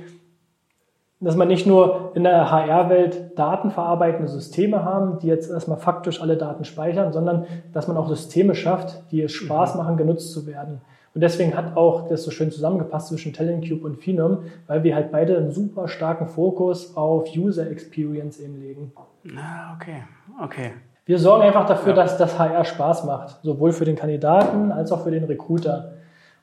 dass 1.21 1.35
man 1.35 1.49
nicht 1.49 1.67
nur 1.67 2.11
in 2.15 2.23
der 2.23 2.49
HR-Welt 2.49 3.37
datenverarbeitende 3.37 4.29
Systeme 4.29 4.85
haben, 4.85 5.19
die 5.19 5.27
jetzt 5.27 5.51
erstmal 5.51 5.77
faktisch 5.77 6.21
alle 6.21 6.37
Daten 6.37 6.63
speichern, 6.63 7.11
sondern 7.11 7.45
dass 7.73 7.87
man 7.87 7.97
auch 7.97 8.07
Systeme 8.07 8.55
schafft, 8.55 9.11
die 9.11 9.21
es 9.21 9.33
Spaß 9.33 9.75
machen, 9.75 9.97
genutzt 9.97 10.31
zu 10.31 10.47
werden. 10.47 10.79
Und 11.13 11.21
deswegen 11.21 11.57
hat 11.57 11.75
auch 11.75 12.07
das 12.07 12.23
so 12.23 12.31
schön 12.31 12.51
zusammengepasst 12.51 13.09
zwischen 13.09 13.33
Talentcube 13.33 13.85
und 13.85 13.97
Phenom, 13.97 14.43
weil 14.67 14.83
wir 14.83 14.95
halt 14.95 15.11
beide 15.11 15.37
einen 15.37 15.51
super 15.51 15.87
starken 15.87 16.27
Fokus 16.27 16.95
auf 16.95 17.35
User 17.35 17.69
Experience 17.69 18.39
eben 18.39 18.61
legen. 18.61 18.93
Ah, 19.35 19.75
okay, 19.75 20.03
okay. 20.41 20.71
Wir 21.09 21.17
sorgen 21.17 21.41
einfach 21.41 21.65
dafür, 21.65 21.95
ja. 21.95 22.03
dass 22.03 22.19
das 22.19 22.37
HR 22.37 22.63
Spaß 22.65 23.03
macht, 23.05 23.41
sowohl 23.41 23.71
für 23.71 23.83
den 23.83 23.95
Kandidaten 23.95 24.71
als 24.71 24.91
auch 24.91 25.03
für 25.03 25.09
den 25.09 25.23
Recruiter. 25.23 25.93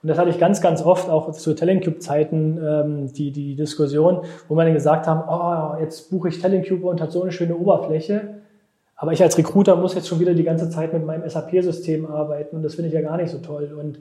Und 0.02 0.08
das 0.08 0.18
hatte 0.18 0.30
ich 0.30 0.40
ganz, 0.40 0.60
ganz 0.60 0.82
oft 0.82 1.08
auch 1.08 1.30
zu 1.30 1.54
Talentcube-Zeiten 1.54 2.58
ähm, 2.60 3.12
die, 3.12 3.30
die 3.30 3.54
Diskussion, 3.54 4.22
wo 4.48 4.56
man 4.56 4.66
dann 4.66 4.74
gesagt 4.74 5.06
haben, 5.06 5.22
oh, 5.28 5.80
jetzt 5.80 6.10
buche 6.10 6.30
ich 6.30 6.40
Talentcube 6.40 6.84
und 6.88 7.00
hat 7.00 7.12
so 7.12 7.22
eine 7.22 7.30
schöne 7.30 7.54
Oberfläche. 7.54 8.40
Aber 8.96 9.12
ich 9.12 9.22
als 9.22 9.38
Recruiter 9.38 9.76
muss 9.76 9.94
jetzt 9.94 10.08
schon 10.08 10.18
wieder 10.18 10.34
die 10.34 10.42
ganze 10.42 10.68
Zeit 10.68 10.92
mit 10.92 11.06
meinem 11.06 11.28
SAP-System 11.30 12.04
arbeiten 12.10 12.56
und 12.56 12.64
das 12.64 12.74
finde 12.74 12.88
ich 12.88 12.94
ja 12.94 13.02
gar 13.02 13.18
nicht 13.18 13.30
so 13.30 13.38
toll. 13.38 13.70
Und, 13.80 14.00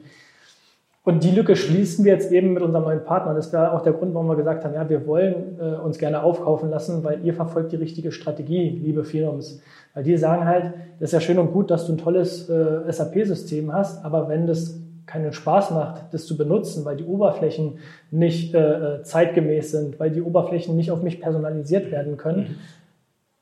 und 1.04 1.22
die 1.22 1.30
Lücke 1.30 1.54
schließen 1.54 2.04
wir 2.04 2.12
jetzt 2.12 2.32
eben 2.32 2.54
mit 2.54 2.64
unserem 2.64 2.86
neuen 2.86 3.04
Partner. 3.04 3.34
Das 3.34 3.52
war 3.52 3.72
auch 3.72 3.82
der 3.82 3.92
Grund, 3.92 4.14
warum 4.14 4.26
wir 4.26 4.34
gesagt 4.34 4.64
haben, 4.64 4.74
ja, 4.74 4.88
wir 4.88 5.06
wollen 5.06 5.60
äh, 5.60 5.76
uns 5.76 5.96
gerne 5.98 6.24
aufkaufen 6.24 6.70
lassen, 6.70 7.04
weil 7.04 7.24
ihr 7.24 7.34
verfolgt 7.34 7.70
die 7.70 7.76
richtige 7.76 8.10
Strategie, 8.10 8.68
liebe 8.82 9.04
Firms. 9.04 9.60
Weil 9.96 10.04
die 10.04 10.18
sagen 10.18 10.44
halt, 10.44 10.74
das 11.00 11.08
ist 11.08 11.12
ja 11.12 11.20
schön 11.20 11.38
und 11.38 11.54
gut, 11.54 11.70
dass 11.70 11.86
du 11.86 11.94
ein 11.94 11.96
tolles 11.96 12.50
äh, 12.50 12.92
SAP-System 12.92 13.72
hast, 13.72 14.04
aber 14.04 14.28
wenn 14.28 14.46
das 14.46 14.78
keinen 15.06 15.32
Spaß 15.32 15.70
macht, 15.70 16.12
das 16.12 16.26
zu 16.26 16.36
benutzen, 16.36 16.84
weil 16.84 16.96
die 16.96 17.04
Oberflächen 17.04 17.78
nicht 18.10 18.54
äh, 18.54 18.58
äh, 18.98 19.02
zeitgemäß 19.02 19.70
sind, 19.70 19.98
weil 19.98 20.10
die 20.10 20.20
Oberflächen 20.20 20.76
nicht 20.76 20.90
auf 20.90 21.02
mich 21.02 21.18
personalisiert 21.18 21.90
werden 21.90 22.18
können, 22.18 22.40
mhm. 22.40 22.54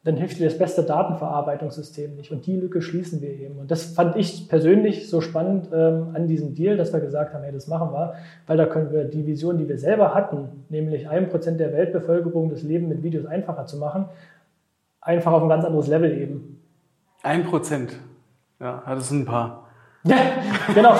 dann 0.04 0.16
hilft 0.16 0.38
dir 0.38 0.44
das 0.44 0.56
beste 0.56 0.84
Datenverarbeitungssystem 0.84 2.14
nicht. 2.14 2.30
Und 2.30 2.46
die 2.46 2.54
Lücke 2.54 2.82
schließen 2.82 3.20
wir 3.20 3.30
eben. 3.30 3.58
Und 3.58 3.72
das 3.72 3.82
fand 3.82 4.14
ich 4.14 4.48
persönlich 4.48 5.10
so 5.10 5.20
spannend 5.20 5.70
ähm, 5.74 6.10
an 6.14 6.28
diesem 6.28 6.54
Deal, 6.54 6.76
dass 6.76 6.92
wir 6.92 7.00
gesagt 7.00 7.34
haben, 7.34 7.42
hey, 7.42 7.52
das 7.52 7.66
machen 7.66 7.92
wir, 7.92 8.14
weil 8.46 8.58
da 8.58 8.66
können 8.66 8.92
wir 8.92 9.06
die 9.06 9.26
Vision, 9.26 9.58
die 9.58 9.68
wir 9.68 9.78
selber 9.78 10.14
hatten, 10.14 10.66
nämlich 10.68 11.08
ein 11.08 11.30
Prozent 11.30 11.58
der 11.58 11.72
Weltbevölkerung 11.72 12.48
das 12.48 12.62
Leben 12.62 12.88
mit 12.88 13.02
Videos 13.02 13.26
einfacher 13.26 13.66
zu 13.66 13.76
machen, 13.78 14.04
einfach 15.04 15.32
auf 15.32 15.42
ein 15.42 15.48
ganz 15.48 15.64
anderes 15.64 15.86
Level 15.86 16.20
eben. 16.20 16.60
Ein 17.22 17.44
Prozent. 17.44 17.94
Ja, 18.58 18.82
das 18.86 19.08
sind 19.08 19.22
ein 19.22 19.26
paar. 19.26 19.68
Ja, 20.04 20.16
genau. 20.74 20.94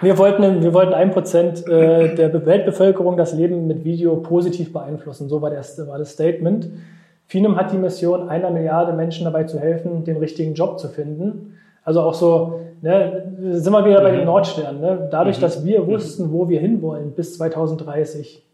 Wir 0.00 0.18
wollten, 0.18 0.62
wir 0.62 0.74
wollten 0.74 0.94
ein 0.94 1.12
Prozent 1.12 1.66
äh, 1.68 2.14
der 2.14 2.44
Weltbevölkerung 2.44 3.16
das 3.16 3.32
Leben 3.32 3.66
mit 3.68 3.84
Video 3.84 4.16
positiv 4.16 4.72
beeinflussen. 4.72 5.28
So 5.28 5.40
war 5.40 5.50
das, 5.50 5.78
war 5.86 5.98
das 5.98 6.10
Statement. 6.10 6.68
Finem 7.26 7.56
hat 7.56 7.72
die 7.72 7.78
Mission, 7.78 8.28
einer 8.28 8.50
Milliarde 8.50 8.92
Menschen 8.92 9.24
dabei 9.24 9.44
zu 9.44 9.58
helfen, 9.58 10.04
den 10.04 10.16
richtigen 10.16 10.54
Job 10.54 10.78
zu 10.78 10.88
finden. 10.88 11.56
Also 11.84 12.00
auch 12.00 12.14
so, 12.14 12.60
ne, 12.82 13.32
sind 13.52 13.72
wir 13.72 13.84
wieder 13.84 14.02
bei 14.02 14.10
den 14.10 14.20
mhm. 14.20 14.26
Nordsternen. 14.26 14.80
Ne? 14.80 15.08
Dadurch, 15.10 15.38
mhm. 15.38 15.42
dass 15.42 15.64
wir 15.64 15.86
wussten, 15.86 16.32
wo 16.32 16.48
wir 16.48 16.60
hinwollen 16.60 17.12
bis 17.12 17.36
2030, 17.38 18.44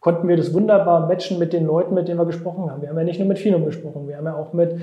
konnten 0.00 0.28
wir 0.28 0.36
das 0.36 0.52
wunderbar 0.52 1.06
matchen 1.06 1.38
mit 1.38 1.52
den 1.52 1.66
Leuten, 1.66 1.94
mit 1.94 2.08
denen 2.08 2.18
wir 2.18 2.26
gesprochen 2.26 2.70
haben. 2.70 2.82
Wir 2.82 2.88
haben 2.88 2.98
ja 2.98 3.04
nicht 3.04 3.20
nur 3.20 3.28
mit 3.28 3.38
Finum 3.38 3.64
gesprochen, 3.66 4.08
wir 4.08 4.16
haben 4.16 4.24
ja 4.24 4.34
auch 4.34 4.52
mit 4.52 4.80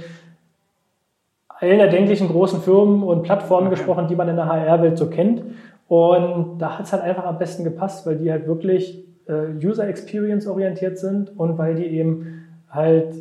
allen 1.48 1.80
erdenklichen 1.80 2.28
großen 2.28 2.62
Firmen 2.62 3.04
und 3.04 3.24
Plattformen 3.24 3.68
okay. 3.68 3.78
gesprochen, 3.78 4.08
die 4.08 4.16
man 4.16 4.30
in 4.30 4.36
der 4.36 4.46
HR-Welt 4.46 4.98
so 4.98 5.10
kennt. 5.10 5.44
Und 5.88 6.60
da 6.60 6.78
hat 6.78 6.86
es 6.86 6.94
halt 6.94 7.04
einfach 7.04 7.26
am 7.26 7.40
besten 7.40 7.64
gepasst, 7.64 8.06
weil 8.06 8.18
die 8.18 8.32
halt 8.32 8.46
wirklich 8.46 9.04
äh, 9.28 9.66
User 9.66 9.88
Experience 9.88 10.46
orientiert 10.46 11.00
sind 11.00 11.38
und 11.38 11.58
weil 11.58 11.76
die 11.76 11.86
eben 11.86 12.46
halt 12.70 13.16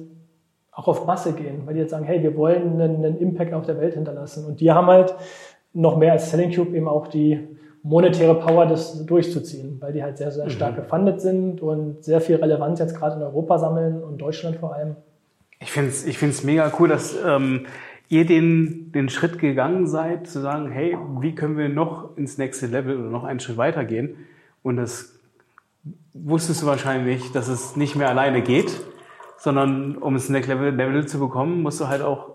auch 0.73 0.89
auf 0.89 1.07
Masse 1.07 1.33
gehen, 1.33 1.63
weil 1.65 1.75
die 1.75 1.81
jetzt 1.81 1.93
sagen, 1.93 2.05
hey, 2.05 2.23
wir 2.23 2.37
wollen 2.37 2.81
einen, 2.81 3.05
einen 3.05 3.19
Impact 3.19 3.55
auf 3.55 3.65
der 3.65 3.81
Welt 3.81 3.95
hinterlassen. 3.95 4.45
Und 4.45 4.61
die 4.61 4.71
haben 4.71 4.89
halt 4.89 5.15
noch 5.73 5.97
mehr 5.97 6.13
als 6.13 6.31
Selling 6.31 6.55
Cube 6.55 6.77
eben 6.77 6.89
auch 6.89 7.07
die 7.07 7.49
monetäre 7.87 8.35
Power, 8.35 8.67
das 8.67 9.07
durchzuziehen, 9.07 9.77
weil 9.81 9.93
die 9.93 10.03
halt 10.03 10.19
sehr, 10.19 10.33
sehr 10.33 10.51
stark 10.51 10.73
mhm. 10.73 10.83
gefundet 10.83 11.21
sind 11.21 11.63
und 11.63 12.05
sehr 12.05 12.21
viel 12.21 12.37
Relevanz 12.37 12.81
jetzt 12.81 12.97
gerade 12.97 13.17
in 13.17 13.23
Europa 13.23 13.59
sammeln 13.59 14.03
und 14.03 14.19
Deutschland 14.19 14.57
vor 14.57 14.75
allem. 14.75 14.97
Ich 15.61 15.71
finde 15.71 15.91
es 15.91 16.05
ich 16.05 16.19
find's 16.19 16.43
mega 16.43 16.71
cool, 16.79 16.89
dass 16.89 17.17
ähm, 17.25 17.67
ihr 18.09 18.27
den, 18.27 18.91
den 18.91 19.09
Schritt 19.09 19.39
gegangen 19.39 19.87
seid, 19.87 20.27
zu 20.27 20.41
sagen, 20.41 20.71
hey, 20.71 20.99
wie 21.21 21.35
können 21.35 21.57
wir 21.57 21.69
noch 21.69 22.17
ins 22.17 22.39
nächste 22.39 22.67
Level 22.67 22.99
oder 22.99 23.09
noch 23.09 23.25
einen 23.25 23.39
Schritt 23.41 23.57
weitergehen? 23.57 24.17
Und 24.65 24.77
das 24.77 25.15
wusstest 26.13 26.63
du 26.63 26.67
wahrscheinlich, 26.67 27.31
dass 27.31 27.47
es 27.47 27.77
nicht 27.77 27.95
mehr 27.95 28.09
alleine 28.09 28.43
geht, 28.43 28.81
sondern 29.39 29.97
um 29.97 30.15
ins 30.15 30.29
Next 30.29 30.49
Level, 30.49 30.75
Level 30.75 31.07
zu 31.07 31.21
bekommen, 31.21 31.63
musst 31.63 31.81
du 31.81 31.87
halt 31.87 32.03
auch 32.03 32.31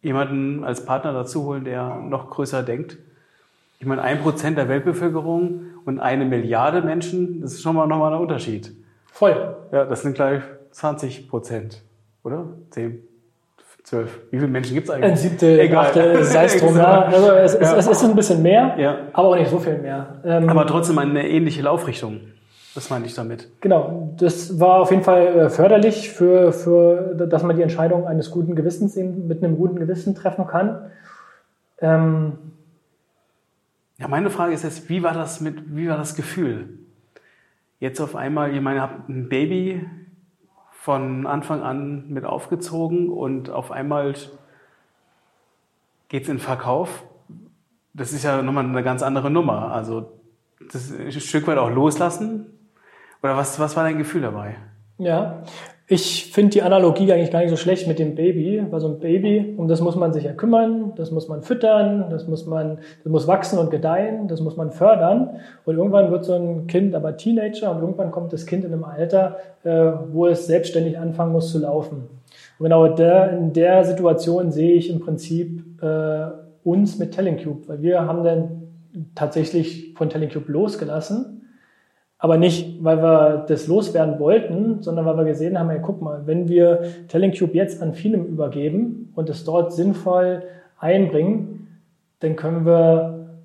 jemanden 0.00 0.64
als 0.64 0.86
Partner 0.86 1.12
dazu 1.12 1.44
holen, 1.44 1.64
der 1.64 1.96
noch 1.96 2.30
größer 2.30 2.62
denkt. 2.62 2.96
Ich 3.80 3.86
meine, 3.86 4.02
ein 4.02 4.20
Prozent 4.20 4.58
der 4.58 4.68
Weltbevölkerung 4.68 5.62
und 5.86 6.00
eine 6.00 6.26
Milliarde 6.26 6.82
Menschen, 6.82 7.40
das 7.40 7.54
ist 7.54 7.62
schon 7.62 7.74
mal 7.74 7.86
nochmal 7.86 8.12
ein 8.12 8.20
Unterschied. 8.20 8.74
Voll. 9.10 9.56
Ja, 9.72 9.86
das 9.86 10.02
sind 10.02 10.14
gleich 10.14 10.42
20 10.72 11.30
Prozent, 11.30 11.82
oder? 12.22 12.44
10, 12.72 13.02
12. 13.84 14.20
Wie 14.30 14.36
viele 14.36 14.50
Menschen 14.50 14.74
gibt 14.74 14.88
es 14.88 14.94
eigentlich? 14.94 15.12
Ein 15.12 15.16
siebte, 15.16 15.62
Egal. 15.62 15.86
achte, 15.86 16.24
sei 16.24 16.44
es 16.44 16.58
drum. 16.58 16.76
Ja. 16.76 17.04
Also 17.04 17.30
es, 17.30 17.54
ja. 17.54 17.74
es, 17.74 17.86
ist 17.86 18.04
ein 18.04 18.14
bisschen 18.14 18.42
mehr, 18.42 18.74
ja. 18.78 18.98
aber 19.14 19.28
auch 19.28 19.36
nicht 19.36 19.50
so 19.50 19.58
viel 19.58 19.78
mehr. 19.78 20.20
Ähm, 20.26 20.46
aber 20.50 20.66
trotzdem 20.66 20.98
eine 20.98 21.26
ähnliche 21.26 21.62
Laufrichtung. 21.62 22.20
Das 22.74 22.90
meine 22.90 23.06
ich 23.06 23.14
damit. 23.14 23.48
Genau, 23.62 24.12
das 24.18 24.60
war 24.60 24.80
auf 24.80 24.90
jeden 24.90 25.04
Fall 25.04 25.26
äh, 25.26 25.48
förderlich 25.48 26.10
für, 26.10 26.52
für 26.52 27.14
dass 27.14 27.42
man 27.42 27.56
die 27.56 27.62
Entscheidung 27.62 28.06
eines 28.06 28.30
guten 28.30 28.54
Gewissens 28.54 28.94
eben 28.98 29.26
mit 29.26 29.42
einem 29.42 29.56
guten 29.56 29.78
Gewissen 29.78 30.14
treffen 30.14 30.46
kann. 30.46 30.90
Ähm 31.80 32.34
ja, 34.00 34.08
meine 34.08 34.30
Frage 34.30 34.54
ist 34.54 34.64
jetzt, 34.64 34.88
wie 34.88 35.02
war 35.02 35.12
das 35.12 35.40
mit, 35.40 35.76
wie 35.76 35.88
war 35.88 35.98
das 35.98 36.14
Gefühl? 36.14 36.78
Jetzt 37.80 38.00
auf 38.00 38.16
einmal, 38.16 38.54
ich 38.54 38.60
meine, 38.60 38.78
ihr 38.78 38.82
habt 38.82 39.08
ein 39.08 39.28
Baby 39.28 39.86
von 40.72 41.26
Anfang 41.26 41.62
an 41.62 42.08
mit 42.08 42.24
aufgezogen 42.24 43.10
und 43.10 43.50
auf 43.50 43.70
einmal 43.70 44.14
geht 46.08 46.22
es 46.22 46.28
in 46.30 46.38
Verkauf. 46.38 47.04
Das 47.92 48.12
ist 48.12 48.24
ja 48.24 48.40
nochmal 48.40 48.64
eine 48.64 48.82
ganz 48.82 49.02
andere 49.02 49.30
Nummer. 49.30 49.72
Also 49.72 50.12
das 50.72 50.90
ein 50.90 51.12
Stück 51.12 51.46
weit 51.46 51.58
auch 51.58 51.70
loslassen, 51.70 52.46
oder 53.22 53.36
was, 53.36 53.58
was 53.58 53.76
war 53.76 53.84
dein 53.84 53.98
Gefühl 53.98 54.22
dabei? 54.22 54.56
Ja, 54.96 55.42
ich 55.92 56.26
finde 56.32 56.50
die 56.50 56.62
Analogie 56.62 57.12
eigentlich 57.12 57.32
gar 57.32 57.40
nicht 57.40 57.50
so 57.50 57.56
schlecht 57.56 57.88
mit 57.88 57.98
dem 57.98 58.14
Baby, 58.14 58.62
weil 58.70 58.78
so 58.78 58.86
ein 58.86 59.00
Baby, 59.00 59.54
um 59.56 59.66
das 59.66 59.80
muss 59.80 59.96
man 59.96 60.12
sich 60.12 60.22
ja 60.22 60.32
kümmern, 60.32 60.92
das 60.94 61.10
muss 61.10 61.26
man 61.26 61.42
füttern, 61.42 62.04
das 62.10 62.28
muss 62.28 62.46
man, 62.46 62.78
das 63.02 63.10
muss 63.10 63.26
wachsen 63.26 63.58
und 63.58 63.72
gedeihen, 63.72 64.28
das 64.28 64.40
muss 64.40 64.56
man 64.56 64.70
fördern. 64.70 65.40
Und 65.64 65.76
irgendwann 65.76 66.12
wird 66.12 66.24
so 66.24 66.34
ein 66.34 66.68
Kind 66.68 66.94
aber 66.94 67.16
Teenager 67.16 67.72
und 67.72 67.80
irgendwann 67.80 68.12
kommt 68.12 68.32
das 68.32 68.46
Kind 68.46 68.64
in 68.64 68.72
einem 68.72 68.84
Alter, 68.84 69.38
äh, 69.64 69.90
wo 70.12 70.28
es 70.28 70.46
selbstständig 70.46 70.96
anfangen 70.96 71.32
muss 71.32 71.50
zu 71.50 71.58
laufen. 71.58 72.08
Und 72.60 72.64
genau 72.64 72.86
der, 72.86 73.32
in 73.36 73.52
der 73.52 73.84
Situation 73.84 74.52
sehe 74.52 74.74
ich 74.74 74.90
im 74.90 75.00
Prinzip 75.00 75.82
äh, 75.82 76.26
uns 76.62 77.00
mit 77.00 77.10
Tellingcube, 77.10 77.66
weil 77.66 77.82
wir 77.82 78.06
haben 78.06 78.22
dann 78.22 78.62
tatsächlich 79.16 79.94
von 79.96 80.08
Tellingcube 80.08 80.52
losgelassen 80.52 81.39
aber 82.22 82.36
nicht, 82.36 82.84
weil 82.84 83.02
wir 83.02 83.46
das 83.48 83.66
loswerden 83.66 84.20
wollten, 84.20 84.82
sondern 84.82 85.06
weil 85.06 85.16
wir 85.16 85.24
gesehen 85.24 85.58
haben, 85.58 85.70
hey, 85.70 85.80
guck 85.82 86.02
mal, 86.02 86.26
wenn 86.26 86.48
wir 86.48 86.82
Tellingcube 87.08 87.54
jetzt 87.54 87.82
an 87.82 87.94
Finem 87.94 88.26
übergeben 88.26 89.10
und 89.16 89.30
es 89.30 89.44
dort 89.44 89.72
sinnvoll 89.72 90.42
einbringen, 90.78 91.66
dann 92.20 92.36
können 92.36 92.66
wir 92.66 93.38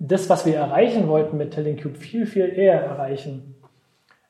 das, 0.00 0.28
was 0.28 0.44
wir 0.44 0.56
erreichen 0.56 1.06
wollten 1.06 1.36
mit 1.36 1.52
Tellingcube, 1.52 1.94
viel, 1.94 2.26
viel 2.26 2.48
eher 2.48 2.82
erreichen. 2.82 3.54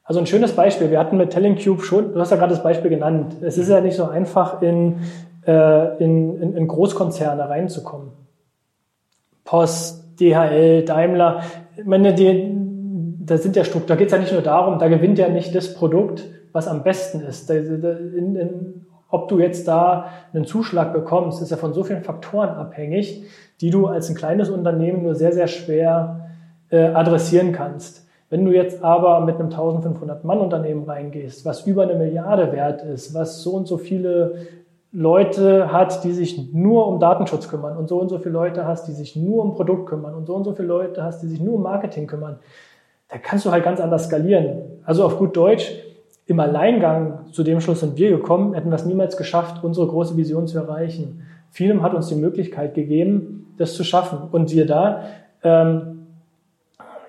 Also 0.05 0.21
ein 0.21 0.27
schönes 0.27 0.53
Beispiel. 0.53 0.91
Wir 0.91 0.99
hatten 0.99 1.17
mit 1.17 1.31
Tellingcube 1.31 1.83
schon, 1.83 2.13
du 2.13 2.21
hast 2.21 2.31
ja 2.31 2.37
gerade 2.37 2.53
das 2.53 2.63
Beispiel 2.63 2.91
genannt. 2.91 3.37
Es 3.41 3.57
ist 3.57 3.71
ja 3.71 3.81
nicht 3.81 3.97
so 3.97 4.05
einfach, 4.05 4.61
in, 4.61 4.97
äh, 5.47 5.97
in, 5.97 6.43
in, 6.43 6.57
in 6.57 6.69
Großkonzerne 6.69 7.49
reinzukommen. 7.49 8.11
Post, 9.45 10.21
DHL, 10.21 10.85
Daimler. 10.85 11.43
Ich 11.77 11.87
meine, 11.87 12.13
die, 12.13 12.62
da 13.25 13.37
sind 13.39 13.55
ja 13.55 13.63
da 13.87 13.95
geht 13.95 14.07
es 14.07 14.13
ja 14.13 14.19
nicht 14.19 14.33
nur 14.33 14.43
darum, 14.43 14.79
da 14.79 14.89
gewinnt 14.89 15.19
ja 15.19 15.29
nicht 15.29 15.55
das 15.55 15.75
Produkt, 15.75 16.25
was 16.53 16.67
am 16.67 16.83
besten 16.83 17.21
ist. 17.21 17.49
In, 17.51 18.37
in, 18.37 18.87
ob 19.09 19.29
du 19.29 19.39
jetzt 19.39 19.69
da 19.69 20.07
einen 20.33 20.45
Zuschlag 20.45 20.93
bekommst, 20.93 21.41
ist 21.41 21.51
ja 21.51 21.57
von 21.57 21.73
so 21.73 21.85
vielen 21.85 22.03
Faktoren 22.03 22.51
abhängig, 22.51 23.25
die 23.61 23.71
du 23.71 23.87
als 23.87 24.09
ein 24.09 24.17
kleines 24.17 24.51
Unternehmen 24.51 25.03
nur 25.03 25.15
sehr, 25.15 25.33
sehr 25.33 25.47
schwer 25.47 26.31
äh, 26.71 26.87
adressieren 26.87 27.53
kannst. 27.53 28.09
Wenn 28.29 28.45
du 28.45 28.53
jetzt 28.53 28.83
aber 28.83 29.21
mit 29.21 29.37
einem 29.37 29.51
1500 29.51 30.25
Mann 30.25 30.41
Unternehmen 30.41 30.85
reingehst, 30.85 31.45
was 31.45 31.67
über 31.67 31.83
eine 31.83 31.95
Milliarde 31.95 32.51
wert 32.51 32.83
ist, 32.83 33.15
was 33.15 33.43
so 33.43 33.53
und 33.53 33.69
so 33.69 33.77
viele 33.77 34.47
Leute 34.91 35.71
hat, 35.71 36.03
die 36.03 36.13
sich 36.13 36.53
nur 36.53 36.87
um 36.87 36.99
Datenschutz 36.99 37.49
kümmern 37.49 37.77
und 37.77 37.89
so 37.89 38.01
und 38.01 38.09
so 38.09 38.19
viele 38.19 38.33
Leute 38.33 38.67
hast, 38.67 38.89
die 38.89 38.93
sich 38.93 39.15
nur 39.15 39.45
um 39.45 39.55
Produkt 39.55 39.87
kümmern 39.87 40.15
und 40.15 40.27
so 40.27 40.35
und 40.35 40.45
so 40.45 40.53
viele 40.55 40.69
Leute 40.69 41.05
hast, 41.05 41.23
die 41.23 41.29
sich 41.29 41.41
nur 41.41 41.55
um 41.55 41.63
Marketing 41.63 42.07
kümmern, 42.07 42.39
da 43.13 43.19
kannst 43.19 43.45
du 43.45 43.51
halt 43.53 43.63
ganz 43.63 43.79
anders 43.79 44.07
skalieren. 44.07 44.63
Also 44.85 45.05
auf 45.05 45.19
gut 45.19 45.37
Deutsch, 45.37 45.71
im 46.27 46.41
Alleingang 46.41 47.27
zu 47.31 47.43
dem 47.43 47.61
Schluss 47.61 47.81
sind 47.81 47.99
wir 47.99 48.11
gekommen, 48.11 48.55
hätten 48.55 48.71
wir 48.71 48.77
es 48.77 48.87
niemals 48.87 49.19
geschafft, 49.19 49.63
unsere 49.63 49.87
große 49.87 50.17
Vision 50.17 50.47
zu 50.47 50.59
erreichen. 50.59 51.23
Vielem 51.51 51.83
hat 51.83 51.93
uns 51.93 52.09
die 52.09 52.15
Möglichkeit 52.15 52.75
gegeben, 52.75 53.55
das 53.59 53.75
zu 53.75 53.85
schaffen. 53.85 54.19
Und 54.33 54.49
siehe 54.49 54.65
da, 54.65 55.03
ähm, 55.43 56.07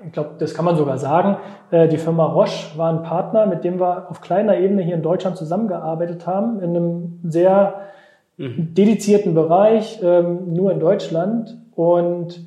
ich 0.06 0.12
glaube, 0.12 0.32
das 0.40 0.54
kann 0.54 0.66
man 0.66 0.76
sogar 0.76 0.98
sagen, 0.98 1.38
äh, 1.72 1.88
die 1.88 1.98
Firma 1.98 2.26
Roche 2.26 2.78
war 2.78 2.92
ein 2.92 3.04
Partner, 3.04 3.46
mit 3.46 3.64
dem 3.64 3.80
wir 3.80 4.10
auf 4.10 4.20
kleiner 4.20 4.58
Ebene 4.58 4.82
hier 4.82 4.96
in 4.96 5.04
Deutschland 5.04 5.38
zusammengearbeitet 5.38 6.28
haben, 6.28 6.60
in 6.60 6.76
einem 6.76 7.20
sehr 7.24 7.76
mhm. 8.36 8.74
dedizierten 8.74 9.34
Bereich, 9.34 10.02
ähm, 10.04 10.54
nur 10.54 10.74
in 10.74 10.82
Deutschland. 10.82 11.58
Und 11.76 12.42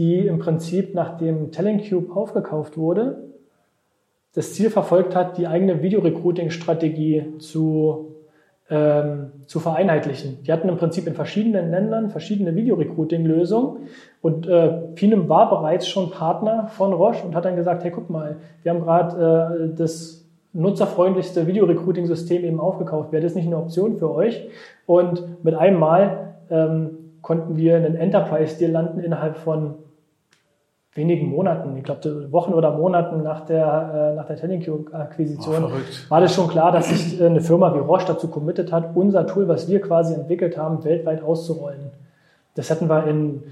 die 0.00 0.26
im 0.26 0.38
Prinzip, 0.38 0.94
nachdem 0.94 1.52
Telling 1.52 1.82
aufgekauft 2.10 2.78
wurde, 2.78 3.18
das 4.32 4.54
Ziel 4.54 4.70
verfolgt 4.70 5.14
hat, 5.14 5.36
die 5.36 5.46
eigene 5.46 5.82
Videorecruiting-Strategie 5.82 7.38
zu, 7.38 8.14
ähm, 8.70 9.32
zu 9.46 9.60
vereinheitlichen. 9.60 10.42
Die 10.42 10.52
hatten 10.52 10.70
im 10.70 10.78
Prinzip 10.78 11.06
in 11.06 11.14
verschiedenen 11.14 11.70
Ländern 11.70 12.08
verschiedene 12.08 12.56
Videorecruiting-Lösungen 12.56 13.88
und 14.22 14.46
äh, 14.46 14.68
Pinem 14.94 15.28
war 15.28 15.50
bereits 15.50 15.86
schon 15.86 16.10
Partner 16.10 16.68
von 16.68 16.94
Roche 16.94 17.26
und 17.26 17.34
hat 17.34 17.44
dann 17.44 17.56
gesagt, 17.56 17.84
hey, 17.84 17.90
guck 17.90 18.08
mal, 18.08 18.36
wir 18.62 18.72
haben 18.72 18.80
gerade 18.80 19.68
äh, 19.70 19.76
das 19.76 20.24
nutzerfreundlichste 20.54 21.46
Videorecruiting-System 21.46 22.42
eben 22.42 22.58
aufgekauft. 22.58 23.12
Wäre 23.12 23.22
das 23.22 23.34
nicht 23.34 23.46
eine 23.46 23.58
Option 23.58 23.98
für 23.98 24.10
euch? 24.14 24.48
Und 24.86 25.44
mit 25.44 25.54
einem 25.54 25.78
Mal 25.78 26.36
ähm, 26.48 26.96
konnten 27.20 27.58
wir 27.58 27.76
einen 27.76 27.96
Enterprise-Deal 27.96 28.70
landen 28.70 29.00
innerhalb 29.00 29.36
von 29.36 29.74
wenigen 30.94 31.28
Monaten, 31.28 31.76
ich 31.76 31.84
glaube 31.84 32.32
Wochen 32.32 32.52
oder 32.52 32.72
Monaten 32.76 33.22
nach 33.22 33.46
der, 33.46 34.12
äh, 34.12 34.16
nach 34.16 34.26
der 34.26 34.36
Telling-Akquisition, 34.36 35.64
oh, 35.64 35.70
war 36.08 36.20
das 36.20 36.34
schon 36.34 36.48
klar, 36.48 36.72
dass 36.72 36.88
sich 36.88 37.20
äh, 37.20 37.26
eine 37.26 37.40
Firma 37.40 37.72
wie 37.74 37.78
Roche 37.78 38.06
dazu 38.06 38.28
committed 38.28 38.72
hat, 38.72 38.96
unser 38.96 39.26
Tool, 39.26 39.46
was 39.46 39.68
wir 39.68 39.80
quasi 39.80 40.14
entwickelt 40.14 40.56
haben, 40.56 40.82
weltweit 40.84 41.22
auszurollen. 41.22 41.90
Das 42.56 42.70
hätten 42.70 42.88
wir 42.88 43.06
in 43.06 43.42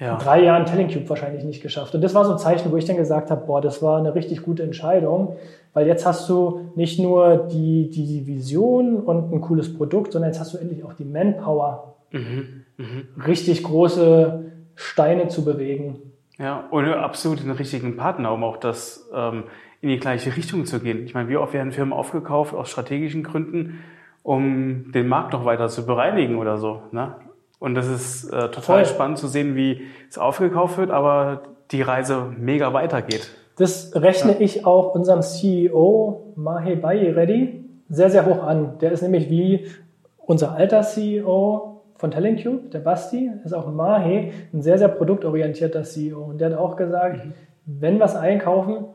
ja. 0.00 0.16
drei 0.16 0.42
Jahren 0.42 0.64
Tellingcube 0.64 1.08
wahrscheinlich 1.08 1.44
nicht 1.44 1.62
geschafft. 1.62 1.94
Und 1.94 2.00
das 2.00 2.14
war 2.14 2.24
so 2.24 2.32
ein 2.32 2.38
Zeichen, 2.38 2.72
wo 2.72 2.76
ich 2.78 2.86
dann 2.86 2.96
gesagt 2.96 3.30
habe, 3.30 3.46
boah, 3.46 3.60
das 3.60 3.82
war 3.82 3.98
eine 3.98 4.14
richtig 4.14 4.42
gute 4.42 4.62
Entscheidung, 4.62 5.36
weil 5.74 5.86
jetzt 5.86 6.06
hast 6.06 6.28
du 6.30 6.70
nicht 6.74 6.98
nur 6.98 7.48
die, 7.52 7.90
die 7.90 8.26
Vision 8.26 8.96
und 8.96 9.32
ein 9.32 9.40
cooles 9.42 9.76
Produkt, 9.76 10.12
sondern 10.12 10.30
jetzt 10.30 10.40
hast 10.40 10.54
du 10.54 10.58
endlich 10.58 10.82
auch 10.82 10.94
die 10.94 11.04
Manpower, 11.04 11.94
mhm. 12.10 12.64
Mhm. 12.78 13.22
richtig 13.26 13.62
große 13.62 14.44
Steine 14.74 15.28
zu 15.28 15.44
bewegen. 15.44 16.13
Ja, 16.38 16.64
und 16.70 16.88
absolut 16.88 17.42
den 17.42 17.50
richtigen 17.50 17.96
Partner, 17.96 18.32
um 18.32 18.42
auch 18.42 18.56
das 18.56 19.08
ähm, 19.14 19.44
in 19.80 19.88
die 19.88 19.98
gleiche 19.98 20.36
Richtung 20.36 20.66
zu 20.66 20.80
gehen. 20.80 21.04
Ich 21.04 21.14
meine, 21.14 21.28
wie 21.28 21.36
oft 21.36 21.52
werden 21.52 21.72
Firmen 21.72 21.92
aufgekauft 21.92 22.54
aus 22.54 22.70
strategischen 22.70 23.22
Gründen, 23.22 23.84
um 24.22 24.90
den 24.92 25.06
Markt 25.06 25.32
noch 25.32 25.44
weiter 25.44 25.68
zu 25.68 25.86
bereinigen 25.86 26.38
oder 26.38 26.58
so. 26.58 26.82
Ne? 26.90 27.14
Und 27.58 27.74
das 27.74 27.86
ist 27.86 28.24
äh, 28.24 28.50
total 28.50 28.84
Voll. 28.84 28.86
spannend 28.86 29.18
zu 29.18 29.28
sehen, 29.28 29.54
wie 29.54 29.82
es 30.08 30.18
aufgekauft 30.18 30.78
wird, 30.78 30.90
aber 30.90 31.42
die 31.70 31.82
Reise 31.82 32.32
mega 32.36 32.72
weitergeht. 32.72 33.30
Das 33.56 33.92
rechne 33.94 34.32
ja. 34.32 34.40
ich 34.40 34.66
auch 34.66 34.94
unserem 34.94 35.22
CEO 35.22 36.32
Mahe 36.34 36.76
Bayeredi 36.76 37.64
sehr, 37.88 38.10
sehr 38.10 38.26
hoch 38.26 38.42
an. 38.42 38.78
Der 38.80 38.90
ist 38.90 39.02
nämlich 39.02 39.30
wie 39.30 39.68
unser 40.16 40.52
alter 40.52 40.82
CEO 40.82 41.73
von 41.96 42.10
Talentcube, 42.10 42.68
der 42.70 42.80
Basti, 42.80 43.30
ist 43.44 43.52
auch 43.52 43.72
Mahe, 43.72 44.30
ein 44.52 44.62
sehr, 44.62 44.78
sehr 44.78 44.88
produktorientierter 44.88 45.84
CEO. 45.84 46.24
Und 46.24 46.40
der 46.40 46.50
hat 46.50 46.58
auch 46.58 46.76
gesagt, 46.76 47.24
mhm. 47.24 47.32
wenn 47.66 47.98
wir 47.98 48.04
es 48.04 48.16
einkaufen, 48.16 48.86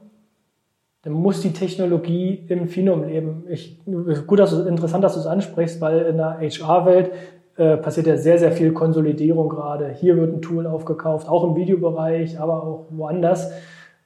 dann 1.04 1.14
muss 1.14 1.42
die 1.42 1.54
Technologie 1.54 2.46
im 2.50 2.68
Finum 2.68 3.06
leben. 3.06 3.46
Ich, 3.50 3.80
gut, 4.28 4.40
dass 4.40 4.52
du, 4.52 4.68
interessant, 4.68 5.04
dass 5.04 5.14
du 5.14 5.22
es 5.22 5.28
ansprichst, 5.28 5.80
weil 5.80 6.02
in 6.02 6.18
der 6.18 6.40
HR-Welt 6.42 7.12
äh, 7.56 7.78
passiert 7.78 8.08
ja 8.08 8.18
sehr, 8.18 8.38
sehr 8.38 8.52
viel 8.52 8.74
Konsolidierung 8.74 9.48
gerade. 9.48 9.90
Hier 9.90 10.18
wird 10.18 10.34
ein 10.34 10.42
Tool 10.42 10.68
aufgekauft, 10.68 11.30
auch 11.30 11.46
im 11.46 11.56
Videobereich, 11.56 12.40
aber 12.40 12.64
auch 12.64 12.86
woanders, 12.90 13.52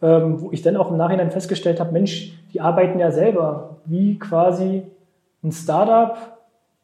ähm, 0.03 0.41
wo 0.41 0.51
ich 0.51 0.61
dann 0.61 0.77
auch 0.77 0.91
im 0.91 0.97
Nachhinein 0.97 1.31
festgestellt 1.31 1.79
habe, 1.79 1.91
Mensch, 1.91 2.33
die 2.53 2.61
arbeiten 2.61 2.99
ja 2.99 3.09
selber 3.09 3.77
wie 3.85 4.19
quasi 4.19 4.83
ein 5.43 5.51
Startup, 5.51 6.15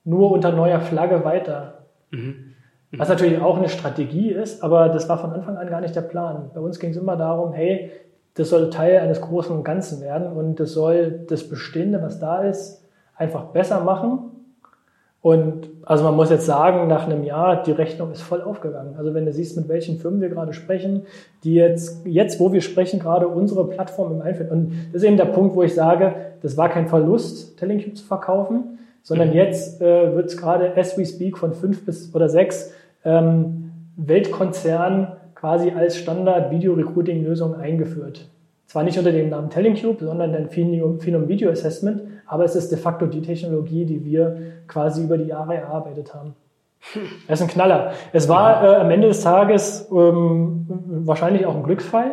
nur 0.03 0.31
unter 0.31 0.51
neuer 0.51 0.79
Flagge 0.79 1.23
weiter. 1.23 1.78
Mhm. 2.11 2.53
Was 2.97 3.09
natürlich 3.09 3.39
auch 3.39 3.57
eine 3.57 3.69
Strategie 3.69 4.31
ist, 4.31 4.63
aber 4.63 4.89
das 4.89 5.07
war 5.07 5.19
von 5.19 5.31
Anfang 5.31 5.57
an 5.57 5.69
gar 5.69 5.81
nicht 5.81 5.95
der 5.95 6.01
Plan. 6.01 6.49
Bei 6.53 6.59
uns 6.59 6.79
ging 6.79 6.89
es 6.89 6.97
immer 6.97 7.15
darum, 7.15 7.53
hey, 7.53 7.91
das 8.33 8.49
soll 8.49 8.69
Teil 8.69 8.99
eines 8.99 9.21
großen 9.21 9.63
Ganzen 9.63 10.01
werden 10.01 10.27
und 10.27 10.59
das 10.59 10.73
soll 10.73 11.25
das 11.27 11.47
Bestehende, 11.47 12.01
was 12.01 12.19
da 12.19 12.41
ist, 12.41 12.83
einfach 13.15 13.45
besser 13.45 13.81
machen. 13.81 14.31
Und 15.21 15.69
also 15.83 16.05
man 16.05 16.15
muss 16.15 16.29
jetzt 16.29 16.45
sagen, 16.45 16.87
nach 16.87 17.05
einem 17.05 17.23
Jahr, 17.25 17.61
die 17.61 17.73
Rechnung 17.73 18.11
ist 18.11 18.21
voll 18.21 18.41
aufgegangen. 18.41 18.95
Also 18.97 19.13
wenn 19.13 19.25
du 19.25 19.33
siehst, 19.33 19.57
mit 19.57 19.67
welchen 19.67 19.97
Firmen 19.97 20.21
wir 20.21 20.29
gerade 20.29 20.53
sprechen, 20.53 21.05
die 21.43 21.55
jetzt, 21.55 22.05
jetzt 22.05 22.39
wo 22.39 22.53
wir 22.53 22.61
sprechen, 22.61 22.99
gerade 22.99 23.27
unsere 23.27 23.67
Plattform 23.67 24.13
im 24.13 24.21
Einführen. 24.21 24.49
Und 24.49 24.71
das 24.93 25.01
ist 25.01 25.07
eben 25.07 25.17
der 25.17 25.25
Punkt, 25.25 25.55
wo 25.55 25.63
ich 25.63 25.75
sage, 25.75 26.15
das 26.41 26.55
war 26.55 26.69
kein 26.69 26.87
Verlust, 26.87 27.57
Telling 27.57 27.93
zu 27.93 28.05
verkaufen, 28.05 28.79
sondern 29.03 29.33
jetzt 29.33 29.81
äh, 29.81 30.15
wird 30.15 30.27
es 30.27 30.37
gerade 30.37 30.75
as 30.77 30.97
we 30.97 31.05
speak 31.05 31.37
von 31.37 31.53
fünf 31.53 31.85
bis 31.85 32.13
oder 32.13 32.29
sechs 32.29 32.71
ähm, 33.03 33.71
Weltkonzernen 33.97 35.07
quasi 35.35 35.71
als 35.71 35.97
Standard-Video-Recruiting-Lösung 35.97 37.55
eingeführt. 37.55 38.27
Zwar 38.67 38.83
nicht 38.83 38.97
unter 38.97 39.11
dem 39.11 39.29
Namen 39.29 39.49
TellingCube, 39.49 40.05
sondern 40.05 40.31
dann 40.31 40.49
Phenom 40.49 41.27
Video 41.27 41.49
Assessment, 41.49 42.01
aber 42.27 42.43
es 42.43 42.55
ist 42.55 42.71
de 42.71 42.77
facto 42.77 43.07
die 43.07 43.21
Technologie, 43.21 43.85
die 43.85 44.05
wir 44.05 44.37
quasi 44.67 45.03
über 45.03 45.17
die 45.17 45.25
Jahre 45.25 45.55
erarbeitet 45.55 46.13
haben. 46.13 46.35
Das 47.27 47.39
ist 47.39 47.47
ein 47.47 47.51
Knaller. 47.51 47.93
Es 48.13 48.29
war 48.29 48.63
äh, 48.63 48.75
am 48.75 48.91
Ende 48.91 49.07
des 49.07 49.21
Tages 49.21 49.89
ähm, 49.91 50.65
wahrscheinlich 50.67 51.45
auch 51.45 51.55
ein 51.55 51.63
Glücksfall, 51.63 52.11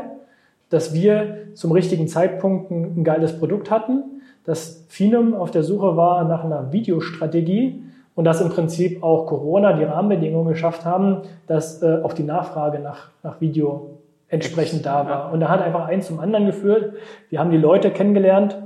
dass 0.70 0.94
wir 0.94 1.48
zum 1.54 1.72
richtigen 1.72 2.08
Zeitpunkt 2.08 2.70
ein, 2.70 3.00
ein 3.00 3.04
geiles 3.04 3.38
Produkt 3.38 3.70
hatten, 3.70 4.15
dass 4.46 4.86
Phenom 4.88 5.34
auf 5.34 5.50
der 5.50 5.62
Suche 5.62 5.96
war 5.96 6.24
nach 6.24 6.44
einer 6.44 6.72
Videostrategie, 6.72 7.82
und 8.16 8.24
dass 8.24 8.40
im 8.40 8.48
Prinzip 8.48 9.02
auch 9.04 9.26
Corona 9.26 9.74
die 9.74 9.84
Rahmenbedingungen 9.84 10.48
geschafft 10.48 10.84
haben, 10.84 11.18
dass 11.46 11.82
äh, 11.82 11.98
auch 12.02 12.14
die 12.14 12.24
Nachfrage 12.24 12.80
nach, 12.80 13.10
nach 13.22 13.40
Video 13.40 14.00
entsprechend 14.28 14.86
da 14.86 15.06
war. 15.06 15.32
Und 15.32 15.40
da 15.40 15.48
hat 15.48 15.60
einfach 15.62 15.86
eins 15.86 16.06
zum 16.06 16.18
anderen 16.18 16.46
geführt. 16.46 16.94
Wir 17.28 17.38
haben 17.38 17.50
die 17.50 17.58
Leute 17.58 17.90
kennengelernt, 17.90 18.56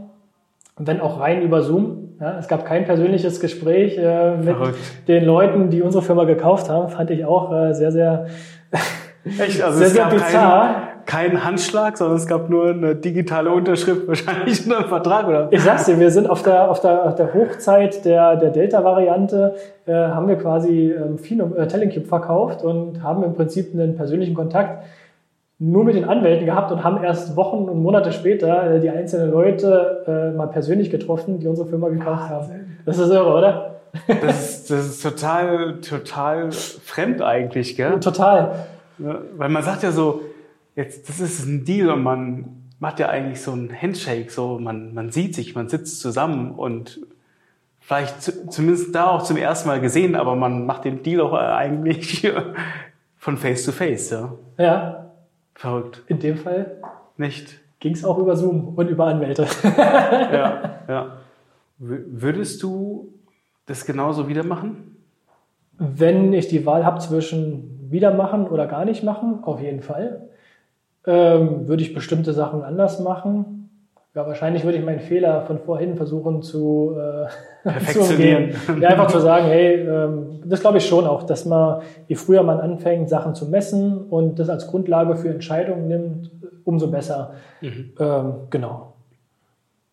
wenn 0.78 1.00
auch 1.00 1.20
rein 1.20 1.42
über 1.42 1.62
Zoom. 1.62 2.14
Ja, 2.20 2.38
es 2.38 2.48
gab 2.48 2.64
kein 2.64 2.84
persönliches 2.84 3.40
Gespräch 3.40 3.98
äh, 3.98 4.36
mit 4.36 4.56
Verrückt. 4.56 4.78
den 5.08 5.24
Leuten, 5.24 5.68
die 5.68 5.82
unsere 5.82 6.02
Firma 6.02 6.24
gekauft 6.24 6.70
haben. 6.70 6.88
Fand 6.88 7.10
ich 7.10 7.24
auch 7.24 7.52
äh, 7.52 7.74
sehr, 7.74 7.90
sehr, 7.90 8.26
Echt? 9.38 9.60
Also 9.60 9.78
sehr, 9.78 9.88
sehr 9.88 10.06
bizarr 10.06 10.89
keinen 11.10 11.42
Handschlag, 11.44 11.96
sondern 11.98 12.18
es 12.18 12.28
gab 12.28 12.48
nur 12.50 12.70
eine 12.70 12.94
digitale 12.94 13.50
Unterschrift, 13.50 14.06
wahrscheinlich 14.06 14.64
nur 14.64 14.78
ein 14.78 14.84
Vertrag, 14.84 15.26
oder? 15.26 15.48
Ich 15.50 15.60
sag's 15.60 15.86
dir, 15.86 15.98
wir 15.98 16.12
sind 16.12 16.30
auf 16.30 16.44
der, 16.44 16.70
auf 16.70 16.80
der, 16.80 17.04
auf 17.04 17.16
der 17.16 17.34
Hochzeit 17.34 18.04
der, 18.04 18.36
der 18.36 18.50
Delta-Variante, 18.50 19.56
äh, 19.86 19.92
haben 19.92 20.28
wir 20.28 20.36
quasi 20.36 20.92
ähm, 20.92 21.18
Phenom, 21.18 21.56
äh, 21.56 21.66
Telling 21.66 21.90
verkauft 22.04 22.62
und 22.62 23.02
haben 23.02 23.24
im 23.24 23.34
Prinzip 23.34 23.74
einen 23.74 23.96
persönlichen 23.96 24.34
Kontakt 24.34 24.84
nur 25.58 25.82
mit 25.82 25.96
den 25.96 26.04
Anwälten 26.04 26.46
gehabt 26.46 26.70
und 26.70 26.84
haben 26.84 27.02
erst 27.02 27.34
Wochen 27.34 27.68
und 27.68 27.82
Monate 27.82 28.12
später 28.12 28.76
äh, 28.76 28.80
die 28.80 28.90
einzelnen 28.90 29.32
Leute 29.32 30.04
äh, 30.06 30.36
mal 30.36 30.46
persönlich 30.46 30.90
getroffen, 30.90 31.40
die 31.40 31.48
unsere 31.48 31.66
Firma 31.66 31.88
gekauft 31.88 32.30
haben. 32.30 32.78
Das 32.86 32.98
ist 32.98 33.10
irre, 33.10 33.34
oder? 33.34 33.80
Das 34.06 34.48
ist, 34.48 34.70
das 34.70 34.86
ist 34.86 35.02
total, 35.02 35.80
total 35.80 36.52
fremd 36.52 37.20
eigentlich, 37.20 37.76
gell? 37.76 37.98
Total. 37.98 38.52
Ja, 38.98 39.18
weil 39.36 39.48
man 39.48 39.64
sagt 39.64 39.82
ja 39.82 39.90
so, 39.90 40.20
jetzt, 40.80 41.08
das 41.08 41.20
ist 41.20 41.44
ein 41.44 41.64
Deal 41.64 41.90
und 41.90 42.02
man 42.02 42.46
macht 42.78 42.98
ja 42.98 43.08
eigentlich 43.08 43.42
so 43.42 43.52
ein 43.52 43.70
Handshake, 43.70 44.30
so 44.30 44.58
man, 44.58 44.94
man 44.94 45.10
sieht 45.10 45.34
sich, 45.34 45.54
man 45.54 45.68
sitzt 45.68 46.00
zusammen 46.00 46.52
und 46.52 47.00
vielleicht 47.80 48.22
zu, 48.22 48.48
zumindest 48.48 48.94
da 48.94 49.10
auch 49.10 49.22
zum 49.22 49.36
ersten 49.36 49.68
Mal 49.68 49.80
gesehen, 49.80 50.16
aber 50.16 50.34
man 50.34 50.66
macht 50.66 50.84
den 50.84 51.02
Deal 51.02 51.20
auch 51.20 51.34
eigentlich 51.34 52.30
von 53.16 53.36
Face 53.36 53.64
to 53.64 53.72
Face, 53.72 54.10
ja. 54.10 54.32
Ja. 54.58 55.10
Verrückt. 55.54 56.02
In 56.06 56.18
dem 56.20 56.38
Fall 56.38 56.78
nicht. 57.18 57.60
Ging 57.80 57.92
es 57.92 58.04
auch 58.04 58.18
über 58.18 58.36
Zoom 58.36 58.74
und 58.76 58.88
über 58.88 59.06
Anwälte. 59.06 59.46
ja, 59.64 60.80
ja. 60.88 61.16
Würdest 61.78 62.62
du 62.62 63.12
das 63.66 63.84
genauso 63.84 64.28
wieder 64.28 64.44
machen? 64.44 64.96
Wenn 65.78 66.32
ich 66.32 66.48
die 66.48 66.64
Wahl 66.64 66.84
habe 66.84 67.00
zwischen 67.00 67.90
wieder 67.90 68.14
machen 68.14 68.46
oder 68.46 68.66
gar 68.66 68.84
nicht 68.84 69.02
machen, 69.02 69.42
auf 69.42 69.60
jeden 69.60 69.82
Fall. 69.82 70.29
Ähm, 71.06 71.66
würde 71.66 71.82
ich 71.82 71.94
bestimmte 71.94 72.32
Sachen 72.32 72.62
anders 72.62 73.00
machen? 73.00 73.60
Ja, 74.14 74.26
wahrscheinlich 74.26 74.64
würde 74.64 74.76
ich 74.76 74.84
meinen 74.84 75.00
Fehler 75.00 75.42
von 75.42 75.60
vorhin 75.60 75.96
versuchen 75.96 76.42
zu, 76.42 76.96
äh, 76.98 77.98
umgehen. 77.98 78.54
Ja, 78.80 78.88
einfach 78.88 79.06
zu 79.06 79.20
sagen, 79.20 79.46
hey, 79.46 79.86
ähm, 79.86 80.40
das 80.44 80.60
glaube 80.60 80.78
ich 80.78 80.86
schon 80.86 81.06
auch, 81.06 81.22
dass 81.22 81.44
man, 81.44 81.82
je 82.08 82.16
früher 82.16 82.42
man 82.42 82.58
anfängt, 82.58 83.08
Sachen 83.08 83.36
zu 83.36 83.46
messen 83.46 83.98
und 84.08 84.40
das 84.40 84.48
als 84.48 84.66
Grundlage 84.66 85.14
für 85.14 85.28
Entscheidungen 85.28 85.86
nimmt, 85.86 86.30
umso 86.64 86.90
besser. 86.90 87.34
Mhm. 87.60 87.92
Ähm, 88.00 88.32
genau. 88.50 88.94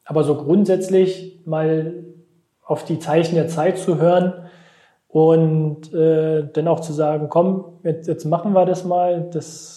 Aber 0.03 0.23
so 0.23 0.35
grundsätzlich 0.35 1.39
mal 1.45 2.05
auf 2.65 2.85
die 2.85 2.97
Zeichen 2.97 3.35
der 3.35 3.47
Zeit 3.47 3.77
zu 3.77 3.99
hören 3.99 4.33
und 5.09 5.93
äh, 5.93 6.47
dann 6.51 6.67
auch 6.67 6.79
zu 6.79 6.91
sagen, 6.91 7.27
komm, 7.29 7.65
jetzt, 7.83 8.07
jetzt 8.07 8.25
machen 8.25 8.53
wir 8.53 8.65
das 8.65 8.83
mal, 8.83 9.29
das 9.31 9.76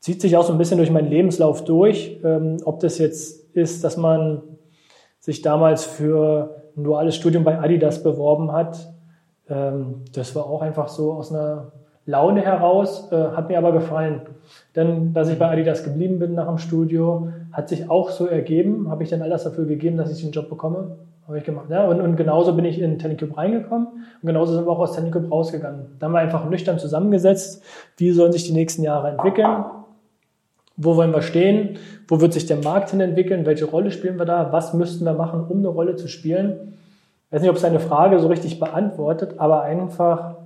zieht 0.00 0.20
sich 0.20 0.36
auch 0.36 0.42
so 0.42 0.52
ein 0.52 0.58
bisschen 0.58 0.78
durch 0.78 0.90
meinen 0.90 1.08
Lebenslauf 1.08 1.64
durch. 1.64 2.18
Ähm, 2.24 2.56
ob 2.64 2.80
das 2.80 2.98
jetzt 2.98 3.54
ist, 3.54 3.84
dass 3.84 3.96
man 3.96 4.42
sich 5.20 5.42
damals 5.42 5.84
für 5.84 6.62
ein 6.76 6.84
duales 6.84 7.14
Studium 7.14 7.44
bei 7.44 7.60
Adidas 7.60 8.02
beworben 8.02 8.52
hat. 8.52 8.92
Ähm, 9.48 10.02
das 10.14 10.34
war 10.34 10.46
auch 10.46 10.62
einfach 10.62 10.88
so 10.88 11.12
aus 11.12 11.32
einer 11.32 11.72
Laune 12.06 12.40
heraus, 12.40 13.12
äh, 13.12 13.16
hat 13.16 13.48
mir 13.48 13.58
aber 13.58 13.72
gefallen. 13.72 14.22
Denn, 14.74 15.12
dass 15.12 15.28
ich 15.28 15.38
bei 15.38 15.50
Adidas 15.50 15.84
geblieben 15.84 16.18
bin 16.18 16.34
nach 16.34 16.48
dem 16.48 16.58
Studio, 16.58 17.28
hat 17.52 17.68
sich 17.68 17.90
auch 17.90 18.08
so 18.10 18.26
ergeben. 18.26 18.90
Habe 18.90 19.02
ich 19.02 19.10
dann 19.10 19.20
alles 19.20 19.44
dafür 19.44 19.66
gegeben, 19.66 19.98
dass 19.98 20.10
ich 20.10 20.22
den 20.22 20.32
Job 20.32 20.48
bekomme? 20.48 20.96
Habe 21.26 21.38
ich 21.38 21.44
gemacht. 21.44 21.66
Ja, 21.68 21.86
und, 21.86 22.00
und 22.00 22.16
genauso 22.16 22.54
bin 22.54 22.64
ich 22.64 22.80
in 22.80 22.98
Telecube 22.98 23.36
reingekommen 23.36 23.86
und 23.86 24.26
genauso 24.26 24.54
sind 24.54 24.66
wir 24.66 24.70
auch 24.72 24.78
aus 24.78 24.94
Telecube 24.94 25.28
rausgegangen. 25.28 25.98
Da 25.98 26.06
haben 26.06 26.12
wir 26.12 26.18
einfach 26.18 26.48
nüchtern 26.48 26.78
zusammengesetzt, 26.78 27.62
wie 27.98 28.10
sollen 28.10 28.32
sich 28.32 28.44
die 28.44 28.52
nächsten 28.52 28.82
Jahre 28.82 29.10
entwickeln 29.10 29.64
wo 30.82 30.96
wollen 30.96 31.12
wir 31.12 31.20
stehen? 31.20 31.78
Wo 32.08 32.20
wird 32.20 32.32
sich 32.32 32.46
der 32.46 32.56
Markt 32.56 32.90
hin 32.90 33.00
entwickeln? 33.00 33.44
Welche 33.44 33.66
Rolle 33.66 33.90
spielen 33.90 34.18
wir 34.18 34.24
da? 34.24 34.50
Was 34.50 34.72
müssten 34.72 35.04
wir 35.04 35.12
machen, 35.12 35.44
um 35.46 35.58
eine 35.58 35.68
Rolle 35.68 35.96
zu 35.96 36.08
spielen? 36.08 36.74
Ich 37.26 37.32
weiß 37.32 37.42
nicht, 37.42 37.50
ob 37.50 37.56
es 37.56 37.62
deine 37.62 37.80
Frage 37.80 38.18
so 38.18 38.28
richtig 38.28 38.58
beantwortet, 38.58 39.34
aber 39.36 39.62
einfach 39.62 40.36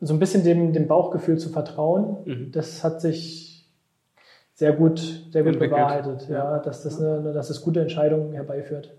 so 0.00 0.14
ein 0.14 0.18
bisschen 0.18 0.44
dem, 0.44 0.72
dem 0.72 0.88
Bauchgefühl 0.88 1.38
zu 1.38 1.50
vertrauen, 1.50 2.16
mhm. 2.24 2.52
das 2.52 2.82
hat 2.82 3.00
sich 3.00 3.68
sehr 4.54 4.72
gut, 4.72 4.98
sehr 5.30 5.44
gut 5.44 5.58
bewahrheitet, 5.58 6.28
ja, 6.28 6.58
dass 6.58 6.82
das, 6.82 7.00
eine, 7.00 7.32
dass 7.32 7.48
das 7.48 7.60
gute 7.60 7.80
Entscheidungen 7.80 8.32
herbeiführt. 8.32 8.96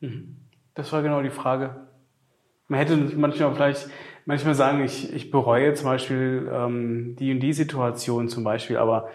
Mhm. 0.00 0.36
Das 0.74 0.92
war 0.92 1.02
genau 1.02 1.22
die 1.22 1.30
Frage. 1.30 1.70
Man 2.68 2.78
hätte 2.80 2.96
manchmal 3.16 3.54
vielleicht 3.54 3.88
manchmal 4.26 4.54
sagen, 4.54 4.84
ich, 4.84 5.12
ich 5.14 5.30
bereue 5.30 5.72
zum 5.72 5.86
Beispiel 5.86 6.50
ähm, 6.52 7.16
die 7.18 7.32
und 7.32 7.40
die 7.40 7.54
Situation 7.54 8.28
zum 8.28 8.44
Beispiel, 8.44 8.76
aber 8.76 9.08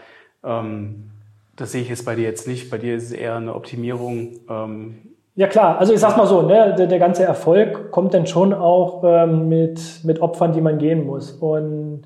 ähm, 0.43 1.09
das 1.55 1.71
sehe 1.71 1.81
ich 1.81 1.89
jetzt 1.89 2.05
bei 2.05 2.15
dir 2.15 2.23
jetzt 2.23 2.47
nicht. 2.47 2.69
Bei 2.69 2.77
dir 2.77 2.95
ist 2.95 3.05
es 3.05 3.11
eher 3.11 3.35
eine 3.35 3.53
Optimierung. 3.53 4.39
Ähm, 4.49 4.97
ja 5.35 5.47
klar, 5.47 5.79
also 5.79 5.93
ich 5.93 5.99
sag's 5.99 6.17
mal 6.17 6.27
so, 6.27 6.43
ne, 6.43 6.75
der, 6.77 6.87
der 6.87 6.99
ganze 6.99 7.23
Erfolg 7.23 7.91
kommt 7.91 8.13
dann 8.13 8.27
schon 8.27 8.53
auch 8.53 9.03
ähm, 9.05 9.49
mit, 9.49 10.01
mit 10.03 10.21
Opfern, 10.21 10.53
die 10.53 10.61
man 10.61 10.77
gehen 10.77 11.05
muss. 11.05 11.31
Und 11.31 12.03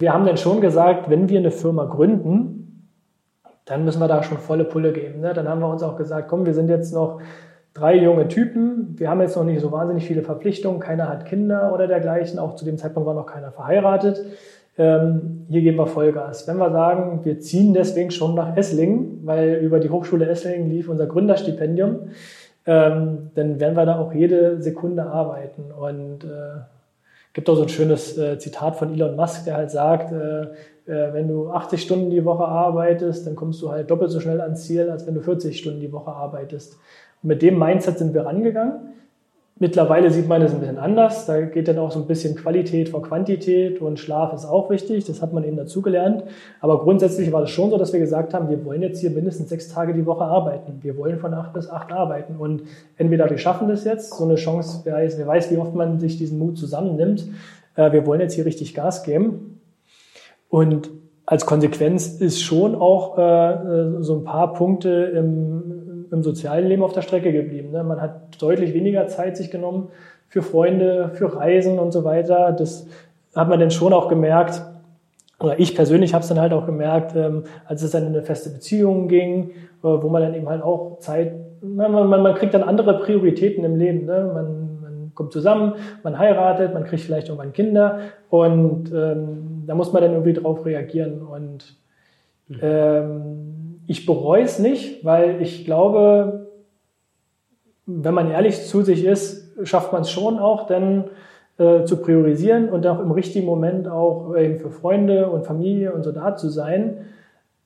Wir 0.00 0.14
haben 0.14 0.24
dann 0.24 0.38
schon 0.38 0.62
gesagt, 0.62 1.10
wenn 1.10 1.28
wir 1.28 1.38
eine 1.38 1.50
Firma 1.50 1.84
gründen, 1.84 2.88
dann 3.66 3.84
müssen 3.84 4.00
wir 4.00 4.08
da 4.08 4.22
schon 4.22 4.38
volle 4.38 4.64
Pulle 4.64 4.92
geben. 4.92 5.20
Ne? 5.20 5.34
Dann 5.34 5.46
haben 5.46 5.60
wir 5.60 5.68
uns 5.68 5.82
auch 5.82 5.96
gesagt, 5.96 6.28
komm, 6.28 6.46
wir 6.46 6.54
sind 6.54 6.70
jetzt 6.70 6.94
noch 6.94 7.20
drei 7.74 7.96
junge 7.96 8.26
Typen. 8.26 8.98
Wir 8.98 9.10
haben 9.10 9.20
jetzt 9.20 9.36
noch 9.36 9.44
nicht 9.44 9.60
so 9.60 9.70
wahnsinnig 9.70 10.06
viele 10.06 10.22
Verpflichtungen. 10.22 10.80
Keiner 10.80 11.08
hat 11.08 11.26
Kinder 11.26 11.72
oder 11.74 11.86
dergleichen. 11.86 12.38
Auch 12.38 12.56
zu 12.56 12.64
dem 12.64 12.78
Zeitpunkt 12.78 13.06
war 13.06 13.14
noch 13.14 13.26
keiner 13.26 13.52
verheiratet. 13.52 14.24
Ähm, 14.80 15.44
hier 15.50 15.60
geben 15.60 15.76
wir 15.76 15.86
Vollgas. 15.86 16.48
Wenn 16.48 16.56
wir 16.56 16.70
sagen, 16.70 17.20
wir 17.22 17.38
ziehen 17.38 17.74
deswegen 17.74 18.10
schon 18.10 18.34
nach 18.34 18.56
Esslingen, 18.56 19.20
weil 19.24 19.56
über 19.56 19.78
die 19.78 19.90
Hochschule 19.90 20.26
Esslingen 20.26 20.70
lief 20.70 20.88
unser 20.88 21.06
Gründerstipendium, 21.06 22.08
ähm, 22.64 23.30
dann 23.34 23.60
werden 23.60 23.76
wir 23.76 23.84
da 23.84 23.98
auch 23.98 24.14
jede 24.14 24.62
Sekunde 24.62 25.04
arbeiten. 25.04 25.64
Und 25.70 26.24
äh, 26.24 26.60
gibt 27.34 27.50
auch 27.50 27.56
so 27.56 27.62
ein 27.64 27.68
schönes 27.68 28.16
äh, 28.16 28.38
Zitat 28.38 28.76
von 28.76 28.94
Elon 28.94 29.16
Musk, 29.16 29.44
der 29.44 29.58
halt 29.58 29.70
sagt, 29.70 30.12
äh, 30.12 30.44
äh 30.90 31.12
wenn 31.12 31.28
du 31.28 31.50
80 31.50 31.82
Stunden 31.82 32.08
die 32.08 32.24
Woche 32.24 32.46
arbeitest, 32.46 33.26
dann 33.26 33.36
kommst 33.36 33.60
du 33.60 33.70
halt 33.70 33.90
doppelt 33.90 34.10
so 34.10 34.18
schnell 34.18 34.40
ans 34.40 34.64
Ziel, 34.64 34.88
als 34.88 35.06
wenn 35.06 35.14
du 35.14 35.20
40 35.20 35.58
Stunden 35.58 35.80
die 35.80 35.92
Woche 35.92 36.10
arbeitest. 36.10 36.78
Und 37.22 37.28
mit 37.28 37.42
dem 37.42 37.58
Mindset 37.58 37.98
sind 37.98 38.14
wir 38.14 38.24
rangegangen. 38.24 38.94
Mittlerweile 39.62 40.10
sieht 40.10 40.26
man 40.26 40.40
das 40.40 40.54
ein 40.54 40.60
bisschen 40.60 40.78
anders. 40.78 41.26
Da 41.26 41.38
geht 41.42 41.68
dann 41.68 41.78
auch 41.78 41.90
so 41.90 41.98
ein 41.98 42.06
bisschen 42.06 42.34
Qualität 42.34 42.88
vor 42.88 43.02
Quantität 43.02 43.82
und 43.82 44.00
Schlaf 44.00 44.32
ist 44.32 44.46
auch 44.46 44.70
wichtig. 44.70 45.04
Das 45.04 45.20
hat 45.20 45.34
man 45.34 45.44
eben 45.44 45.58
dazugelernt. 45.58 46.24
Aber 46.62 46.80
grundsätzlich 46.80 47.30
war 47.30 47.42
es 47.42 47.50
schon 47.50 47.68
so, 47.68 47.76
dass 47.76 47.92
wir 47.92 48.00
gesagt 48.00 48.32
haben, 48.32 48.48
wir 48.48 48.64
wollen 48.64 48.80
jetzt 48.80 49.00
hier 49.00 49.10
mindestens 49.10 49.50
sechs 49.50 49.68
Tage 49.68 49.92
die 49.92 50.06
Woche 50.06 50.24
arbeiten. 50.24 50.78
Wir 50.80 50.96
wollen 50.96 51.18
von 51.18 51.34
acht 51.34 51.52
bis 51.52 51.68
acht 51.68 51.92
arbeiten. 51.92 52.36
Und 52.36 52.62
entweder 52.96 53.28
wir 53.28 53.36
schaffen 53.36 53.68
das 53.68 53.84
jetzt, 53.84 54.14
so 54.14 54.24
eine 54.24 54.36
Chance, 54.36 54.80
wer 54.84 54.94
weiß, 54.94 55.18
wer 55.18 55.26
weiß 55.26 55.50
wie 55.50 55.58
oft 55.58 55.74
man 55.74 56.00
sich 56.00 56.16
diesen 56.16 56.38
Mut 56.38 56.56
zusammennimmt. 56.56 57.28
Äh, 57.76 57.92
wir 57.92 58.06
wollen 58.06 58.22
jetzt 58.22 58.32
hier 58.32 58.46
richtig 58.46 58.72
Gas 58.74 59.02
geben. 59.02 59.60
Und 60.48 60.88
als 61.26 61.44
Konsequenz 61.44 62.18
ist 62.18 62.40
schon 62.40 62.74
auch 62.74 63.18
äh, 63.18 64.00
so 64.00 64.16
ein 64.16 64.24
paar 64.24 64.54
Punkte 64.54 64.88
im, 65.14 65.79
im 66.10 66.22
sozialen 66.22 66.66
Leben 66.66 66.82
auf 66.82 66.92
der 66.92 67.02
Strecke 67.02 67.32
geblieben. 67.32 67.70
Ne? 67.70 67.84
Man 67.84 68.00
hat 68.00 68.40
deutlich 68.42 68.74
weniger 68.74 69.06
Zeit 69.06 69.36
sich 69.36 69.50
genommen 69.50 69.88
für 70.28 70.42
Freunde, 70.42 71.10
für 71.14 71.36
Reisen 71.36 71.78
und 71.78 71.92
so 71.92 72.04
weiter. 72.04 72.52
Das 72.52 72.86
hat 73.34 73.48
man 73.48 73.60
dann 73.60 73.70
schon 73.70 73.92
auch 73.92 74.08
gemerkt, 74.08 74.62
oder 75.40 75.58
ich 75.58 75.74
persönlich 75.74 76.12
habe 76.12 76.22
es 76.22 76.28
dann 76.28 76.40
halt 76.40 76.52
auch 76.52 76.66
gemerkt, 76.66 77.16
ähm, 77.16 77.44
als 77.64 77.82
es 77.82 77.92
dann 77.92 78.02
in 78.02 78.10
eine 78.10 78.22
feste 78.22 78.50
Beziehung 78.50 79.08
ging, 79.08 79.50
äh, 79.50 79.52
wo 79.82 80.08
man 80.08 80.22
dann 80.22 80.34
eben 80.34 80.48
halt 80.48 80.62
auch 80.62 80.98
Zeit, 80.98 81.32
man, 81.62 81.92
man, 81.92 82.22
man 82.22 82.34
kriegt 82.34 82.54
dann 82.54 82.62
andere 82.62 82.98
Prioritäten 83.00 83.64
im 83.64 83.76
Leben. 83.76 84.04
Ne? 84.04 84.30
Man, 84.34 84.80
man 84.82 85.12
kommt 85.14 85.32
zusammen, 85.32 85.74
man 86.02 86.18
heiratet, 86.18 86.74
man 86.74 86.84
kriegt 86.84 87.02
vielleicht 87.02 87.28
irgendwann 87.28 87.52
Kinder 87.52 88.00
und 88.28 88.92
ähm, 88.92 89.64
da 89.66 89.74
muss 89.74 89.92
man 89.92 90.02
dann 90.02 90.12
irgendwie 90.12 90.34
drauf 90.34 90.64
reagieren. 90.66 91.22
Und 91.22 91.76
mhm. 92.48 92.58
ähm, 92.60 93.69
ich 93.90 94.06
bereue 94.06 94.44
es 94.44 94.60
nicht, 94.60 95.04
weil 95.04 95.42
ich 95.42 95.64
glaube, 95.64 96.46
wenn 97.86 98.14
man 98.14 98.30
ehrlich 98.30 98.64
zu 98.64 98.82
sich 98.82 99.04
ist, 99.04 99.50
schafft 99.66 99.92
man 99.92 100.02
es 100.02 100.12
schon 100.12 100.38
auch, 100.38 100.68
dann 100.68 101.06
äh, 101.58 101.82
zu 101.82 101.96
priorisieren 101.96 102.68
und 102.68 102.86
auch 102.86 103.00
im 103.00 103.10
richtigen 103.10 103.46
Moment 103.46 103.88
auch 103.88 104.36
eben 104.36 104.60
für 104.60 104.70
Freunde 104.70 105.28
und 105.28 105.44
Familie 105.44 105.92
und 105.92 106.04
so 106.04 106.12
da 106.12 106.36
zu 106.36 106.50
sein. 106.50 106.98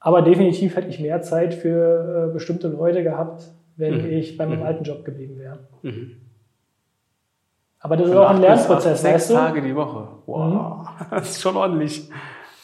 Aber 0.01 0.23
definitiv 0.23 0.77
hätte 0.77 0.89
ich 0.89 0.99
mehr 0.99 1.21
Zeit 1.21 1.53
für 1.53 2.29
äh, 2.31 2.33
bestimmte 2.33 2.69
Leute 2.69 3.03
gehabt, 3.03 3.43
wenn 3.77 3.99
mhm. 4.01 4.11
ich 4.11 4.39
bei 4.39 4.47
meinem 4.47 4.61
mhm. 4.61 4.67
alten 4.67 4.85
Job 4.85 5.05
geblieben 5.05 5.39
wäre. 5.39 5.59
Mhm. 5.83 6.23
Aber 7.81 7.99
das 7.99 8.07
Von 8.07 8.17
ist 8.17 8.19
auch 8.23 8.31
ein 8.31 8.41
Lernprozess, 8.41 9.03
sechs 9.03 9.15
weißt 9.15 9.31
du? 9.31 9.35
Tage 9.35 9.61
die 9.61 9.77
Woche. 9.77 10.09
Wow, 10.25 10.89
mhm. 10.89 11.07
das 11.11 11.33
ist 11.33 11.43
schon 11.43 11.55
ordentlich. 11.55 12.09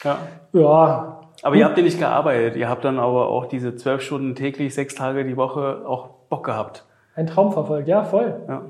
Ja, 0.03 0.17
ja 0.55 1.20
aber 1.43 1.57
ihr 1.57 1.65
habt 1.65 1.77
ja 1.77 1.83
nicht 1.83 1.99
gearbeitet. 1.99 2.57
Ihr 2.57 2.69
habt 2.69 2.85
dann 2.85 2.99
aber 2.99 3.29
auch 3.29 3.47
diese 3.47 3.77
zwölf 3.77 4.03
Stunden 4.03 4.35
täglich, 4.35 4.75
sechs 4.75 4.95
Tage 4.95 5.25
die 5.25 5.37
Woche 5.37 5.83
auch 5.87 6.09
Bock 6.29 6.45
gehabt. 6.45 6.85
Ein 7.15 7.27
Traum 7.27 7.53
verfolgt, 7.53 7.89
ja, 7.89 8.05
voll. 8.05 8.41
Ja. 8.49 8.63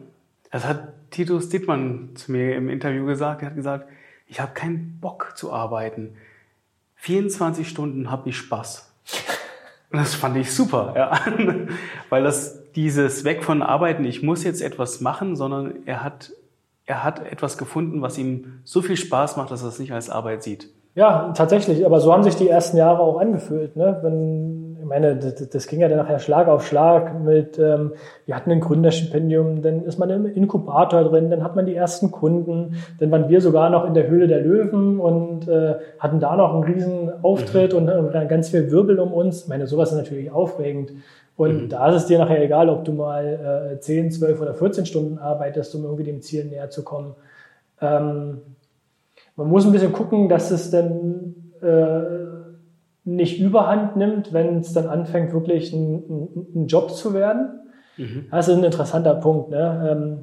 Das 0.50 0.66
hat 0.66 0.88
Titus 1.10 1.48
Dittmann 1.48 2.10
zu 2.14 2.32
mir 2.32 2.56
im 2.56 2.68
Interview 2.68 3.06
gesagt. 3.06 3.42
Er 3.42 3.48
hat 3.48 3.56
gesagt, 3.56 3.88
ich 4.26 4.40
habe 4.40 4.52
keinen 4.52 4.98
Bock 5.00 5.32
zu 5.36 5.52
arbeiten. 5.52 6.16
24 6.96 7.68
Stunden 7.68 8.10
habe 8.10 8.28
ich 8.28 8.36
Spaß. 8.36 8.92
Und 9.90 9.98
das 9.98 10.14
fand 10.14 10.36
ich 10.36 10.52
super, 10.52 10.94
ja. 10.96 11.20
Weil 12.08 12.22
das 12.22 12.72
dieses 12.72 13.24
Weg 13.24 13.42
von 13.42 13.62
Arbeiten, 13.62 14.04
ich 14.04 14.22
muss 14.22 14.44
jetzt 14.44 14.62
etwas 14.62 15.00
machen, 15.00 15.34
sondern 15.34 15.86
er 15.86 16.04
hat, 16.04 16.32
er 16.86 17.02
hat 17.02 17.26
etwas 17.26 17.58
gefunden, 17.58 18.02
was 18.02 18.18
ihm 18.18 18.60
so 18.64 18.82
viel 18.82 18.96
Spaß 18.96 19.36
macht, 19.36 19.50
dass 19.50 19.62
er 19.62 19.68
es 19.68 19.78
nicht 19.78 19.92
als 19.92 20.10
Arbeit 20.10 20.42
sieht. 20.42 20.70
Ja, 20.94 21.32
tatsächlich. 21.36 21.86
Aber 21.86 22.00
so 22.00 22.12
haben 22.12 22.24
sich 22.24 22.34
die 22.34 22.48
ersten 22.48 22.76
Jahre 22.76 23.00
auch 23.00 23.18
angefühlt. 23.18 23.76
Ne? 23.76 23.98
Wenn, 24.02 24.76
ich 24.80 24.84
meine, 24.84 25.16
das, 25.16 25.48
das 25.48 25.66
ging 25.68 25.80
ja 25.80 25.88
dann 25.88 25.98
nachher 25.98 26.18
Schlag 26.18 26.48
auf 26.48 26.66
Schlag 26.66 27.20
mit, 27.22 27.58
ähm, 27.60 27.92
wir 28.26 28.34
hatten 28.34 28.50
ein 28.50 28.60
Gründerstipendium, 28.60 29.62
dann 29.62 29.84
ist 29.84 29.98
man 29.98 30.10
im 30.10 30.26
Inkubator 30.26 31.04
drin, 31.04 31.30
dann 31.30 31.44
hat 31.44 31.54
man 31.54 31.66
die 31.66 31.76
ersten 31.76 32.10
Kunden, 32.10 32.76
dann 32.98 33.10
waren 33.12 33.28
wir 33.28 33.40
sogar 33.40 33.70
noch 33.70 33.86
in 33.86 33.94
der 33.94 34.08
Höhle 34.08 34.26
der 34.26 34.40
Löwen 34.40 34.98
und 34.98 35.46
äh, 35.46 35.76
hatten 36.00 36.18
da 36.18 36.36
noch 36.36 36.54
einen 36.54 36.64
riesen 36.64 37.12
Auftritt 37.22 37.72
mhm. 37.72 37.88
und 37.88 38.14
äh, 38.14 38.26
ganz 38.26 38.48
viel 38.48 38.70
Wirbel 38.72 38.98
um 38.98 39.12
uns. 39.12 39.42
Ich 39.42 39.48
meine, 39.48 39.68
sowas 39.68 39.92
ist 39.92 39.98
natürlich 39.98 40.32
aufregend. 40.32 40.92
Und 41.36 41.62
mhm. 41.62 41.68
da 41.68 41.88
ist 41.88 42.02
es 42.02 42.06
dir 42.06 42.18
nachher 42.18 42.42
egal, 42.42 42.68
ob 42.68 42.84
du 42.84 42.92
mal 42.92 43.72
äh, 43.76 43.80
10, 43.80 44.10
12 44.10 44.40
oder 44.40 44.54
14 44.54 44.86
Stunden 44.86 45.18
arbeitest, 45.18 45.72
um 45.76 45.84
irgendwie 45.84 46.04
dem 46.04 46.20
Ziel 46.20 46.46
näher 46.46 46.68
zu 46.68 46.82
kommen. 46.82 47.14
Ähm, 47.80 48.38
man 49.36 49.48
muss 49.48 49.66
ein 49.66 49.72
bisschen 49.72 49.92
gucken, 49.92 50.28
dass 50.28 50.50
es 50.50 50.70
dann 50.70 51.34
äh, 51.62 52.00
nicht 53.04 53.40
überhand 53.40 53.96
nimmt, 53.96 54.32
wenn 54.32 54.58
es 54.58 54.72
dann 54.72 54.86
anfängt, 54.86 55.32
wirklich 55.32 55.72
ein, 55.72 55.94
ein, 55.96 56.46
ein 56.54 56.66
Job 56.66 56.90
zu 56.90 57.14
werden. 57.14 57.60
Mhm. 57.96 58.26
Das 58.30 58.48
ist 58.48 58.56
ein 58.56 58.64
interessanter 58.64 59.14
Punkt. 59.14 59.50
Ne? 59.50 59.90
Ähm, 59.90 60.18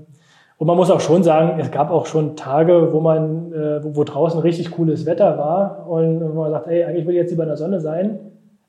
und 0.58 0.66
man 0.66 0.76
muss 0.76 0.90
auch 0.90 1.02
schon 1.02 1.24
sagen, 1.24 1.60
es 1.60 1.70
gab 1.70 1.92
auch 1.92 2.08
schon 2.08 2.36
Tage, 2.36 2.92
wo 2.92 3.00
man, 3.00 3.54
äh, 3.54 3.84
wo, 3.84 4.04
draußen 4.04 4.40
richtig 4.40 4.72
cooles 4.72 5.06
Wetter 5.06 5.38
war 5.38 5.88
und 5.88 6.20
wo 6.20 6.42
man 6.42 6.52
sagt, 6.52 6.68
ey, 6.68 6.84
eigentlich 6.84 7.06
will 7.06 7.14
ich 7.14 7.22
jetzt 7.22 7.30
lieber 7.30 7.44
in 7.44 7.50
der 7.50 7.58
Sonne 7.58 7.80
sein. 7.80 8.20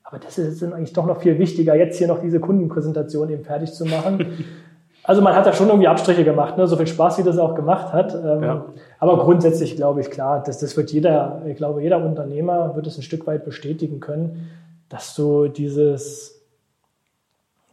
Aber 0.03 0.19
das 0.19 0.37
ist 0.37 0.45
jetzt 0.45 0.61
dann 0.61 0.73
eigentlich 0.73 0.93
doch 0.93 1.05
noch 1.05 1.21
viel 1.21 1.39
wichtiger, 1.39 1.75
jetzt 1.75 1.97
hier 1.97 2.07
noch 2.07 2.19
diese 2.19 2.39
Kundenpräsentation 2.39 3.29
eben 3.29 3.43
fertig 3.43 3.73
zu 3.73 3.85
machen. 3.85 4.25
Also 5.09 5.23
man 5.23 5.33
hat 5.33 5.47
da 5.47 5.53
schon 5.53 5.69
irgendwie 5.69 5.87
Abstriche 5.87 6.23
gemacht, 6.23 6.55
ne? 6.55 6.67
so 6.67 6.77
viel 6.77 6.85
Spaß, 6.85 7.17
wie 7.17 7.23
das 7.23 7.39
auch 7.39 7.55
gemacht 7.55 7.93
hat. 7.93 8.13
Ähm, 8.13 8.43
ja. 8.43 8.65
Aber 8.99 9.17
grundsätzlich 9.17 9.75
glaube 9.75 10.01
ich, 10.01 10.11
klar, 10.11 10.43
das, 10.43 10.59
das 10.59 10.77
wird 10.77 10.91
jeder, 10.91 11.41
ich 11.47 11.57
glaube, 11.57 11.81
jeder 11.81 11.97
Unternehmer 12.05 12.75
wird 12.75 12.85
es 12.85 12.95
ein 12.95 13.01
Stück 13.01 13.25
weit 13.25 13.43
bestätigen 13.43 14.01
können, 14.01 14.51
dass 14.87 15.15
du 15.15 15.47
dieses, 15.47 16.45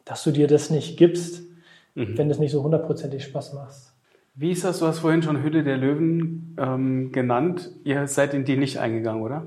dass 0.07 0.24
du 0.24 0.30
dir 0.30 0.49
das 0.49 0.70
nicht 0.70 0.97
gibst, 0.97 1.43
mhm. 1.95 2.16
wenn 2.16 2.30
es 2.30 2.39
nicht 2.39 2.53
so 2.53 2.62
hundertprozentig 2.62 3.24
Spaß 3.24 3.53
macht. 3.53 3.74
Wie 4.34 4.53
ist 4.53 4.64
das, 4.64 4.78
du 4.78 4.87
hast 4.87 5.01
vorhin 5.01 5.22
schon 5.22 5.43
Hülle 5.43 5.62
der 5.62 5.76
Löwen 5.76 6.57
ähm, 6.59 7.12
genannt. 7.12 7.70
Ihr 7.84 8.07
seid 8.07 8.32
in 8.32 8.47
die 8.47 8.57
nicht 8.57 8.78
eingegangen, 8.78 9.22
oder? 9.22 9.47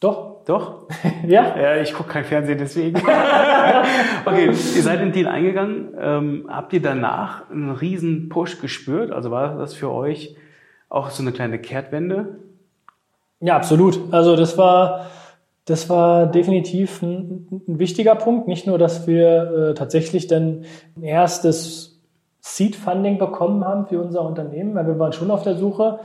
Doch. 0.00 0.33
Doch? 0.46 0.88
ja? 1.26 1.56
Ja, 1.58 1.76
ich 1.80 1.94
gucke 1.94 2.10
kein 2.10 2.24
Fernsehen, 2.24 2.58
deswegen. 2.58 2.96
okay, 4.24 4.46
ihr 4.46 4.52
seid 4.54 5.00
in 5.00 5.06
den 5.06 5.12
Deal 5.12 5.26
eingegangen. 5.26 5.94
Ähm, 5.98 6.46
habt 6.48 6.72
ihr 6.72 6.82
danach 6.82 7.50
einen 7.50 7.70
riesen 7.70 8.28
Push 8.28 8.60
gespürt? 8.60 9.10
Also 9.10 9.30
war 9.30 9.56
das 9.56 9.74
für 9.74 9.90
euch 9.90 10.36
auch 10.88 11.10
so 11.10 11.22
eine 11.22 11.32
kleine 11.32 11.58
Kehrtwende? 11.58 12.40
Ja, 13.40 13.56
absolut. 13.56 13.98
Also 14.12 14.36
das 14.36 14.58
war, 14.58 15.06
das 15.64 15.88
war 15.88 16.26
definitiv 16.26 17.02
ein, 17.02 17.62
ein 17.66 17.78
wichtiger 17.78 18.14
Punkt. 18.14 18.46
Nicht 18.46 18.66
nur, 18.66 18.78
dass 18.78 19.06
wir 19.06 19.70
äh, 19.70 19.74
tatsächlich 19.74 20.26
dann 20.26 20.64
ein 20.96 21.02
erstes 21.02 22.02
Seed-Funding 22.40 23.18
bekommen 23.18 23.64
haben 23.64 23.86
für 23.86 24.00
unser 24.00 24.22
Unternehmen, 24.22 24.74
weil 24.74 24.86
wir 24.86 24.98
waren 24.98 25.14
schon 25.14 25.30
auf 25.30 25.42
der 25.42 25.56
Suche, 25.56 26.00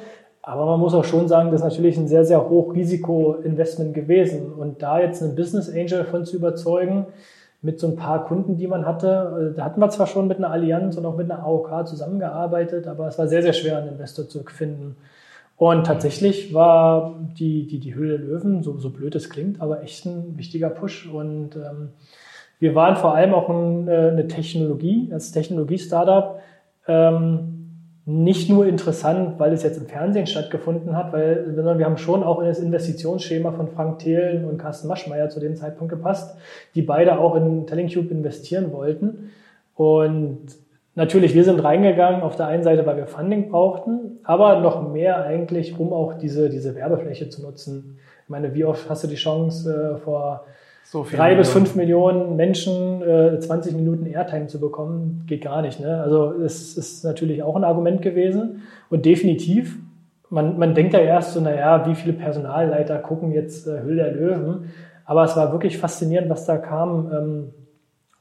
aber 0.50 0.66
man 0.66 0.80
muss 0.80 0.96
auch 0.96 1.06
schon 1.06 1.28
sagen, 1.28 1.52
das 1.52 1.62
ist 1.62 1.66
natürlich 1.66 1.96
ein 1.98 2.08
sehr, 2.08 2.26
sehr 2.26 2.50
hoch 2.50 2.74
Risiko-Investment 2.74 3.94
gewesen. 3.94 4.52
Und 4.54 4.82
da 4.82 5.00
jetzt 5.00 5.22
einen 5.22 5.36
Business 5.36 5.70
Angel 5.70 6.04
von 6.06 6.26
zu 6.26 6.38
überzeugen, 6.38 7.06
mit 7.62 7.80
so 7.80 7.88
ein 7.88 7.96
paar 7.96 8.26
Kunden, 8.26 8.58
die 8.58 8.66
man 8.66 8.86
hatte, 8.86 9.52
äh, 9.52 9.56
da 9.56 9.66
hatten 9.66 9.80
wir 9.80 9.90
zwar 9.90 10.08
schon 10.08 10.28
mit 10.28 10.38
einer 10.38 10.50
Allianz 10.50 10.98
und 10.98 11.06
auch 11.06 11.16
mit 11.16 11.30
einer 11.30 11.44
AOK 11.44 11.88
zusammengearbeitet, 11.88 12.88
aber 12.88 13.08
es 13.08 13.20
war 13.20 13.28
sehr, 13.28 13.44
sehr 13.44 13.54
schwer, 13.54 13.78
einen 13.78 13.90
Investor 13.90 14.28
zu 14.28 14.44
finden. 14.46 14.96
Und 15.56 15.86
tatsächlich 15.86 16.52
war 16.52 17.20
die, 17.38 17.68
die, 17.68 17.80
die 17.80 17.94
Höhle 17.94 18.18
Löwen, 18.18 18.64
so, 18.64 18.78
so 18.78 18.90
blöd 18.90 19.14
es 19.16 19.30
klingt, 19.30 19.62
aber 19.62 19.84
echt 19.84 20.06
ein 20.06 20.36
wichtiger 20.36 20.70
Push. 20.70 21.12
Und 21.14 21.58
ähm, 21.58 21.90
wir 22.60 22.74
waren 22.74 22.96
vor 22.96 23.14
allem 23.14 23.36
auch 23.36 23.50
ein, 23.50 23.88
äh, 23.88 24.10
eine 24.10 24.28
Technologie, 24.28 25.10
als 25.14 25.32
Technologie-Startup, 25.32 26.40
ähm, 26.88 27.59
nicht 28.10 28.50
nur 28.50 28.66
interessant, 28.66 29.40
weil 29.40 29.54
es 29.54 29.62
jetzt 29.62 29.78
im 29.78 29.86
Fernsehen 29.86 30.26
stattgefunden 30.26 30.98
hat, 30.98 31.14
weil, 31.14 31.54
sondern 31.54 31.78
wir 31.78 31.86
haben 31.86 31.98
schon 31.98 32.24
auch 32.24 32.40
in 32.40 32.48
das 32.48 32.58
Investitionsschema 32.58 33.52
von 33.52 33.68
Frank 33.68 34.00
Thelen 34.00 34.46
und 34.46 34.58
Carsten 34.58 34.88
Maschmeyer 34.88 35.30
zu 35.30 35.40
dem 35.40 35.56
Zeitpunkt 35.56 35.94
gepasst, 35.94 36.36
die 36.74 36.82
beide 36.82 37.20
auch 37.20 37.36
in 37.36 37.68
Tellingcube 37.68 38.10
investieren 38.10 38.72
wollten. 38.72 39.32
Und 39.76 40.40
Natürlich, 40.96 41.34
wir 41.34 41.46
sind 41.46 41.64
reingegangen 41.64 42.24
auf 42.24 42.36
der 42.36 42.48
einen 42.48 42.64
Seite, 42.64 42.86
weil 42.86 42.98
wir 42.98 43.08
Funding 43.08 43.50
brauchten, 43.50 44.20
aber 44.24 44.60
noch 44.60 44.92
mehr 44.92 45.24
eigentlich, 45.24 45.80
um 45.80 45.94
auch 45.94 46.16
diese, 46.18 46.50
diese 46.50 46.76
Werbefläche 46.76 47.30
zu 47.30 47.42
nutzen. 47.42 48.00
Ich 48.24 48.30
meine, 48.30 48.54
wie 48.54 48.66
oft 48.66 48.90
hast 48.90 49.06
du 49.06 49.08
die 49.08 49.16
Chance, 49.16 49.96
äh, 49.96 49.98
vor 49.98 50.46
so 50.92 51.06
drei 51.10 51.36
bis 51.36 51.52
fünf 51.52 51.76
Millionen 51.76 52.36
Menschen 52.36 53.04
äh, 53.04 53.40
20 53.40 53.76
Minuten 53.76 54.08
Airtime 54.08 54.48
zu 54.48 54.60
bekommen? 54.60 55.24
Geht 55.28 55.44
gar 55.44 55.62
nicht. 55.62 55.80
Ne? 55.80 56.02
Also 56.02 56.34
es 56.34 56.78
ist 56.78 57.04
natürlich 57.04 57.44
auch 57.44 57.56
ein 57.56 57.64
Argument 57.64 58.02
gewesen 58.02 58.64
und 58.90 59.06
definitiv. 59.06 59.78
Man, 60.32 60.58
man 60.58 60.74
denkt 60.74 60.94
ja 60.94 61.00
erst 61.00 61.34
so, 61.34 61.42
naja, 61.42 61.86
wie 61.88 61.94
viele 61.94 62.14
Personalleiter 62.14 62.98
gucken 62.98 63.32
jetzt 63.32 63.68
äh, 63.68 63.82
Hülle 63.84 64.04
der 64.04 64.12
Löwen? 64.14 64.72
Aber 65.06 65.24
es 65.24 65.36
war 65.36 65.52
wirklich 65.52 65.78
faszinierend, 65.78 66.30
was 66.30 66.46
da 66.46 66.58
kam. 66.58 67.12
Ähm, 67.12 67.54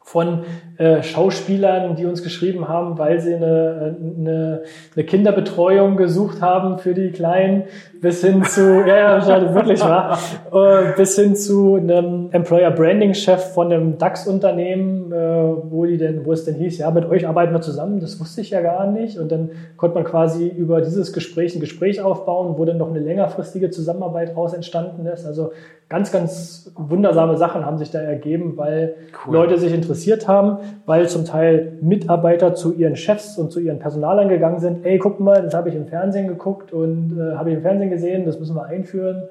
von 0.03 0.45
äh, 0.79 1.03
Schauspielern, 1.03 1.97
die 1.97 2.07
uns 2.07 2.22
geschrieben 2.22 2.68
haben, 2.68 2.99
weil 2.99 3.18
sie 3.18 3.35
eine, 3.35 3.97
eine, 4.01 4.62
eine 4.95 5.05
Kinderbetreuung 5.05 5.97
gesucht 5.97 6.41
haben 6.41 6.79
für 6.79 6.95
die 6.95 7.11
Kleinen, 7.11 7.64
bis 8.01 8.20
hin 8.22 8.45
zu, 8.45 8.62
ja, 8.87 9.18
ja, 9.18 9.55
wirklich 9.55 9.81
wahr, 9.81 10.18
äh, 10.53 10.93
bis 10.97 11.16
hin 11.16 11.35
zu 11.35 11.74
einem 11.74 12.29
Employer 12.31 12.70
Branding 12.70 13.14
Chef 13.14 13.55
von 13.55 13.72
einem 13.72 13.99
DAX-Unternehmen, 13.99 15.11
äh, 15.11 15.16
wo 15.16 15.85
die 15.85 15.99
denn, 15.99 16.24
wo 16.24 16.33
es 16.33 16.45
denn 16.45 16.55
hieß, 16.55 16.79
ja, 16.79 16.93
mit 16.93 17.07
euch 17.07 17.26
arbeiten 17.26 17.53
wir 17.53 17.61
zusammen, 17.61 17.99
das 17.99 18.20
wusste 18.20 18.41
ich 18.41 18.51
ja 18.51 18.61
gar 18.61 18.87
nicht. 18.87 19.18
Und 19.18 19.33
dann 19.33 19.51
konnte 19.76 19.97
man 19.97 20.05
quasi 20.05 20.47
über 20.47 20.81
dieses 20.81 21.12
Gespräch 21.12 21.57
ein 21.57 21.61
Gespräch 21.61 22.01
aufbauen, 22.01 22.55
wo 22.57 22.64
dann 22.64 22.79
noch 22.79 22.91
eine 22.91 23.01
längerfristige 23.01 23.70
Zusammenarbeit 23.70 24.37
raus 24.37 24.55
entstanden 24.55 25.07
ist. 25.07 25.26
Also 25.26 25.51
ganz, 25.89 26.12
ganz 26.12 26.70
wundersame 26.76 27.37
Sachen 27.37 27.64
haben 27.64 27.79
sich 27.79 27.91
da 27.91 28.01
ergeben, 28.01 28.57
weil 28.57 28.95
cool. 29.26 29.35
Leute 29.35 29.59
sich 29.59 29.72
interessiert 29.72 30.29
haben, 30.29 30.59
weil 30.87 31.09
zum 31.09 31.25
Teil 31.25 31.79
Mitarbeiter 31.81 32.55
zu 32.55 32.75
ihren 32.75 32.97
Chefs 32.97 33.39
und 33.39 33.53
zu 33.53 33.61
ihren 33.61 33.79
Personalern 33.79 34.29
gegangen 34.29 34.59
sind. 34.59 34.85
Ey, 34.85 34.99
guck 34.99 35.21
mal, 35.21 35.43
das 35.43 35.55
habe 35.55 35.69
ich 35.69 35.75
im 35.75 35.87
Fernsehen 35.87 36.29
geguckt 36.29 36.73
und 36.73 37.19
äh, 37.19 37.37
habe 37.37 37.51
ich 37.51 37.57
im 37.57 37.62
Fernsehen 37.62 37.91
gesehen, 37.91 38.25
das 38.25 38.39
müssen 38.39 38.57
wir 38.57 38.64
einführen. 38.64 39.25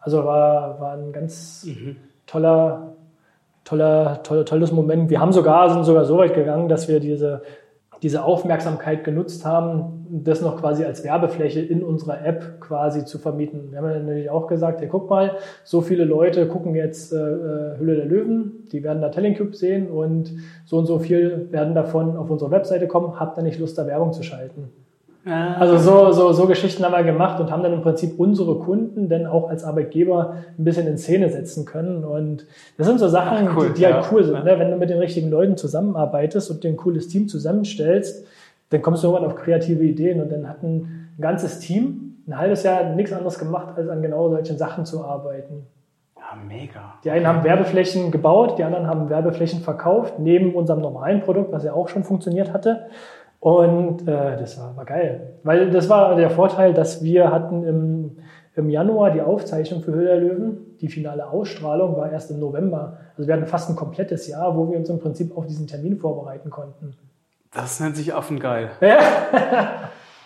Also 0.00 0.24
war, 0.24 0.80
war 0.80 0.94
ein 0.94 1.12
ganz 1.12 1.66
mhm. 1.66 1.96
toller, 2.26 2.94
toller, 3.64 4.22
toller, 4.22 4.44
tolles 4.44 4.72
Moment. 4.72 5.10
Wir 5.10 5.20
haben 5.20 5.32
sogar, 5.32 5.70
sind 5.70 5.84
sogar 5.84 6.04
so 6.04 6.18
weit 6.18 6.34
gegangen, 6.34 6.68
dass 6.68 6.88
wir 6.88 7.00
diese 7.00 7.42
diese 8.02 8.24
Aufmerksamkeit 8.24 9.04
genutzt 9.04 9.44
haben, 9.44 10.06
das 10.10 10.40
noch 10.40 10.58
quasi 10.58 10.84
als 10.84 11.04
Werbefläche 11.04 11.60
in 11.60 11.82
unserer 11.84 12.24
App 12.24 12.60
quasi 12.60 13.04
zu 13.04 13.18
vermieten. 13.18 13.70
Wir 13.70 13.78
haben 13.78 13.90
ja 13.90 13.98
natürlich 13.98 14.30
auch 14.30 14.46
gesagt, 14.46 14.80
ja 14.80 14.88
guck 14.88 15.08
mal, 15.10 15.36
so 15.64 15.80
viele 15.80 16.04
Leute 16.04 16.46
gucken 16.46 16.74
jetzt 16.74 17.12
äh, 17.12 17.16
äh 17.16 17.78
Hülle 17.78 17.96
der 17.96 18.06
Löwen, 18.06 18.68
die 18.72 18.82
werden 18.82 19.02
da 19.02 19.10
Telling 19.10 19.52
sehen 19.52 19.88
und 19.88 20.32
so 20.64 20.78
und 20.78 20.86
so 20.86 20.98
viel 20.98 21.48
werden 21.50 21.74
davon 21.74 22.16
auf 22.16 22.30
unsere 22.30 22.50
Webseite 22.50 22.88
kommen, 22.88 23.20
habt 23.20 23.38
ihr 23.38 23.42
nicht 23.42 23.60
Lust, 23.60 23.78
da 23.78 23.86
Werbung 23.86 24.12
zu 24.12 24.22
schalten? 24.22 24.70
Ah. 25.26 25.54
Also 25.54 25.76
so, 25.78 26.12
so, 26.12 26.32
so 26.32 26.46
Geschichten 26.46 26.82
haben 26.84 26.92
wir 26.92 27.02
gemacht 27.02 27.40
und 27.40 27.50
haben 27.50 27.62
dann 27.62 27.74
im 27.74 27.82
Prinzip 27.82 28.18
unsere 28.18 28.56
Kunden 28.56 29.08
dann 29.08 29.26
auch 29.26 29.50
als 29.50 29.64
Arbeitgeber 29.64 30.36
ein 30.58 30.64
bisschen 30.64 30.86
in 30.86 30.96
Szene 30.96 31.28
setzen 31.28 31.66
können. 31.66 32.04
Und 32.04 32.46
das 32.78 32.86
sind 32.86 32.98
so 32.98 33.08
Sachen, 33.08 33.48
Ach, 33.48 33.56
cool. 33.56 33.68
die, 33.68 33.74
die 33.74 33.84
halt 33.84 33.96
ja. 33.96 34.02
halt 34.02 34.12
cool 34.12 34.24
sind. 34.24 34.44
Ne? 34.44 34.58
Wenn 34.58 34.70
du 34.70 34.76
mit 34.76 34.88
den 34.88 34.98
richtigen 34.98 35.30
Leuten 35.30 35.56
zusammenarbeitest 35.56 36.50
und 36.50 36.64
dir 36.64 36.68
ein 36.68 36.76
cooles 36.76 37.08
Team 37.08 37.28
zusammenstellst, 37.28 38.26
dann 38.70 38.80
kommst 38.80 39.02
du 39.02 39.08
irgendwann 39.08 39.30
auf 39.30 39.36
kreative 39.36 39.84
Ideen. 39.84 40.22
Und 40.22 40.32
dann 40.32 40.48
hat 40.48 40.62
ein 40.62 41.10
ganzes 41.20 41.58
Team 41.58 42.10
ein 42.26 42.38
halbes 42.38 42.62
Jahr 42.62 42.94
nichts 42.94 43.12
anderes 43.12 43.38
gemacht, 43.38 43.76
als 43.76 43.88
an 43.88 44.02
genau 44.02 44.30
solchen 44.30 44.56
Sachen 44.56 44.86
zu 44.86 45.04
arbeiten. 45.04 45.66
Ja, 46.16 46.36
mega. 46.46 46.94
Die 47.02 47.10
einen 47.10 47.26
haben 47.26 47.44
Werbeflächen 47.44 48.10
gebaut, 48.10 48.58
die 48.58 48.64
anderen 48.64 48.86
haben 48.86 49.10
Werbeflächen 49.10 49.60
verkauft, 49.60 50.18
neben 50.18 50.54
unserem 50.54 50.80
normalen 50.80 51.20
Produkt, 51.22 51.50
was 51.52 51.64
ja 51.64 51.72
auch 51.72 51.88
schon 51.88 52.04
funktioniert 52.04 52.52
hatte. 52.52 52.86
Und 53.40 54.06
äh, 54.06 54.36
das 54.38 54.60
war, 54.60 54.76
war 54.76 54.84
geil. 54.84 55.38
Weil 55.42 55.70
das 55.70 55.88
war 55.88 56.14
der 56.14 56.30
Vorteil, 56.30 56.74
dass 56.74 57.02
wir 57.02 57.32
hatten 57.32 57.64
im, 57.64 58.18
im 58.54 58.68
Januar 58.68 59.10
die 59.10 59.22
Aufzeichnung 59.22 59.82
für 59.82 59.92
Höhle 59.92 60.20
Löwen. 60.20 60.76
Die 60.80 60.88
finale 60.88 61.26
Ausstrahlung 61.26 61.96
war 61.96 62.12
erst 62.12 62.30
im 62.30 62.38
November. 62.38 62.98
Also 63.16 63.26
wir 63.26 63.34
hatten 63.34 63.46
fast 63.46 63.70
ein 63.70 63.76
komplettes 63.76 64.28
Jahr, 64.28 64.56
wo 64.56 64.70
wir 64.70 64.78
uns 64.78 64.90
im 64.90 65.00
Prinzip 65.00 65.36
auf 65.36 65.46
diesen 65.46 65.66
Termin 65.66 65.96
vorbereiten 65.96 66.50
konnten. 66.50 66.94
Das 67.52 67.80
nennt 67.80 67.96
sich 67.96 68.14
Affengeil. 68.14 68.70
Ja. 68.80 68.98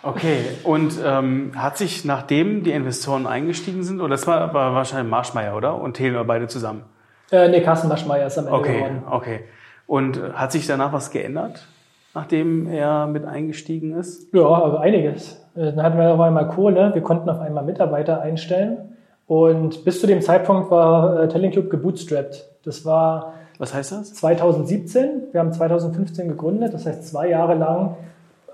okay, 0.03 0.39
und 0.63 0.99
ähm, 1.03 1.53
hat 1.55 1.77
sich 1.77 2.05
nachdem 2.05 2.63
die 2.63 2.71
Investoren 2.71 3.25
eingestiegen 3.25 3.83
sind, 3.83 4.01
oder 4.01 4.09
das 4.09 4.27
war, 4.27 4.53
war 4.53 4.75
wahrscheinlich 4.75 5.09
Marschmeier, 5.09 5.55
oder? 5.55 5.81
Und 5.81 5.95
Thelen 5.95 6.27
beide 6.27 6.47
zusammen? 6.47 6.83
Äh, 7.31 7.47
nee, 7.47 7.61
Carsten 7.61 7.87
Marschmeier 7.87 8.27
ist 8.27 8.37
am 8.37 8.45
Ende 8.45 8.59
okay, 8.59 8.73
geworden. 8.73 9.03
Okay, 9.09 9.39
und 9.87 10.17
äh, 10.17 10.33
hat 10.33 10.51
sich 10.51 10.67
danach 10.67 10.93
was 10.93 11.09
geändert? 11.09 11.65
Nachdem 12.15 12.67
er 12.67 13.05
mit 13.05 13.25
eingestiegen 13.25 13.93
ist? 13.93 14.33
Ja, 14.33 14.47
also 14.47 14.77
einiges. 14.77 15.45
Dann 15.53 15.81
hatten 15.83 15.99
wir 15.99 16.13
auf 16.13 16.19
einmal 16.19 16.47
Kohle, 16.47 16.91
wir 16.93 17.01
konnten 17.01 17.29
auf 17.29 17.39
einmal 17.39 17.63
Mitarbeiter 17.63 18.21
einstellen 18.21 18.77
und 19.27 19.85
bis 19.85 20.01
zu 20.01 20.07
dem 20.07 20.21
Zeitpunkt 20.21 20.71
war 20.71 21.21
äh, 21.21 21.27
Telling 21.27 21.51
Club 21.51 21.69
gebootstrapped. 21.69 22.45
Das 22.63 22.85
war 22.85 23.33
was 23.57 23.73
heißt 23.73 23.91
das? 23.93 24.13
2017. 24.15 25.27
Wir 25.31 25.39
haben 25.39 25.53
2015 25.53 26.27
gegründet. 26.27 26.73
Das 26.73 26.85
heißt, 26.85 27.07
zwei 27.07 27.29
Jahre 27.29 27.55
lang 27.55 27.91
äh, 27.91 27.95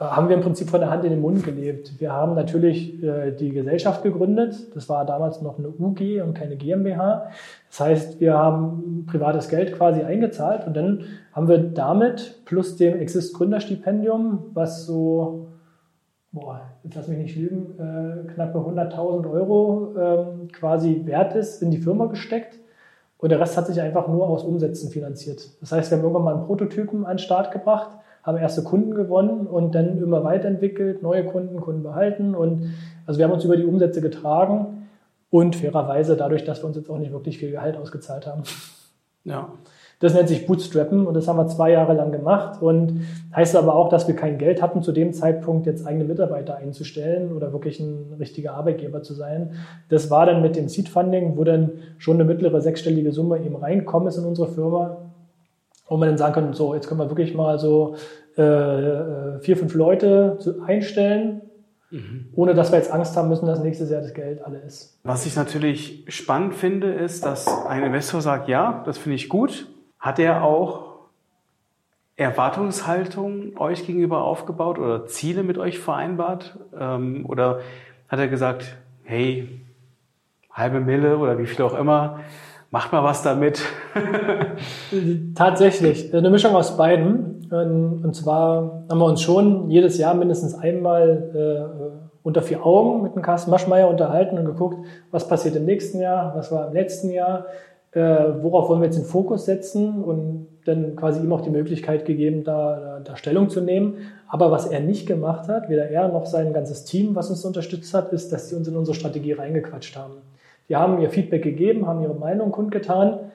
haben 0.02 0.30
wir 0.30 0.36
im 0.36 0.41
Prinzip 0.41 0.70
von 0.70 0.80
der 0.80 0.89
Hand 0.89 1.04
in 1.04 1.12
den 1.12 1.22
Mund 1.22 1.43
gelebt. 1.43 1.99
Wir 1.99 2.12
haben 2.12 2.34
natürlich 2.34 3.02
äh, 3.04 3.32
die 3.32 3.52
Gesellschaft 3.52 4.02
gegründet. 4.02 4.76
Das 4.76 4.89
war 4.89 5.06
damals 5.06 5.41
noch 5.41 5.60
eine 5.60 5.70
UG 5.70 6.24
und 6.24 6.34
keine 6.34 6.56
GmbH. 6.56 7.30
Das 7.70 7.80
heißt, 7.80 8.20
wir 8.20 8.34
haben 8.34 9.06
privates 9.08 9.47
Geld 9.47 9.74
quasi 9.74 10.02
eingezahlt 10.02 10.66
und 10.66 10.76
dann 10.76 11.04
haben 11.34 11.47
wir 11.47 11.60
damit 11.60 12.41
plus 12.45 12.78
dem 12.78 12.99
Exist 12.99 13.36
Gründerstipendium, 13.36 14.39
was 14.54 14.88
so, 14.88 15.47
boah, 16.32 16.62
jetzt 16.84 16.95
lass 16.95 17.08
mich 17.08 17.20
nicht 17.20 17.36
lügen, 17.36 17.76
äh, 17.78 18.34
knappe 18.34 18.58
100.000 18.58 19.32
Euro 19.32 19.93
ähm, 19.99 20.47
quasi 20.52 21.04
wert 21.06 21.36
ist, 21.36 21.62
in 21.62 21.70
die 21.70 21.78
Firma 21.78 22.08
gesteckt. 22.08 22.58
Und 23.20 23.30
der 23.30 23.39
Rest 23.39 23.56
hat 23.56 23.68
sich 23.68 23.80
einfach 23.80 24.08
nur 24.08 24.28
aus 24.28 24.43
Umsätzen 24.43 24.89
finanziert. 24.89 25.47
Das 25.62 25.72
heißt, 25.72 25.91
wir 25.91 25.99
haben 25.99 26.04
irgendwann 26.04 26.24
mal 26.24 26.36
einen 26.38 26.47
Prototypen 26.47 27.06
an 27.06 27.18
den 27.18 27.20
Start 27.20 27.52
gebracht, 27.52 27.91
haben 28.24 28.38
erste 28.38 28.63
Kunden 28.63 28.93
gewonnen 28.93 29.47
und 29.47 29.76
dann 29.76 29.97
immer 29.97 30.24
weiterentwickelt, 30.24 31.01
neue 31.01 31.26
Kunden, 31.26 31.59
Kunden 31.59 31.84
behalten. 31.84 32.36
Und 32.36 32.74
also 33.05 33.17
wir 33.17 33.26
haben 33.26 33.34
uns 33.34 33.45
über 33.45 33.57
die 33.57 33.65
Umsätze 33.65 34.01
getragen 34.01 34.88
und 35.30 35.55
fairerweise 35.55 36.15
dadurch, 36.15 36.43
dass 36.43 36.61
wir 36.61 36.67
uns 36.67 36.78
jetzt 36.78 36.89
auch 36.89 36.99
nicht 36.99 37.11
wirklich 37.11 37.38
viel 37.39 37.51
Gehalt 37.51 37.78
ausgezahlt 37.78 38.28
haben. 38.28 38.43
Ja. 39.24 39.53
Das 39.99 40.15
nennt 40.15 40.30
sich 40.30 40.47
Bootstrappen 40.47 41.05
und 41.05 41.13
das 41.13 41.28
haben 41.28 41.38
wir 41.38 41.47
zwei 41.47 41.72
Jahre 41.72 41.93
lang 41.93 42.11
gemacht 42.11 42.59
und 42.59 43.01
heißt 43.36 43.55
aber 43.55 43.76
auch, 43.76 43.88
dass 43.88 44.07
wir 44.07 44.15
kein 44.15 44.39
Geld 44.39 44.59
hatten, 44.59 44.82
zu 44.82 44.91
dem 44.91 45.13
Zeitpunkt 45.13 45.67
jetzt 45.67 45.86
eigene 45.86 46.05
Mitarbeiter 46.05 46.55
einzustellen 46.55 47.32
oder 47.32 47.53
wirklich 47.53 47.80
ein 47.80 48.15
richtiger 48.17 48.55
Arbeitgeber 48.55 49.03
zu 49.03 49.13
sein. 49.13 49.51
Das 49.89 50.09
war 50.09 50.26
dann 50.26 50.41
mit 50.41 50.55
dem 50.55 50.69
Seed 50.69 50.89
Funding, 50.89 51.38
wo 51.38 51.43
dann 51.43 51.74
schon 51.99 52.15
eine 52.15 52.26
mittlere 52.26 52.61
sechsstellige 52.61 53.11
Summe 53.11 53.38
eben 53.45 53.55
reinkommen 53.55 54.07
ist 54.07 54.17
in 54.17 54.26
unsere 54.26 54.47
Firma 54.47 55.11
wo 55.91 55.97
man 55.97 56.07
dann 56.07 56.17
sagen 56.17 56.33
kann, 56.33 56.53
so, 56.53 56.73
jetzt 56.73 56.87
können 56.87 56.99
wir 56.99 57.09
wirklich 57.09 57.35
mal 57.35 57.59
so 57.59 57.95
äh, 58.37 59.39
vier, 59.41 59.57
fünf 59.57 59.73
Leute 59.75 60.37
einstellen, 60.65 61.41
Mhm. 61.91 62.29
Ohne 62.35 62.53
dass 62.53 62.71
wir 62.71 62.77
jetzt 62.77 62.91
Angst 62.91 63.17
haben 63.17 63.27
müssen, 63.27 63.45
dass 63.45 63.59
nächstes 63.59 63.89
Jahr 63.89 64.01
das 64.01 64.13
Geld 64.13 64.43
alle 64.45 64.59
ist. 64.59 64.97
Was 65.03 65.25
ich 65.25 65.35
natürlich 65.35 66.05
spannend 66.07 66.55
finde, 66.55 66.93
ist, 66.93 67.25
dass 67.25 67.47
ein 67.65 67.83
Investor 67.83 68.21
sagt, 68.21 68.47
ja, 68.47 68.81
das 68.85 68.97
finde 68.97 69.15
ich 69.15 69.27
gut. 69.27 69.67
Hat 69.99 70.17
er 70.17 70.41
auch 70.43 70.85
Erwartungshaltung 72.15 73.57
euch 73.57 73.85
gegenüber 73.85 74.23
aufgebaut 74.23 74.79
oder 74.79 75.05
Ziele 75.07 75.43
mit 75.43 75.57
euch 75.57 75.79
vereinbart? 75.79 76.57
Ähm, 76.79 77.25
oder 77.27 77.59
hat 78.07 78.19
er 78.19 78.29
gesagt, 78.29 78.77
hey, 79.03 79.49
halbe 80.49 80.79
Mille 80.79 81.17
oder 81.17 81.37
wie 81.39 81.45
viel 81.45 81.63
auch 81.65 81.77
immer, 81.77 82.21
macht 82.72 82.91
mal 82.91 83.03
was 83.03 83.22
damit? 83.22 83.61
Tatsächlich, 85.36 86.13
eine 86.13 86.30
Mischung 86.30 86.55
aus 86.55 86.78
beiden. 86.78 87.49
Ähm, 87.51 88.01
und 88.03 88.15
zwar 88.15 88.86
haben 88.89 88.99
wir 88.99 89.05
uns 89.05 89.22
schon 89.22 89.69
jedes 89.69 89.97
Jahr 89.97 90.13
mindestens 90.15 90.55
einmal 90.55 91.32
äh, 91.36 92.01
unter 92.24 92.41
vier 92.41 92.65
Augen 92.65 93.03
mit 93.03 93.15
dem 93.15 93.22
Carsten 93.22 93.51
Maschmeyer 93.51 93.89
unterhalten 93.89 94.38
und 94.38 94.45
geguckt, 94.45 94.86
was 95.11 95.28
passiert 95.28 95.55
im 95.55 95.65
nächsten 95.65 95.99
Jahr, 95.99 96.34
was 96.36 96.51
war 96.51 96.67
im 96.67 96.74
letzten 96.74 97.09
Jahr, 97.09 97.45
äh, 97.91 97.99
worauf 98.41 98.69
wollen 98.69 98.80
wir 98.80 98.86
jetzt 98.86 98.97
den 98.97 99.05
Fokus 99.05 99.45
setzen 99.45 100.03
und 100.03 100.47
dann 100.65 100.95
quasi 100.95 101.19
ihm 101.19 101.34
auch 101.34 101.41
die 101.41 101.49
Möglichkeit 101.49 102.05
gegeben, 102.05 102.43
da, 102.43 102.80
da, 102.80 102.99
da 102.99 103.17
Stellung 103.17 103.49
zu 103.49 103.61
nehmen. 103.61 103.97
Aber 104.28 104.51
was 104.51 104.67
er 104.67 104.80
nicht 104.80 105.07
gemacht 105.07 105.49
hat, 105.49 105.69
weder 105.69 105.89
er 105.89 106.07
noch 106.07 106.28
sein 106.28 106.53
ganzes 106.53 106.86
Team, 106.86 107.15
was 107.15 107.30
uns 107.32 107.43
unterstützt 107.43 107.93
hat, 107.93 108.13
ist, 108.13 108.32
dass 108.32 108.47
sie 108.47 108.55
uns 108.55 108.67
in 108.67 108.78
unsere 108.78 108.95
Strategie 108.95 109.34
reingequatscht 109.34 109.97
haben. 109.97 110.13
Die 110.70 110.76
haben 110.76 111.01
ihr 111.01 111.09
Feedback 111.09 111.43
gegeben, 111.43 111.88
haben 111.88 112.01
ihre 112.01 112.16
Meinung 112.16 112.51
kundgetan 112.51 113.32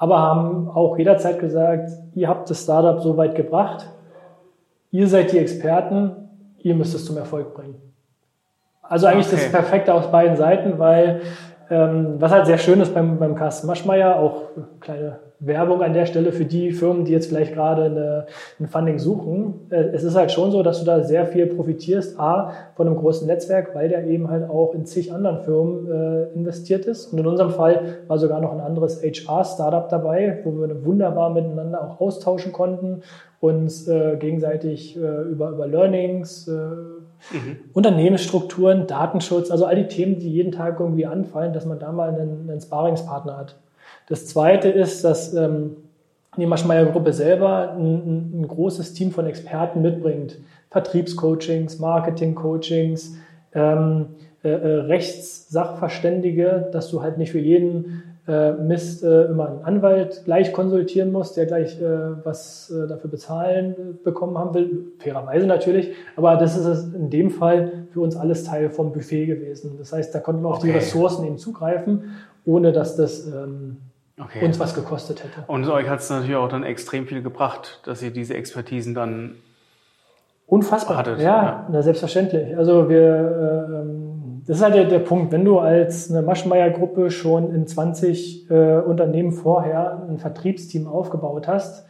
aber 0.00 0.18
haben 0.18 0.70
auch 0.70 0.96
jederzeit 0.96 1.38
gesagt, 1.38 1.90
ihr 2.14 2.26
habt 2.26 2.48
das 2.48 2.62
Startup 2.62 3.02
so 3.02 3.18
weit 3.18 3.34
gebracht, 3.34 3.86
ihr 4.90 5.06
seid 5.06 5.30
die 5.30 5.36
Experten, 5.36 6.12
ihr 6.56 6.74
müsst 6.74 6.94
es 6.94 7.04
zum 7.04 7.18
Erfolg 7.18 7.52
bringen. 7.52 7.74
Also 8.80 9.08
eigentlich 9.08 9.26
okay. 9.26 9.36
das 9.36 9.52
Perfekte 9.52 9.92
aus 9.92 10.10
beiden 10.10 10.38
Seiten, 10.38 10.78
weil 10.78 11.20
was 11.70 12.32
halt 12.32 12.46
sehr 12.46 12.58
schön 12.58 12.80
ist 12.80 12.92
beim, 12.92 13.18
beim 13.18 13.34
Carsten 13.34 13.66
Maschmeyer, 13.66 14.18
auch 14.18 14.42
kleine 14.80 15.20
Werbung 15.40 15.82
an 15.82 15.94
der 15.94 16.04
Stelle 16.04 16.32
für 16.32 16.44
die 16.44 16.70
Firmen, 16.70 17.06
die 17.06 17.12
jetzt 17.12 17.28
vielleicht 17.28 17.54
gerade 17.54 17.84
eine, 17.84 18.26
ein 18.60 18.66
Funding 18.66 18.98
suchen. 18.98 19.68
Äh, 19.70 19.84
es 19.94 20.04
ist 20.04 20.14
halt 20.14 20.30
schon 20.30 20.50
so, 20.50 20.62
dass 20.62 20.80
du 20.80 20.84
da 20.84 21.02
sehr 21.02 21.26
viel 21.26 21.46
profitierst, 21.46 22.20
A, 22.20 22.52
von 22.74 22.86
einem 22.86 22.96
großen 22.96 23.26
Netzwerk, 23.26 23.74
weil 23.74 23.88
der 23.88 24.06
eben 24.06 24.30
halt 24.30 24.48
auch 24.48 24.74
in 24.74 24.84
zig 24.84 25.12
anderen 25.12 25.40
Firmen 25.40 25.90
äh, 25.90 26.34
investiert 26.34 26.84
ist. 26.84 27.12
Und 27.12 27.18
in 27.18 27.26
unserem 27.26 27.50
Fall 27.50 27.98
war 28.06 28.18
sogar 28.18 28.40
noch 28.40 28.52
ein 28.52 28.60
anderes 28.60 29.02
HR-Startup 29.02 29.88
dabei, 29.88 30.40
wo 30.44 30.52
wir 30.52 30.84
wunderbar 30.84 31.30
miteinander 31.30 31.82
auch 31.82 32.00
austauschen 32.00 32.52
konnten, 32.52 33.00
uns 33.40 33.88
äh, 33.88 34.16
gegenseitig 34.18 34.96
äh, 34.96 35.22
über, 35.22 35.50
über 35.50 35.66
Learnings, 35.66 36.48
äh, 36.48 36.52
mhm. 37.32 37.58
Unternehmensstrukturen, 37.72 38.86
Datenschutz, 38.86 39.50
also 39.50 39.64
all 39.66 39.76
die 39.76 39.88
Themen, 39.88 40.18
die 40.18 40.30
jeden 40.30 40.52
Tag 40.52 40.80
irgendwie 40.80 41.06
anfallen, 41.06 41.52
dass 41.52 41.66
man 41.66 41.78
da 41.78 41.92
mal 41.92 42.08
einen, 42.08 42.48
einen 42.48 42.60
Sparingspartner 42.60 43.36
hat. 43.36 43.56
Das 44.08 44.26
Zweite 44.26 44.68
ist, 44.68 45.04
dass 45.04 45.34
ähm, 45.34 45.76
die 46.36 46.46
Maschmeyer-Gruppe 46.46 47.12
selber 47.12 47.72
ein, 47.72 48.40
ein, 48.40 48.48
großes 48.48 48.94
Team 48.94 49.10
von 49.10 49.26
Experten 49.26 49.82
mitbringt. 49.82 50.38
Vertriebscoachings, 50.70 51.78
Marketing-Coachings, 51.78 53.16
ähm, 53.54 54.06
äh, 54.42 54.48
äh, 54.48 54.74
Rechtssachverständige, 54.82 56.68
dass 56.72 56.90
du 56.90 57.02
halt 57.02 57.18
nicht 57.18 57.32
für 57.32 57.40
jeden 57.40 58.02
äh, 58.30 58.52
Mist 58.52 59.02
äh, 59.02 59.24
immer 59.24 59.48
einen 59.48 59.64
Anwalt 59.64 60.22
gleich 60.24 60.52
konsultieren 60.52 61.10
musst, 61.10 61.36
der 61.36 61.46
gleich 61.46 61.80
äh, 61.80 62.24
was 62.24 62.70
äh, 62.70 62.86
dafür 62.86 63.10
bezahlen 63.10 63.72
äh, 63.72 64.04
bekommen 64.04 64.38
haben 64.38 64.54
will. 64.54 64.92
Fairerweise 64.98 65.46
natürlich, 65.46 65.92
aber 66.16 66.36
das 66.36 66.56
ist 66.56 66.94
in 66.94 67.10
dem 67.10 67.30
Fall 67.30 67.86
für 67.92 68.00
uns 68.00 68.16
alles 68.16 68.44
Teil 68.44 68.70
vom 68.70 68.92
Buffet 68.92 69.26
gewesen. 69.26 69.76
Das 69.78 69.92
heißt, 69.92 70.14
da 70.14 70.20
konnten 70.20 70.42
wir 70.42 70.48
auf 70.48 70.58
okay. 70.58 70.68
die 70.68 70.72
Ressourcen 70.72 71.26
eben 71.26 71.38
zugreifen, 71.38 72.16
ohne 72.44 72.72
dass 72.72 72.96
das 72.96 73.26
ähm, 73.26 73.78
okay. 74.20 74.44
uns 74.44 74.60
was 74.60 74.74
gekostet 74.74 75.24
hätte. 75.24 75.44
Und 75.48 75.68
euch 75.68 75.88
hat 75.88 76.00
es 76.00 76.10
natürlich 76.10 76.36
auch 76.36 76.48
dann 76.48 76.62
extrem 76.62 77.06
viel 77.06 77.22
gebracht, 77.22 77.80
dass 77.84 78.02
ihr 78.02 78.12
diese 78.12 78.34
Expertisen 78.34 78.94
dann 78.94 79.34
Unfassbar. 80.50 80.96
Hattet. 80.96 81.20
Ja, 81.20 81.68
ja. 81.72 81.82
selbstverständlich. 81.82 82.56
Also 82.58 82.88
wir, 82.88 83.84
äh, 83.84 84.09
das 84.46 84.58
ist 84.58 84.62
halt 84.62 84.74
der, 84.74 84.84
der 84.84 84.98
Punkt, 85.00 85.32
wenn 85.32 85.44
du 85.44 85.58
als 85.58 86.10
eine 86.10 86.22
Maschmeyer-Gruppe 86.22 87.10
schon 87.10 87.54
in 87.54 87.66
20 87.66 88.50
äh, 88.50 88.78
Unternehmen 88.78 89.32
vorher 89.32 90.06
ein 90.08 90.18
Vertriebsteam 90.18 90.86
aufgebaut 90.86 91.48
hast, 91.48 91.86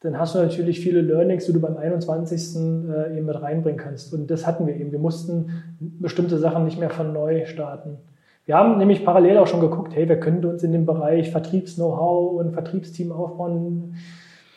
dann 0.00 0.18
hast 0.18 0.34
du 0.34 0.38
natürlich 0.38 0.80
viele 0.80 1.00
Learnings, 1.00 1.46
die 1.46 1.52
du 1.52 1.60
beim 1.60 1.76
21. 1.76 2.56
Äh, 2.56 3.16
eben 3.16 3.26
mit 3.26 3.40
reinbringen 3.40 3.78
kannst. 3.78 4.12
Und 4.12 4.30
das 4.30 4.46
hatten 4.46 4.66
wir 4.66 4.76
eben. 4.76 4.92
Wir 4.92 4.98
mussten 4.98 5.62
bestimmte 5.80 6.38
Sachen 6.38 6.64
nicht 6.64 6.78
mehr 6.78 6.90
von 6.90 7.12
neu 7.12 7.46
starten. 7.46 7.98
Wir 8.44 8.56
haben 8.56 8.78
nämlich 8.78 9.04
parallel 9.04 9.38
auch 9.38 9.48
schon 9.48 9.60
geguckt, 9.60 9.94
hey, 9.96 10.08
wir 10.08 10.20
könnten 10.20 10.46
uns 10.46 10.62
in 10.62 10.70
dem 10.70 10.86
Bereich 10.86 11.32
Vertriebs-Know-how 11.32 12.38
und 12.38 12.52
Vertriebsteam 12.52 13.10
aufbauen. 13.10 13.96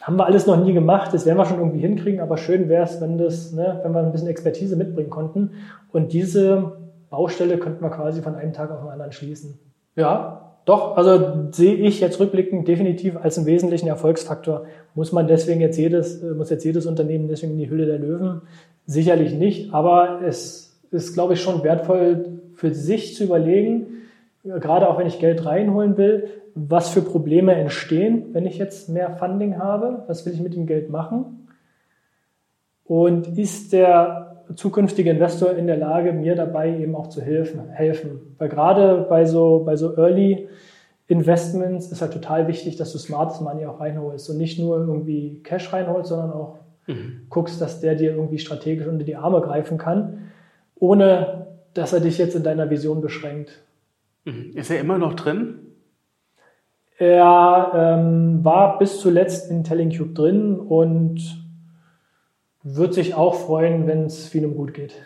Haben 0.01 0.17
wir 0.17 0.27
alles 0.27 0.45
noch 0.45 0.63
nie 0.63 0.73
gemacht, 0.73 1.13
das 1.13 1.25
werden 1.25 1.38
wir 1.38 1.45
schon 1.45 1.57
irgendwie 1.57 1.80
hinkriegen, 1.80 2.19
aber 2.19 2.38
schön 2.38 2.69
wäre 2.69 2.84
es, 2.84 3.01
wenn, 3.01 3.15
ne, 3.15 3.80
wenn 3.82 3.91
wir 3.91 3.99
ein 3.99 4.11
bisschen 4.11 4.27
Expertise 4.27 4.75
mitbringen 4.75 5.09
konnten. 5.09 5.51
Und 5.91 6.13
diese 6.13 6.73
Baustelle 7.10 7.57
könnten 7.57 7.84
wir 7.84 7.89
quasi 7.89 8.22
von 8.22 8.36
einem 8.36 8.53
Tag 8.53 8.72
auf 8.72 8.82
den 8.82 8.89
anderen 8.89 9.12
schließen. 9.12 9.57
Ja, 9.95 10.55
doch, 10.66 10.97
also 10.97 11.47
sehe 11.51 11.76
ich 11.76 11.99
jetzt 11.99 12.20
rückblickend 12.20 12.68
definitiv 12.68 13.18
als 13.18 13.38
einen 13.38 13.47
wesentlichen 13.47 13.88
Erfolgsfaktor. 13.88 14.66
Muss 14.93 15.12
man 15.12 15.28
deswegen 15.28 15.62
jetzt 15.62 15.78
jedes, 15.78 16.22
muss 16.22 16.49
jetzt 16.49 16.64
jedes 16.64 16.86
Unternehmen 16.86 17.28
deswegen 17.28 17.53
in 17.53 17.57
die 17.57 17.70
Hülle 17.70 17.86
der 17.86 17.97
Löwen? 17.97 18.41
Sicherlich 18.86 19.34
nicht, 19.34 19.74
aber 19.74 20.22
es 20.24 20.80
ist, 20.91 21.14
glaube 21.14 21.34
ich, 21.34 21.41
schon 21.41 21.64
wertvoll, 21.64 22.39
für 22.53 22.74
sich 22.74 23.16
zu 23.16 23.24
überlegen, 23.24 23.88
gerade 24.43 24.89
auch 24.89 24.97
wenn 24.97 25.07
ich 25.07 25.20
Geld 25.20 25.45
reinholen 25.45 25.97
will, 25.97 26.28
was 26.55 26.89
für 26.89 27.01
Probleme 27.01 27.53
entstehen, 27.53 28.26
wenn 28.34 28.45
ich 28.45 28.57
jetzt 28.57 28.89
mehr 28.89 29.12
Funding 29.12 29.57
habe, 29.57 30.03
was 30.07 30.26
will 30.26 30.34
ich 30.34 30.41
mit 30.41 30.55
dem 30.55 30.66
Geld 30.66 30.89
machen 30.89 31.47
und 32.89 33.38
ist 33.38 33.72
der 33.72 34.28
zukünftige 34.55 35.11
Investor 35.11 35.51
in 35.51 35.67
der 35.67 35.77
Lage, 35.77 36.13
mir 36.13 36.35
dabei 36.35 36.77
eben 36.77 36.95
auch 36.95 37.07
zu 37.07 37.21
helfen. 37.21 37.69
helfen. 37.69 38.35
Weil 38.37 38.49
gerade 38.49 39.05
bei 39.09 39.25
so, 39.25 39.63
bei 39.65 39.75
so 39.75 39.95
Early 39.97 40.49
Investments 41.07 41.91
ist 41.91 42.01
halt 42.01 42.13
total 42.13 42.47
wichtig, 42.47 42.75
dass 42.77 42.91
du 42.91 42.99
smartes 42.99 43.41
Money 43.41 43.65
auch 43.65 43.79
reinholst 43.79 44.29
und 44.29 44.37
nicht 44.37 44.59
nur 44.59 44.77
irgendwie 44.77 45.41
Cash 45.43 45.73
reinholst, 45.73 46.09
sondern 46.09 46.31
auch 46.31 46.59
mhm. 46.87 47.21
guckst, 47.29 47.59
dass 47.61 47.79
der 47.79 47.95
dir 47.95 48.11
irgendwie 48.11 48.37
strategisch 48.37 48.87
unter 48.87 49.05
die 49.05 49.15
Arme 49.15 49.41
greifen 49.41 49.77
kann, 49.77 50.29
ohne 50.75 51.47
dass 51.73 51.93
er 51.93 51.99
dich 51.99 52.17
jetzt 52.17 52.35
in 52.35 52.43
deiner 52.43 52.69
Vision 52.69 53.01
beschränkt. 53.01 53.59
Mhm. 54.25 54.51
Ist 54.53 54.69
er 54.69 54.79
immer 54.79 54.97
noch 54.97 55.15
drin? 55.15 55.55
Er 56.99 57.71
ähm, 57.73 58.43
war 58.43 58.77
bis 58.77 58.99
zuletzt 58.99 59.49
in 59.49 59.63
Tellingcube 59.63 60.13
drin 60.13 60.59
und 60.59 61.21
wird 62.64 62.93
sich 62.93 63.16
auch 63.16 63.36
freuen, 63.36 63.88
wenn 63.88 64.05
es 64.05 64.28
vielem 64.28 64.55
gut 64.55 64.74
geht. 64.74 64.93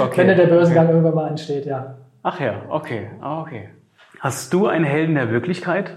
Okay. 0.00 0.26
wenn 0.26 0.36
der 0.36 0.46
Börsengang 0.46 0.86
okay. 0.86 0.94
irgendwann 0.94 1.14
mal 1.14 1.28
ansteht, 1.28 1.66
ja. 1.66 1.98
Ach 2.22 2.40
ja, 2.40 2.62
okay, 2.70 3.10
ah, 3.20 3.42
okay. 3.42 3.68
Hast 4.18 4.54
du 4.54 4.66
einen 4.66 4.84
Helden 4.84 5.14
der 5.14 5.30
Wirklichkeit? 5.30 5.90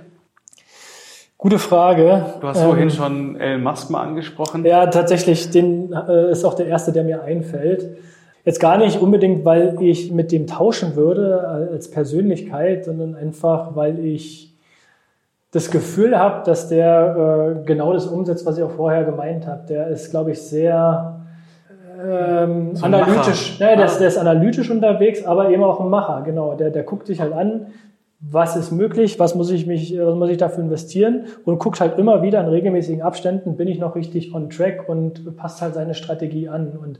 Gute 1.37 1.57
Frage. 1.57 2.25
Du 2.41 2.47
hast 2.47 2.61
vorhin 2.61 2.89
ähm, 2.89 2.89
schon 2.89 3.39
Elon 3.39 3.63
Musk 3.63 3.89
mal 3.89 4.01
angesprochen. 4.03 4.65
Ja, 4.65 4.87
tatsächlich, 4.87 5.51
den 5.51 5.93
äh, 5.93 6.31
ist 6.31 6.43
auch 6.43 6.53
der 6.53 6.67
erste, 6.67 6.91
der 6.91 7.05
mir 7.05 7.23
einfällt. 7.23 7.97
Jetzt 8.43 8.59
gar 8.59 8.77
nicht 8.77 8.99
unbedingt, 8.99 9.45
weil 9.45 9.77
ich 9.81 10.11
mit 10.11 10.33
dem 10.33 10.47
tauschen 10.47 10.97
würde 10.97 11.47
als 11.47 11.89
Persönlichkeit, 11.89 12.83
sondern 12.83 13.15
einfach, 13.15 13.75
weil 13.77 13.99
ich 13.99 14.48
das 15.51 15.71
Gefühl 15.71 16.17
habe, 16.17 16.43
dass 16.45 16.67
der 16.67 17.57
äh, 17.61 17.65
genau 17.65 17.93
das 17.93 18.05
umsetzt, 18.05 18.45
was 18.45 18.57
ich 18.57 18.63
auch 18.63 18.71
vorher 18.71 19.03
gemeint 19.03 19.47
habe. 19.47 19.65
Der 19.67 19.87
ist, 19.87 20.11
glaube 20.11 20.31
ich, 20.31 20.41
sehr 20.41 21.25
ähm, 22.01 22.75
so 22.75 22.85
analytisch. 22.85 23.59
Ja, 23.59 23.75
der, 23.75 23.85
ist, 23.85 23.97
der 23.97 24.07
ist 24.07 24.17
analytisch 24.17 24.69
unterwegs, 24.69 25.25
aber 25.25 25.49
eben 25.49 25.63
auch 25.63 25.79
ein 25.79 25.89
Macher. 25.89 26.21
Genau, 26.23 26.53
der, 26.55 26.69
der 26.69 26.83
guckt 26.83 27.07
sich 27.07 27.19
halt 27.19 27.33
an, 27.33 27.67
was 28.19 28.55
ist 28.55 28.71
möglich, 28.71 29.19
was 29.19 29.33
muss 29.33 29.49
ich 29.49 29.65
mich, 29.65 29.97
was 29.97 30.15
muss 30.15 30.29
ich 30.29 30.37
dafür 30.37 30.63
investieren 30.63 31.25
und 31.45 31.57
guckt 31.57 31.79
halt 31.79 31.97
immer 31.97 32.21
wieder 32.21 32.41
in 32.41 32.47
regelmäßigen 32.47 33.01
Abständen, 33.01 33.55
bin 33.55 33.67
ich 33.67 33.79
noch 33.79 33.95
richtig 33.95 34.35
on 34.35 34.49
track 34.49 34.87
und 34.87 35.35
passt 35.37 35.61
halt 35.61 35.73
seine 35.73 35.93
Strategie 35.93 36.49
an. 36.49 36.77
Und 36.77 36.99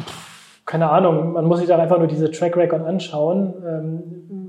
pff, 0.00 0.64
keine 0.66 0.90
Ahnung, 0.90 1.32
man 1.32 1.46
muss 1.46 1.60
sich 1.60 1.68
da 1.68 1.78
einfach 1.78 1.98
nur 1.98 2.08
diese 2.08 2.30
Track 2.30 2.56
Record 2.56 2.84
anschauen, 2.84 3.54
ähm, 3.66 4.41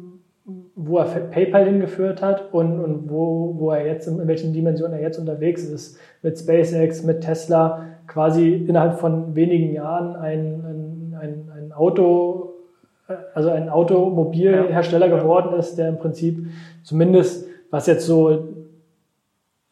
wo 0.75 0.97
er 0.97 1.05
PayPal 1.05 1.65
hingeführt 1.65 2.21
hat 2.21 2.53
und, 2.53 2.79
und 2.79 3.09
wo, 3.09 3.55
wo 3.57 3.71
er 3.71 3.85
jetzt, 3.85 4.07
in 4.07 4.27
welchen 4.27 4.53
Dimensionen 4.53 4.97
er 4.97 5.01
jetzt 5.01 5.19
unterwegs 5.19 5.63
ist. 5.63 5.99
Mit 6.21 6.39
SpaceX, 6.39 7.03
mit 7.03 7.21
Tesla, 7.21 7.85
quasi 8.07 8.53
innerhalb 8.53 8.99
von 8.99 9.35
wenigen 9.35 9.73
Jahren 9.73 10.15
ein, 10.15 11.13
ein, 11.19 11.51
ein 11.55 11.71
Auto, 11.73 12.53
also 13.33 13.49
ein 13.49 13.69
Automobilhersteller 13.69 15.09
geworden 15.09 15.57
ist, 15.59 15.77
der 15.77 15.89
im 15.89 15.99
Prinzip 15.99 16.47
zumindest, 16.83 17.47
was 17.69 17.87
jetzt 17.87 18.05
so 18.05 18.49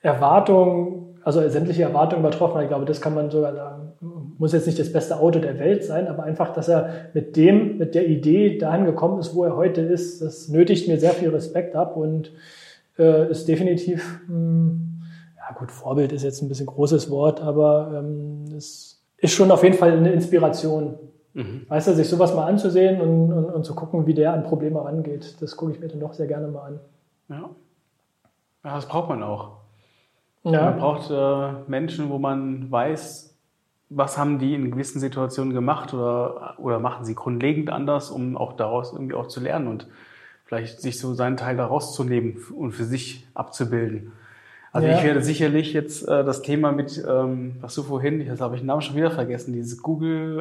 Erwartungen 0.01 1.01
also 1.23 1.47
sämtliche 1.47 1.83
Erwartungen 1.83 2.21
übertroffen 2.21 2.55
hat. 2.55 2.63
Ich 2.63 2.69
glaube, 2.69 2.85
das 2.85 3.01
kann 3.01 3.13
man 3.13 3.29
sogar 3.29 3.53
sagen. 3.53 3.90
Muss 4.41 4.53
jetzt 4.53 4.65
nicht 4.65 4.79
das 4.79 4.91
beste 4.91 5.19
Auto 5.19 5.37
der 5.37 5.59
Welt 5.59 5.83
sein, 5.83 6.07
aber 6.07 6.23
einfach, 6.23 6.51
dass 6.51 6.67
er 6.67 7.09
mit 7.13 7.35
dem, 7.35 7.77
mit 7.77 7.93
der 7.93 8.07
Idee 8.07 8.57
dahin 8.57 8.85
gekommen 8.85 9.19
ist, 9.19 9.35
wo 9.35 9.43
er 9.43 9.55
heute 9.55 9.81
ist, 9.81 10.19
das 10.19 10.49
nötigt 10.49 10.87
mir 10.87 10.99
sehr 10.99 11.11
viel 11.11 11.29
Respekt 11.29 11.75
ab 11.75 11.95
und 11.95 12.31
äh, 12.97 13.29
ist 13.29 13.47
definitiv, 13.47 14.19
mh, 14.27 14.33
hm, 14.33 15.01
ja 15.37 15.53
gut, 15.53 15.69
Vorbild 15.71 16.11
ist 16.11 16.23
jetzt 16.23 16.41
ein 16.41 16.49
bisschen 16.49 16.65
großes 16.65 17.11
Wort, 17.11 17.39
aber 17.39 18.01
ähm, 18.03 18.45
es 18.57 18.99
ist 19.17 19.33
schon 19.33 19.51
auf 19.51 19.63
jeden 19.63 19.77
Fall 19.77 19.91
eine 19.91 20.11
Inspiration. 20.11 20.95
Mhm. 21.35 21.67
Weißt 21.67 21.89
du, 21.89 21.93
sich 21.93 22.09
sowas 22.09 22.33
mal 22.33 22.47
anzusehen 22.47 22.99
und, 22.99 23.31
und, 23.31 23.45
und 23.45 23.63
zu 23.63 23.75
gucken, 23.75 24.07
wie 24.07 24.15
der 24.15 24.33
an 24.33 24.41
Probleme 24.41 24.83
rangeht, 24.83 25.39
das 25.39 25.55
gucke 25.55 25.73
ich 25.73 25.79
mir 25.79 25.87
dann 25.87 25.99
doch 25.99 26.13
sehr 26.13 26.25
gerne 26.25 26.47
mal 26.47 26.63
an. 26.63 26.79
Ja. 27.29 27.49
Ja, 28.63 28.75
das 28.75 28.87
braucht 28.87 29.09
man 29.09 29.21
auch. 29.21 29.51
Ja. 30.45 30.71
Man 30.71 30.79
braucht 30.79 31.11
äh, 31.11 31.69
Menschen, 31.69 32.09
wo 32.09 32.17
man 32.17 32.71
weiß, 32.71 33.30
was 33.93 34.17
haben 34.17 34.39
die 34.39 34.55
in 34.55 34.71
gewissen 34.71 34.99
Situationen 34.99 35.53
gemacht 35.53 35.93
oder, 35.93 36.55
oder 36.57 36.79
machen 36.79 37.03
sie 37.03 37.13
grundlegend 37.13 37.69
anders, 37.69 38.09
um 38.09 38.37
auch 38.37 38.53
daraus 38.53 38.93
irgendwie 38.93 39.15
auch 39.15 39.27
zu 39.27 39.41
lernen 39.41 39.67
und 39.67 39.87
vielleicht 40.45 40.81
sich 40.81 40.97
so 40.97 41.13
seinen 41.13 41.37
Teil 41.37 41.57
daraus 41.57 41.93
zu 41.93 42.03
nehmen 42.03 42.37
und 42.55 42.71
für 42.71 42.85
sich 42.85 43.27
abzubilden. 43.33 44.13
Also 44.71 44.87
ja. 44.87 44.97
ich 44.97 45.03
werde 45.03 45.21
sicherlich 45.21 45.73
jetzt 45.73 46.07
äh, 46.07 46.23
das 46.23 46.41
Thema 46.41 46.71
mit, 46.71 47.03
ähm, 47.05 47.57
was 47.59 47.75
du 47.75 47.83
vorhin, 47.83 48.21
jetzt 48.21 48.39
habe 48.39 48.55
ich 48.55 48.61
den 48.61 48.67
Namen 48.67 48.81
schon 48.81 48.95
wieder 48.95 49.11
vergessen, 49.11 49.51
dieses 49.51 49.81
Google 49.81 50.39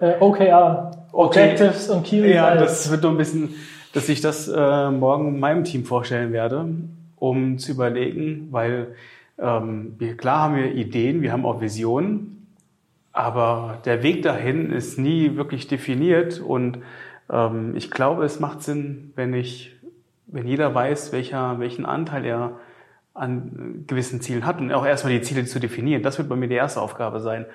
äh, 0.00 0.10
äh, 0.12 0.20
OKR, 0.20 0.92
Objectives 1.10 1.90
und 1.90 2.04
Key 2.04 2.20
Results. 2.20 2.36
Ja, 2.36 2.54
das 2.54 2.90
wird 2.92 3.02
nur 3.02 3.10
ein 3.10 3.16
bisschen, 3.16 3.54
dass 3.92 4.08
ich 4.08 4.20
das 4.20 4.46
äh, 4.46 4.90
morgen 4.90 5.40
meinem 5.40 5.64
Team 5.64 5.84
vorstellen 5.84 6.32
werde, 6.32 6.66
um 7.16 7.58
zu 7.58 7.72
überlegen, 7.72 8.48
weil 8.52 8.94
ähm, 9.38 9.96
wir, 9.98 10.16
klar 10.16 10.42
haben 10.42 10.56
wir 10.56 10.72
Ideen, 10.72 11.22
wir 11.22 11.32
haben 11.32 11.44
auch 11.44 11.60
Visionen, 11.60 12.33
aber 13.14 13.78
der 13.84 14.02
Weg 14.02 14.22
dahin 14.22 14.70
ist 14.70 14.98
nie 14.98 15.36
wirklich 15.36 15.68
definiert 15.68 16.40
und 16.40 16.80
ähm, 17.32 17.74
ich 17.76 17.90
glaube, 17.90 18.24
es 18.24 18.40
macht 18.40 18.62
Sinn, 18.62 19.12
wenn 19.14 19.32
ich, 19.32 19.76
wenn 20.26 20.46
jeder 20.46 20.74
weiß, 20.74 21.12
welcher, 21.12 21.60
welchen 21.60 21.86
Anteil 21.86 22.24
er 22.24 22.56
an 23.14 23.84
gewissen 23.86 24.20
Zielen 24.20 24.44
hat 24.44 24.60
und 24.60 24.72
auch 24.72 24.84
erstmal 24.84 25.12
die 25.12 25.22
Ziele 25.22 25.44
zu 25.44 25.60
definieren. 25.60 26.02
Das 26.02 26.18
wird 26.18 26.28
bei 26.28 26.34
mir 26.34 26.48
die 26.48 26.56
erste 26.56 26.80
Aufgabe 26.80 27.20
sein, 27.20 27.46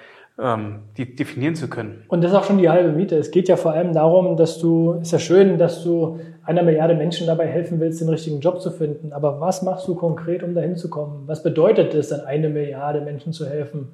ähm, 0.41 0.79
die 0.95 1.13
definieren 1.17 1.55
zu 1.55 1.67
können. 1.67 2.05
Und 2.07 2.23
das 2.23 2.31
ist 2.31 2.37
auch 2.37 2.45
schon 2.45 2.59
die 2.59 2.69
halbe 2.69 2.93
Miete. 2.93 3.17
Es 3.17 3.29
geht 3.29 3.49
ja 3.49 3.57
vor 3.57 3.73
allem 3.73 3.91
darum, 3.91 4.37
dass 4.37 4.59
du, 4.59 4.93
ist 5.01 5.11
ja 5.11 5.19
schön, 5.19 5.57
dass 5.57 5.83
du 5.83 6.21
einer 6.45 6.63
Milliarde 6.63 6.95
Menschen 6.95 7.27
dabei 7.27 7.47
helfen 7.47 7.81
willst, 7.81 7.99
den 7.99 8.07
richtigen 8.07 8.39
Job 8.39 8.61
zu 8.61 8.71
finden. 8.71 9.11
Aber 9.11 9.41
was 9.41 9.61
machst 9.61 9.89
du 9.89 9.95
konkret, 9.95 10.41
um 10.41 10.55
dahin 10.55 10.77
zu 10.77 10.89
kommen? 10.89 11.23
Was 11.25 11.43
bedeutet 11.43 11.93
es, 11.93 12.13
an 12.13 12.21
eine 12.21 12.47
Milliarde 12.47 13.01
Menschen 13.01 13.33
zu 13.33 13.45
helfen? 13.45 13.89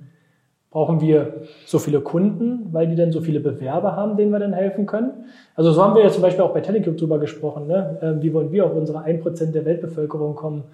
Brauchen 0.76 1.00
wir 1.00 1.36
so 1.66 1.80
viele 1.80 2.02
Kunden, 2.02 2.68
weil 2.74 2.90
die 2.90 2.98
dann 2.98 3.14
so 3.14 3.22
viele 3.22 3.40
Bewerber 3.40 3.96
haben, 3.96 4.18
denen 4.18 4.34
wir 4.34 4.40
dann 4.40 4.52
helfen 4.52 4.86
können? 4.86 5.24
Also 5.56 5.72
so 5.72 5.82
haben 5.82 5.96
wir 5.96 6.04
ja 6.04 6.10
zum 6.10 6.22
Beispiel 6.22 6.44
auch 6.44 6.54
bei 6.54 6.60
Telecube 6.60 6.98
drüber 6.98 7.18
gesprochen. 7.18 7.66
Ne? 7.66 7.98
Ähm, 8.02 8.22
wie 8.22 8.34
wollen 8.34 8.52
wir 8.52 8.66
auf 8.66 8.76
unsere 8.76 9.00
1% 9.00 9.54
der 9.54 9.64
Weltbevölkerung 9.64 10.36
kommen? 10.36 10.66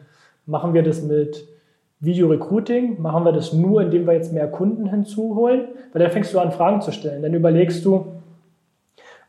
Machen 0.48 0.74
wir 0.74 0.82
das 0.82 1.04
mit 1.04 1.46
Video 2.00 2.30
Recruiting? 2.30 3.00
Machen 3.00 3.26
wir 3.26 3.32
das 3.32 3.54
nur, 3.54 3.84
indem 3.84 4.08
wir 4.08 4.14
jetzt 4.14 4.34
mehr 4.34 4.48
Kunden 4.48 4.90
hinzuholen? 4.90 5.66
Weil 5.94 6.02
dann 6.02 6.12
fängst 6.12 6.34
du 6.34 6.40
an, 6.40 6.52
Fragen 6.52 6.82
zu 6.82 6.92
stellen. 6.92 7.22
Dann 7.22 7.36
überlegst 7.36 7.86
du, 7.86 8.08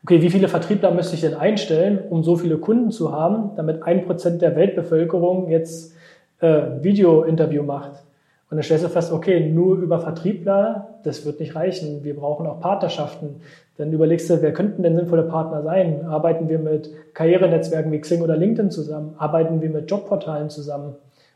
okay, 0.01 0.23
wie 0.23 0.31
viele 0.31 0.47
Vertriebler 0.47 0.89
müsste 0.89 1.13
ich 1.13 1.21
denn 1.21 1.35
einstellen, 1.35 1.99
um 2.09 2.23
so 2.23 2.35
viele 2.35 2.57
Kunden 2.57 2.89
zu 2.89 3.11
haben, 3.11 3.51
damit 3.57 3.83
ein 3.83 4.07
Prozent 4.07 4.41
der 4.41 4.55
Weltbevölkerung 4.55 5.51
jetzt 5.51 5.95
äh, 6.39 6.63
Video-Interview 6.81 7.61
macht? 7.61 8.02
Und 8.53 8.57
dann 8.57 8.65
stellst 8.65 8.85
du 8.85 8.89
fest, 8.89 9.11
okay, 9.11 9.49
nur 9.49 9.79
über 9.79 9.99
Vertriebler, 9.99 10.99
das 11.01 11.25
wird 11.25 11.39
nicht 11.39 11.55
reichen. 11.55 12.03
Wir 12.03 12.15
brauchen 12.15 12.45
auch 12.45 12.59
Partnerschaften. 12.59 13.37
Dann 13.77 13.91
überlegst 13.91 14.29
du, 14.29 14.43
wer 14.43 14.53
könnten 14.53 14.83
denn 14.83 14.95
sinnvolle 14.95 15.23
Partner 15.23 15.63
sein? 15.63 16.05
Arbeiten 16.05 16.47
wir 16.49 16.59
mit 16.59 16.91
Karrierenetzwerken 17.15 17.91
wie 17.91 17.99
Xing 17.99 18.21
oder 18.21 18.37
LinkedIn 18.37 18.69
zusammen? 18.69 19.15
Arbeiten 19.17 19.59
wir 19.59 19.71
mit 19.71 19.89
Jobportalen 19.89 20.51
zusammen? 20.51 20.93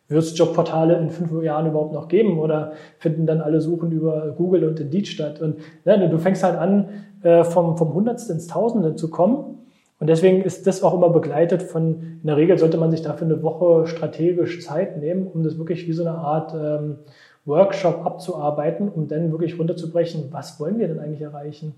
Wird 0.09 0.21
es 0.21 0.37
Jobportale 0.37 0.95
in 0.99 1.09
fünf 1.09 1.41
Jahren 1.41 1.65
überhaupt 1.65 1.91
noch 1.91 2.07
geben 2.07 2.37
oder 2.37 2.73
finden 2.99 3.25
dann 3.25 3.41
alle 3.41 3.61
Suchen 3.61 3.91
über 3.91 4.35
Google 4.37 4.65
und 4.65 4.79
Indeed 4.79 5.07
statt? 5.07 5.41
Und 5.41 5.55
ne, 5.85 6.07
du 6.09 6.19
fängst 6.19 6.43
halt 6.43 6.59
an, 6.59 6.89
äh, 7.23 7.43
vom, 7.43 7.77
vom 7.77 7.95
Hundertste 7.95 8.31
ins 8.31 8.45
Tausende 8.45 8.93
zu 8.93 9.09
kommen. 9.09 9.57
Und 9.99 10.07
deswegen 10.07 10.43
ist 10.43 10.67
das 10.67 10.83
auch 10.83 10.93
immer 10.93 11.09
begleitet 11.09 11.63
von, 11.63 12.19
in 12.21 12.27
der 12.27 12.37
Regel 12.37 12.57
sollte 12.57 12.77
man 12.77 12.91
sich 12.91 13.01
dafür 13.01 13.25
eine 13.25 13.41
Woche 13.41 13.87
strategisch 13.87 14.63
Zeit 14.63 14.97
nehmen, 14.97 15.27
um 15.27 15.43
das 15.43 15.57
wirklich 15.57 15.87
wie 15.87 15.93
so 15.93 16.03
eine 16.03 16.15
Art 16.15 16.53
ähm, 16.53 16.97
Workshop 17.45 18.05
abzuarbeiten, 18.05 18.89
um 18.89 19.07
dann 19.07 19.31
wirklich 19.31 19.57
runterzubrechen, 19.57 20.27
was 20.31 20.59
wollen 20.59 20.77
wir 20.77 20.87
denn 20.87 20.99
eigentlich 20.99 21.21
erreichen? 21.21 21.73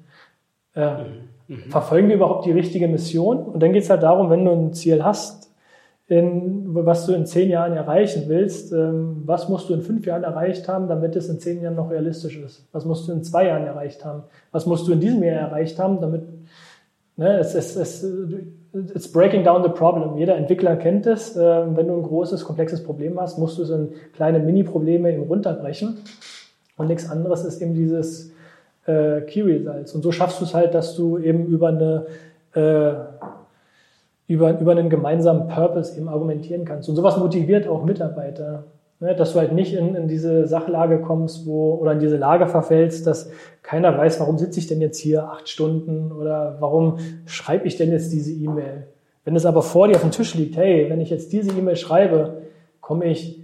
Äh, 0.76 1.04
mhm. 1.48 1.60
Verfolgen 1.70 2.10
wir 2.10 2.16
überhaupt 2.16 2.46
die 2.46 2.52
richtige 2.52 2.88
Mission? 2.88 3.44
Und 3.44 3.62
dann 3.62 3.72
geht 3.72 3.84
es 3.84 3.90
halt 3.90 4.04
darum, 4.04 4.30
wenn 4.30 4.44
du 4.44 4.52
ein 4.52 4.74
Ziel 4.74 5.04
hast, 5.04 5.50
in, 6.08 6.64
was 6.74 7.06
du 7.06 7.14
in 7.14 7.28
zehn 7.28 7.50
Jahren 7.50 7.74
erreichen 7.74 8.24
willst, 8.28 8.74
ähm, 8.74 9.22
was 9.26 9.48
musst 9.48 9.70
du 9.70 9.76
in 9.76 9.82
fünf 9.82 10.08
Jahren 10.08 10.24
erreicht 10.24 10.68
haben, 10.68 10.88
damit 10.88 11.16
es 11.16 11.30
in 11.30 11.40
zehn 11.40 11.62
Jahren 11.62 11.76
noch 11.76 11.92
realistisch 11.92 12.36
ist? 12.36 12.68
Was 12.72 12.84
musst 12.84 13.08
du 13.08 13.12
in 13.12 13.24
zwei 13.24 13.46
Jahren 13.46 13.68
erreicht 13.68 14.04
haben? 14.04 14.24
Was 14.52 14.66
musst 14.66 14.88
du 14.88 14.94
in 14.94 15.00
diesem 15.00 15.22
Jahr 15.24 15.36
erreicht 15.36 15.78
haben, 15.78 16.02
damit 16.02 16.24
ne, 17.20 17.38
es, 17.38 17.54
es, 17.54 17.76
es, 17.76 19.12
breaking 19.12 19.44
down 19.44 19.62
the 19.64 19.70
problem. 19.70 20.18
Jeder 20.18 20.36
Entwickler 20.36 20.76
kennt 20.78 21.06
es. 21.06 21.36
Äh, 21.36 21.76
wenn 21.76 21.88
du 21.88 21.96
ein 21.96 22.04
großes, 22.04 22.44
komplexes 22.46 22.84
Problem 22.84 23.20
hast, 23.20 23.38
musst 23.38 23.58
du 23.58 23.64
es 23.64 23.70
in 23.70 23.90
kleine 24.14 24.40
Mini-Probleme 24.40 25.18
runterbrechen. 25.20 25.98
Und 26.78 26.88
nichts 26.88 27.10
anderes 27.10 27.44
ist 27.44 27.62
eben 27.62 27.74
dieses 27.74 28.32
äh, 28.86 29.22
Key 29.22 29.42
Results. 29.42 29.94
Und 29.94 30.02
so 30.02 30.12
schaffst 30.12 30.40
du 30.40 30.46
es 30.46 30.54
halt, 30.54 30.74
dass 30.74 30.96
du 30.96 31.18
eben 31.18 31.46
über 31.46 31.68
eine 31.68 32.06
äh, 32.54 32.94
über, 34.28 34.60
über 34.60 34.72
einen 34.72 34.90
gemeinsamen 34.90 35.48
Purpose 35.48 35.98
eben 35.98 36.08
argumentieren 36.08 36.64
kannst. 36.64 36.88
Und 36.88 36.96
sowas 36.96 37.18
motiviert 37.18 37.68
auch 37.68 37.84
Mitarbeiter. 37.84 38.64
Ne, 39.02 39.16
dass 39.16 39.32
du 39.32 39.40
halt 39.40 39.54
nicht 39.54 39.74
in, 39.74 39.96
in 39.96 40.10
diese 40.10 40.46
Sachlage 40.46 41.00
kommst, 41.00 41.46
wo, 41.46 41.76
oder 41.76 41.94
in 41.94 42.00
diese 42.00 42.18
Lage 42.18 42.48
verfällst, 42.48 43.08
dass 43.08 43.32
keiner 43.62 43.98
weiß, 43.98 44.20
warum 44.20 44.38
sitze 44.38 44.60
ich 44.60 44.68
denn 44.68 44.82
jetzt 44.82 44.98
hier 44.98 45.24
acht 45.24 45.48
Stunden 45.48 46.12
oder 46.12 46.58
warum 46.60 46.98
schreibe 47.26 47.66
ich 47.66 47.78
denn 47.78 47.92
jetzt 47.92 48.12
diese 48.12 48.34
E-Mail. 48.34 48.88
Wenn 49.24 49.38
es 49.38 49.46
aber 49.46 49.62
vor 49.62 49.88
dir 49.88 49.96
auf 49.96 50.02
dem 50.02 50.12
Tisch 50.12 50.36
liegt, 50.36 50.58
hey, 50.58 50.90
wenn 50.90 51.00
ich 51.00 51.10
jetzt 51.10 51.32
diese 51.32 51.58
E-Mail 51.58 51.78
schreibe, 51.78 52.42
komme 52.82 53.06
ich 53.06 53.42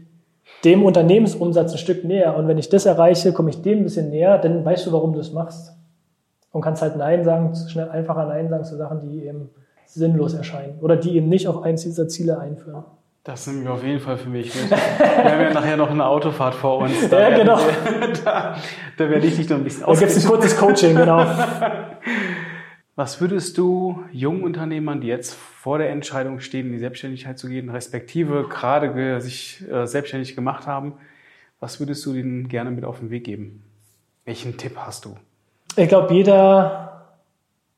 dem 0.65 0.83
Unternehmensumsatz 0.83 1.71
ein 1.71 1.77
Stück 1.77 2.03
näher. 2.03 2.35
Und 2.35 2.49
wenn 2.49 2.57
ich 2.57 2.67
das 2.67 2.85
erreiche, 2.85 3.31
komme 3.31 3.49
ich 3.49 3.61
dem 3.61 3.79
ein 3.79 3.83
bisschen 3.83 4.09
näher, 4.09 4.37
dann 4.37 4.65
weißt 4.65 4.87
du, 4.87 4.91
warum 4.91 5.13
du 5.13 5.19
es 5.19 5.31
machst. 5.31 5.73
Und 6.51 6.61
kannst 6.61 6.81
halt 6.81 6.97
Nein 6.97 7.23
sagen, 7.23 7.53
schnell 7.67 7.89
einfacher 7.89 8.25
Nein 8.25 8.49
sagen 8.49 8.63
zu 8.65 8.75
Sachen, 8.75 8.99
die 8.99 9.25
eben 9.25 9.49
sinnlos 9.85 10.33
erscheinen 10.33 10.79
oder 10.81 10.97
die 10.97 11.15
eben 11.15 11.29
nicht 11.29 11.47
auf 11.47 11.61
eins 11.61 11.83
dieser 11.83 12.07
Ziele 12.07 12.39
einführen. 12.39 12.83
Das 13.25 13.47
nehmen 13.47 13.63
wir 13.63 13.73
auf 13.73 13.83
jeden 13.83 13.99
Fall 13.99 14.17
für 14.17 14.29
mich 14.29 14.53
mit. 14.53 14.69
Wir 14.69 14.77
haben 14.77 15.41
ja 15.41 15.51
nachher 15.51 15.77
noch 15.77 15.89
eine 15.89 16.05
Autofahrt 16.05 16.53
vor 16.53 16.77
uns. 16.77 17.09
Da 17.09 17.27
ja, 17.27 17.35
genau. 17.35 17.57
Wir, 17.57 18.13
da, 18.23 18.55
da, 18.97 19.09
werde 19.09 19.25
ich 19.25 19.35
dich 19.35 19.49
noch 19.49 19.57
ein 19.57 19.63
bisschen 19.63 19.83
Da 19.83 19.93
gibt 19.93 20.11
es 20.11 20.23
ein 20.23 20.29
kurzes 20.29 20.55
Coaching, 20.55 20.95
genau. 20.95 21.25
Was 22.95 23.19
würdest 23.19 23.57
du 23.57 24.03
jungen 24.11 24.43
Unternehmern, 24.43 25.01
die 25.01 25.07
jetzt 25.07 25.33
vor 25.33 25.79
der 25.79 25.89
Entscheidung 25.89 26.39
stehen, 26.39 26.67
in 26.67 26.73
die 26.73 26.77
Selbstständigkeit 26.77 27.39
zu 27.39 27.49
gehen, 27.49 27.71
respektive 27.71 28.47
gerade 28.47 29.19
sich 29.19 29.63
äh, 29.71 29.87
selbstständig 29.87 30.35
gemacht 30.35 30.67
haben, 30.67 30.93
was 31.59 31.79
würdest 31.79 32.05
du 32.05 32.13
denen 32.13 32.47
gerne 32.47 32.69
mit 32.69 32.85
auf 32.85 32.99
den 32.99 33.09
Weg 33.09 33.23
geben? 33.23 33.63
Welchen 34.25 34.55
Tipp 34.57 34.77
hast 34.77 35.03
du? 35.03 35.15
Ich 35.75 35.89
glaube, 35.89 36.13
jeder 36.13 37.17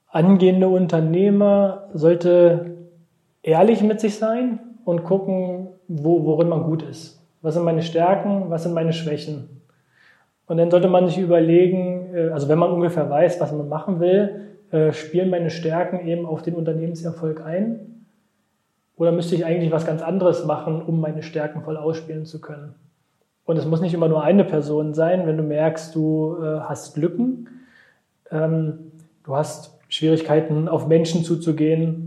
angehende 0.10 0.68
Unternehmer 0.68 1.88
sollte 1.94 2.76
ehrlich 3.44 3.82
mit 3.82 4.02
sich 4.02 4.18
sein 4.18 4.60
und 4.88 5.04
gucken, 5.04 5.68
wo, 5.90 6.24
worin 6.24 6.48
man 6.48 6.64
gut 6.64 6.82
ist. 6.82 7.22
Was 7.42 7.56
sind 7.56 7.66
meine 7.66 7.82
Stärken, 7.82 8.50
was 8.50 8.64
sind 8.64 8.74
meine 8.74 8.94
Schwächen? 8.94 9.62
Und 10.46 10.58
dann 10.58 10.72
sollte 10.72 10.88
man 10.88 11.10
sich 11.10 11.18
überlegen, 11.18 12.16
äh, 12.16 12.30
also 12.30 12.48
wenn 12.48 12.58
man 12.58 12.72
ungefähr 12.72 13.10
weiß, 13.10 13.42
was 13.42 13.52
man 13.52 13.68
machen 13.68 14.00
will, 14.00 14.48
äh, 14.72 14.94
spielen 14.94 15.30
meine 15.30 15.50
Stärken 15.50 16.08
eben 16.08 16.26
auf 16.26 16.42
den 16.42 16.56
Unternehmenserfolg 16.56 17.46
ein? 17.46 18.06
Oder 18.96 19.12
müsste 19.12 19.36
ich 19.36 19.46
eigentlich 19.46 19.74
was 19.74 19.86
ganz 19.86 20.02
anderes 20.02 20.46
machen, 20.46 20.82
um 20.82 21.02
meine 21.02 21.22
Stärken 21.22 21.64
voll 21.64 21.76
ausspielen 21.76 22.26
zu 22.26 22.40
können? 22.40 22.74
Und 23.44 23.58
es 23.58 23.66
muss 23.66 23.82
nicht 23.82 23.94
immer 23.94 24.08
nur 24.08 24.24
eine 24.24 24.46
Person 24.46 24.94
sein, 24.94 25.28
wenn 25.28 25.36
du 25.36 25.44
merkst, 25.44 25.94
du 25.96 26.38
äh, 26.42 26.62
hast 26.62 26.96
Lücken. 26.96 27.50
Ähm, 28.32 28.94
du 29.26 29.36
hast 29.36 29.78
Schwierigkeiten, 29.90 30.70
auf 30.70 30.88
Menschen 30.88 31.26
zuzugehen. 31.26 32.07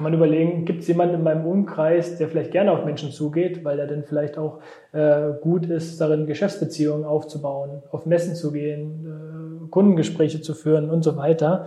Kann 0.00 0.12
man 0.12 0.14
überlegen, 0.14 0.64
gibt 0.64 0.80
es 0.80 0.88
jemanden 0.88 1.16
in 1.16 1.22
meinem 1.22 1.44
Umkreis, 1.44 2.16
der 2.16 2.28
vielleicht 2.28 2.52
gerne 2.52 2.72
auf 2.72 2.86
Menschen 2.86 3.10
zugeht, 3.10 3.66
weil 3.66 3.78
er 3.78 3.86
dann 3.86 4.02
vielleicht 4.02 4.38
auch 4.38 4.60
äh, 4.92 5.32
gut 5.42 5.66
ist, 5.66 6.00
darin 6.00 6.26
Geschäftsbeziehungen 6.26 7.04
aufzubauen, 7.04 7.82
auf 7.90 8.06
Messen 8.06 8.34
zu 8.34 8.50
gehen, 8.50 9.66
äh, 9.66 9.68
Kundengespräche 9.68 10.40
zu 10.40 10.54
führen 10.54 10.88
und 10.88 11.04
so 11.04 11.18
weiter. 11.18 11.66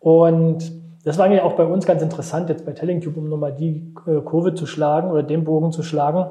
Und 0.00 0.72
das 1.04 1.18
war 1.18 1.26
eigentlich 1.26 1.42
auch 1.42 1.52
bei 1.52 1.66
uns 1.66 1.84
ganz 1.84 2.00
interessant, 2.00 2.48
jetzt 2.48 2.64
bei 2.64 2.72
TellingTube, 2.72 3.18
um 3.18 3.28
nochmal 3.28 3.52
die 3.52 3.92
äh, 4.06 4.22
Kurve 4.22 4.54
zu 4.54 4.64
schlagen 4.64 5.10
oder 5.10 5.22
den 5.22 5.44
Bogen 5.44 5.70
zu 5.70 5.82
schlagen, 5.82 6.30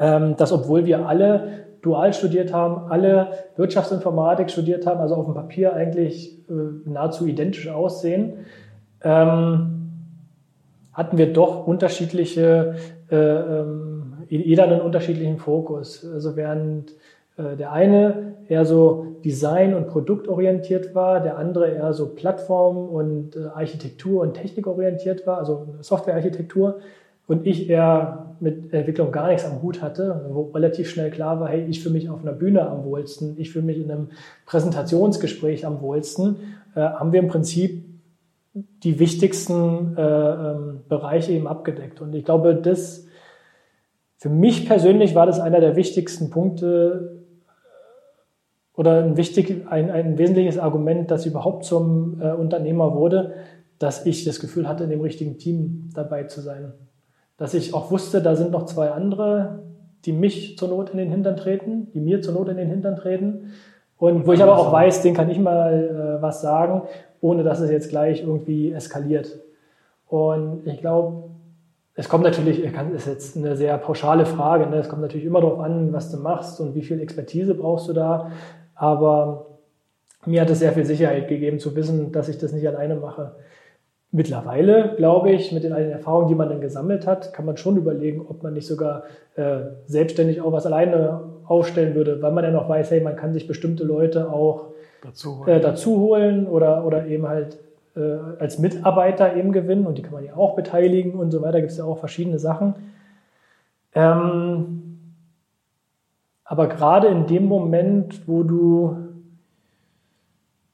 ähm, 0.00 0.36
dass 0.36 0.50
obwohl 0.50 0.86
wir 0.86 1.06
alle 1.06 1.66
dual 1.82 2.12
studiert 2.14 2.52
haben, 2.52 2.90
alle 2.90 3.28
Wirtschaftsinformatik 3.54 4.50
studiert 4.50 4.88
haben, 4.88 4.98
also 4.98 5.14
auf 5.14 5.26
dem 5.26 5.34
Papier 5.34 5.72
eigentlich 5.72 6.36
äh, 6.50 6.52
nahezu 6.90 7.28
identisch 7.28 7.68
aussehen, 7.68 8.38
ähm, 9.04 9.81
hatten 10.92 11.18
wir 11.18 11.32
doch 11.32 11.66
unterschiedliche, 11.66 12.76
äh, 13.10 13.16
ähm, 13.16 14.14
jeder 14.28 14.64
einen 14.64 14.80
unterschiedlichen 14.80 15.38
Fokus. 15.38 16.06
Also 16.10 16.36
während 16.36 16.92
äh, 17.36 17.56
der 17.56 17.72
eine 17.72 18.34
eher 18.48 18.64
so 18.64 19.06
design- 19.24 19.74
und 19.74 19.88
produktorientiert 19.88 20.94
war, 20.94 21.20
der 21.20 21.38
andere 21.38 21.70
eher 21.70 21.92
so 21.92 22.06
Plattform- 22.06 22.88
und 22.88 23.36
äh, 23.36 23.46
Architektur- 23.54 24.22
und 24.22 24.34
Technikorientiert 24.34 25.26
war, 25.26 25.38
also 25.38 25.66
Softwarearchitektur, 25.80 26.80
und 27.28 27.46
ich 27.46 27.70
eher 27.70 28.34
mit 28.40 28.74
Entwicklung 28.74 29.12
gar 29.12 29.28
nichts 29.28 29.46
am 29.46 29.62
Hut 29.62 29.80
hatte, 29.80 30.26
wo 30.28 30.50
relativ 30.52 30.90
schnell 30.90 31.10
klar 31.10 31.40
war, 31.40 31.48
hey, 31.48 31.64
ich 31.68 31.82
fühle 31.82 31.94
mich 31.94 32.10
auf 32.10 32.20
einer 32.22 32.32
Bühne 32.32 32.68
am 32.68 32.84
wohlsten, 32.84 33.36
ich 33.38 33.52
fühle 33.52 33.64
mich 33.64 33.78
in 33.78 33.90
einem 33.90 34.08
Präsentationsgespräch 34.44 35.64
am 35.64 35.80
wohlsten, 35.80 36.36
äh, 36.74 36.80
haben 36.80 37.12
wir 37.12 37.20
im 37.20 37.28
Prinzip 37.28 37.84
die 38.54 38.98
wichtigsten 38.98 39.96
äh, 39.96 40.02
ähm, 40.02 40.80
Bereiche 40.88 41.32
eben 41.32 41.46
abgedeckt. 41.46 42.00
Und 42.00 42.14
ich 42.14 42.24
glaube, 42.24 42.54
das 42.54 43.06
für 44.16 44.28
mich 44.28 44.66
persönlich 44.66 45.14
war 45.14 45.26
das 45.26 45.40
einer 45.40 45.60
der 45.60 45.74
wichtigsten 45.74 46.30
Punkte 46.30 47.24
äh, 47.46 48.78
oder 48.78 49.04
ein, 49.04 49.16
wichtig, 49.16 49.66
ein, 49.68 49.90
ein 49.90 50.18
wesentliches 50.18 50.58
Argument, 50.58 51.10
das 51.10 51.26
überhaupt 51.26 51.64
zum 51.64 52.20
äh, 52.20 52.32
Unternehmer 52.32 52.94
wurde, 52.94 53.34
dass 53.78 54.06
ich 54.06 54.24
das 54.24 54.38
Gefühl 54.38 54.68
hatte, 54.68 54.84
in 54.84 54.90
dem 54.90 55.00
richtigen 55.00 55.38
Team 55.38 55.90
dabei 55.94 56.24
zu 56.24 56.40
sein 56.40 56.72
dass 57.42 57.54
ich 57.54 57.74
auch 57.74 57.90
wusste, 57.90 58.22
da 58.22 58.36
sind 58.36 58.52
noch 58.52 58.66
zwei 58.66 58.90
andere, 58.92 59.64
die 60.04 60.12
mich 60.12 60.56
zur 60.58 60.68
Not 60.68 60.90
in 60.90 60.98
den 60.98 61.10
Hintern 61.10 61.36
treten, 61.36 61.90
die 61.92 61.98
mir 61.98 62.22
zur 62.22 62.34
Not 62.34 62.48
in 62.48 62.56
den 62.56 62.68
Hintern 62.68 62.94
treten. 62.94 63.50
Und 63.96 64.28
wo 64.28 64.32
ich 64.32 64.40
aber 64.40 64.56
auch 64.56 64.72
weiß, 64.72 65.02
den 65.02 65.12
kann 65.12 65.28
ich 65.28 65.40
mal 65.40 66.18
äh, 66.18 66.22
was 66.22 66.40
sagen, 66.40 66.82
ohne 67.22 67.44
dass 67.44 67.60
es 67.60 67.70
jetzt 67.70 67.88
gleich 67.88 68.22
irgendwie 68.22 68.72
eskaliert. 68.72 69.38
Und 70.08 70.66
ich 70.66 70.80
glaube, 70.80 71.30
es 71.94 72.08
kommt 72.08 72.24
natürlich, 72.24 72.62
das 72.70 72.92
ist 72.92 73.06
jetzt 73.06 73.36
eine 73.36 73.56
sehr 73.56 73.78
pauschale 73.78 74.26
Frage, 74.26 74.66
ne? 74.66 74.76
es 74.76 74.88
kommt 74.88 75.02
natürlich 75.02 75.24
immer 75.24 75.40
darauf 75.40 75.60
an, 75.60 75.92
was 75.92 76.10
du 76.10 76.18
machst 76.18 76.60
und 76.60 76.74
wie 76.74 76.82
viel 76.82 77.00
Expertise 77.00 77.54
brauchst 77.54 77.88
du 77.88 77.92
da. 77.92 78.32
Aber 78.74 79.46
mir 80.26 80.40
hat 80.40 80.50
es 80.50 80.58
sehr 80.58 80.72
viel 80.72 80.84
Sicherheit 80.84 81.28
gegeben 81.28 81.58
zu 81.58 81.74
wissen, 81.76 82.12
dass 82.12 82.28
ich 82.28 82.38
das 82.38 82.52
nicht 82.52 82.66
alleine 82.66 82.96
mache. 82.96 83.36
Mittlerweile, 84.10 84.94
glaube 84.96 85.30
ich, 85.30 85.52
mit 85.52 85.64
den 85.64 85.72
Erfahrungen, 85.72 86.28
die 86.28 86.34
man 86.34 86.48
dann 86.48 86.60
gesammelt 86.60 87.06
hat, 87.06 87.32
kann 87.32 87.46
man 87.46 87.56
schon 87.56 87.76
überlegen, 87.76 88.26
ob 88.28 88.42
man 88.42 88.52
nicht 88.52 88.66
sogar 88.66 89.04
äh, 89.36 89.60
selbstständig 89.86 90.40
auch 90.40 90.52
was 90.52 90.66
alleine 90.66 91.20
aufstellen 91.46 91.94
würde, 91.94 92.20
weil 92.20 92.32
man 92.32 92.44
ja 92.44 92.50
noch 92.50 92.68
weiß, 92.68 92.90
hey, 92.90 93.00
man 93.00 93.16
kann 93.16 93.32
sich 93.32 93.46
bestimmte 93.46 93.84
Leute 93.84 94.30
auch 94.30 94.71
dazu 95.02 95.38
holen, 95.38 95.48
äh, 95.48 95.60
dazu 95.60 95.98
holen 95.98 96.46
oder, 96.46 96.86
oder 96.86 97.06
eben 97.06 97.28
halt 97.28 97.58
äh, 97.94 98.00
als 98.38 98.58
Mitarbeiter 98.58 99.36
eben 99.36 99.52
gewinnen 99.52 99.86
und 99.86 99.98
die 99.98 100.02
kann 100.02 100.14
man 100.14 100.24
ja 100.24 100.36
auch 100.36 100.56
beteiligen 100.56 101.14
und 101.14 101.30
so 101.30 101.42
weiter. 101.42 101.60
Gibt 101.60 101.72
es 101.72 101.78
ja 101.78 101.84
auch 101.84 101.98
verschiedene 101.98 102.38
Sachen. 102.38 102.74
Ähm, 103.94 105.00
aber 106.44 106.68
gerade 106.68 107.08
in 107.08 107.26
dem 107.26 107.46
Moment, 107.46 108.26
wo 108.26 108.42
du 108.42 108.96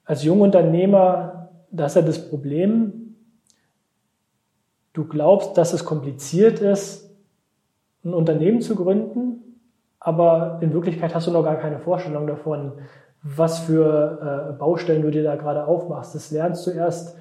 als 0.05 0.25
Jungunternehmer, 0.25 1.51
das 1.71 1.93
ist 1.93 1.97
ja 1.97 2.03
das 2.03 2.31
Problem, 2.31 3.17
du 4.93 5.05
glaubst, 5.05 5.59
dass 5.59 5.73
es 5.73 5.85
kompliziert 5.85 6.61
ist, 6.61 7.11
ein 8.05 8.15
Unternehmen 8.15 8.61
zu 8.61 8.75
gründen, 8.75 9.61
aber 10.01 10.59
in 10.63 10.73
Wirklichkeit 10.73 11.15
hast 11.15 11.27
du 11.27 11.31
noch 11.31 11.43
gar 11.43 11.57
keine 11.57 11.79
Vorstellung 11.79 12.27
davon, 12.27 12.73
was 13.37 13.59
für 13.61 14.51
äh, 14.51 14.59
Baustellen 14.59 15.03
du 15.03 15.11
dir 15.11 15.25
da 15.25 15.37
gerade 15.37 15.67
aufmachst. 15.67 16.15
Das 16.15 16.31
lernst 16.31 16.67
du 16.67 16.71
erst 16.71 17.17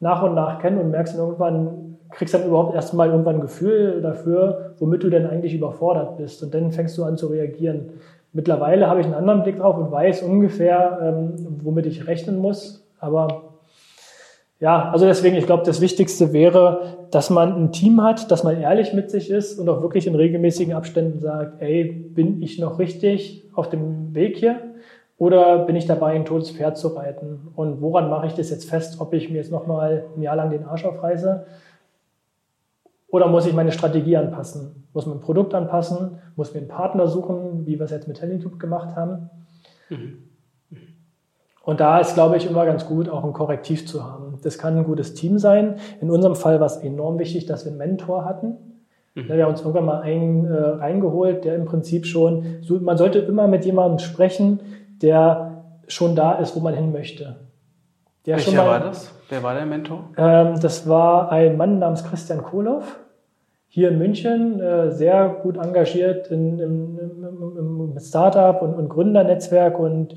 nach 0.00 0.22
und 0.22 0.34
nach 0.34 0.60
kennen 0.60 0.78
und 0.78 0.90
merkst 0.90 1.14
dann 1.14 1.20
irgendwann, 1.20 1.98
kriegst 2.10 2.34
dann 2.34 2.44
überhaupt 2.44 2.74
erst 2.74 2.94
mal 2.94 3.08
irgendwann 3.08 3.36
ein 3.36 3.40
Gefühl 3.40 4.00
dafür, 4.00 4.74
womit 4.78 5.02
du 5.02 5.10
denn 5.10 5.26
eigentlich 5.26 5.54
überfordert 5.54 6.16
bist. 6.16 6.42
Und 6.42 6.54
dann 6.54 6.72
fängst 6.72 6.96
du 6.96 7.04
an 7.04 7.16
zu 7.16 7.28
reagieren. 7.28 7.90
Mittlerweile 8.32 8.88
habe 8.88 9.00
ich 9.00 9.06
einen 9.06 9.14
anderen 9.14 9.42
Blick 9.42 9.58
drauf 9.58 9.76
und 9.76 9.90
weiß 9.90 10.22
ungefähr, 10.22 10.98
ähm, 11.02 11.34
womit 11.62 11.86
ich 11.86 12.06
rechnen 12.06 12.38
muss. 12.38 12.86
Aber 12.98 13.50
ja, 14.60 14.90
also 14.90 15.06
deswegen, 15.06 15.36
ich 15.36 15.46
glaube, 15.46 15.64
das 15.64 15.80
Wichtigste 15.80 16.32
wäre, 16.32 17.06
dass 17.10 17.30
man 17.30 17.54
ein 17.54 17.72
Team 17.72 18.02
hat, 18.02 18.30
dass 18.30 18.44
man 18.44 18.60
ehrlich 18.60 18.92
mit 18.92 19.10
sich 19.10 19.30
ist 19.30 19.58
und 19.58 19.68
auch 19.68 19.82
wirklich 19.82 20.06
in 20.06 20.14
regelmäßigen 20.14 20.74
Abständen 20.74 21.20
sagt, 21.20 21.60
ey, 21.60 21.84
bin 21.84 22.42
ich 22.42 22.58
noch 22.58 22.78
richtig 22.78 23.48
auf 23.54 23.68
dem 23.68 24.14
Weg 24.14 24.36
hier? 24.36 24.60
Oder 25.20 25.66
bin 25.66 25.76
ich 25.76 25.84
dabei, 25.84 26.14
ein 26.14 26.24
totes 26.24 26.50
Pferd 26.50 26.78
zu 26.78 26.88
reiten? 26.88 27.48
Und 27.54 27.82
woran 27.82 28.08
mache 28.08 28.26
ich 28.26 28.32
das 28.32 28.48
jetzt 28.48 28.64
fest, 28.64 29.02
ob 29.02 29.12
ich 29.12 29.28
mir 29.28 29.36
jetzt 29.36 29.52
nochmal 29.52 30.04
ein 30.16 30.22
Jahr 30.22 30.34
lang 30.34 30.48
den 30.48 30.64
Arsch 30.64 30.86
aufreiße? 30.86 31.44
Oder 33.08 33.28
muss 33.28 33.44
ich 33.44 33.52
meine 33.52 33.70
Strategie 33.70 34.16
anpassen? 34.16 34.88
Muss 34.94 35.04
mein 35.04 35.20
Produkt 35.20 35.52
anpassen? 35.52 36.20
Muss 36.36 36.54
mir 36.54 36.60
einen 36.60 36.68
Partner 36.68 37.06
suchen, 37.06 37.66
wie 37.66 37.78
wir 37.78 37.84
es 37.84 37.90
jetzt 37.90 38.08
mit 38.08 38.16
Tellingtube 38.16 38.56
gemacht 38.56 38.96
haben? 38.96 39.28
Mhm. 39.90 40.22
Und 41.64 41.80
da 41.80 41.98
ist, 41.98 42.14
glaube 42.14 42.38
ich, 42.38 42.48
immer 42.48 42.64
ganz 42.64 42.86
gut, 42.86 43.10
auch 43.10 43.22
ein 43.22 43.34
Korrektiv 43.34 43.86
zu 43.86 44.02
haben. 44.02 44.38
Das 44.42 44.56
kann 44.56 44.78
ein 44.78 44.84
gutes 44.84 45.12
Team 45.12 45.38
sein. 45.38 45.74
In 46.00 46.10
unserem 46.10 46.34
Fall 46.34 46.60
war 46.60 46.66
es 46.66 46.78
enorm 46.78 47.18
wichtig, 47.18 47.44
dass 47.44 47.66
wir 47.66 47.72
einen 47.72 47.78
Mentor 47.78 48.24
hatten. 48.24 48.56
Mhm. 49.14 49.28
Wir 49.28 49.44
haben 49.44 49.50
uns 49.50 49.60
irgendwann 49.60 49.84
mal 49.84 50.00
einen 50.00 50.46
äh, 50.46 50.56
reingeholt, 50.56 51.44
der 51.44 51.56
im 51.56 51.66
Prinzip 51.66 52.06
schon, 52.06 52.62
so, 52.62 52.80
man 52.80 52.96
sollte 52.96 53.18
immer 53.18 53.48
mit 53.48 53.66
jemandem 53.66 53.98
sprechen, 53.98 54.60
der 55.02 55.64
schon 55.88 56.14
da 56.14 56.34
ist, 56.34 56.54
wo 56.56 56.60
man 56.60 56.74
hin 56.74 56.92
möchte. 56.92 57.36
Der 58.26 58.36
Welcher 58.36 58.56
mal, 58.56 58.66
war 58.66 58.80
das? 58.80 59.12
Wer 59.28 59.42
war 59.42 59.54
der 59.54 59.66
Mentor? 59.66 60.10
Ähm, 60.16 60.60
das 60.60 60.88
war 60.88 61.32
ein 61.32 61.56
Mann 61.56 61.78
namens 61.78 62.04
Christian 62.04 62.42
Kohloff, 62.42 62.98
hier 63.68 63.90
in 63.90 63.98
München, 63.98 64.60
äh, 64.60 64.90
sehr 64.90 65.28
gut 65.42 65.56
engagiert 65.56 66.28
in, 66.28 66.58
im, 66.58 66.98
im, 66.98 67.92
im 67.92 67.98
Startup 68.00 68.60
und, 68.60 68.74
und 68.74 68.88
Gründernetzwerk 68.88 69.78
und 69.78 70.14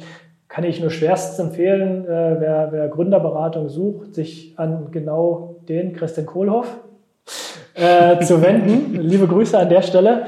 kann 0.48 0.64
ich 0.64 0.82
nur 0.82 0.92
schwerstens 0.92 1.40
empfehlen, 1.40 2.06
äh, 2.06 2.36
wer, 2.40 2.68
wer 2.72 2.88
Gründerberatung 2.88 3.70
sucht, 3.70 4.14
sich 4.14 4.54
an 4.58 4.92
genau 4.92 5.56
den 5.68 5.94
Christian 5.94 6.26
Kohlhoff 6.26 6.68
äh, 7.74 8.20
zu 8.20 8.42
wenden. 8.42 8.94
Liebe 9.02 9.28
Grüße 9.28 9.58
an 9.58 9.70
der 9.70 9.82
Stelle, 9.82 10.26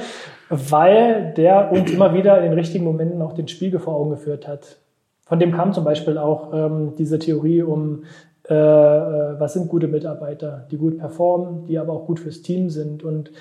weil 0.49 1.33
der 1.35 1.71
uns 1.71 1.91
immer 1.91 2.13
wieder 2.13 2.37
in 2.37 2.43
den 2.43 2.53
richtigen 2.53 2.85
Momenten 2.85 3.21
auch 3.21 3.33
den 3.33 3.47
Spiegel 3.47 3.79
vor 3.79 3.95
Augen 3.95 4.11
geführt 4.11 4.47
hat. 4.47 4.77
Von 5.25 5.39
dem 5.39 5.51
kam 5.51 5.73
zum 5.73 5.83
Beispiel 5.83 6.17
auch 6.17 6.53
ähm, 6.53 6.93
diese 6.97 7.17
Theorie 7.17 7.63
um, 7.63 8.03
äh, 8.47 8.53
äh, 8.53 9.39
was 9.39 9.53
sind 9.53 9.69
gute 9.69 9.87
Mitarbeiter, 9.87 10.67
die 10.69 10.77
gut 10.77 10.99
performen, 10.99 11.65
die 11.65 11.79
aber 11.79 11.93
auch 11.93 12.05
gut 12.05 12.19
fürs 12.19 12.41
Team 12.41 12.69
sind 12.69 13.03
und 13.03 13.31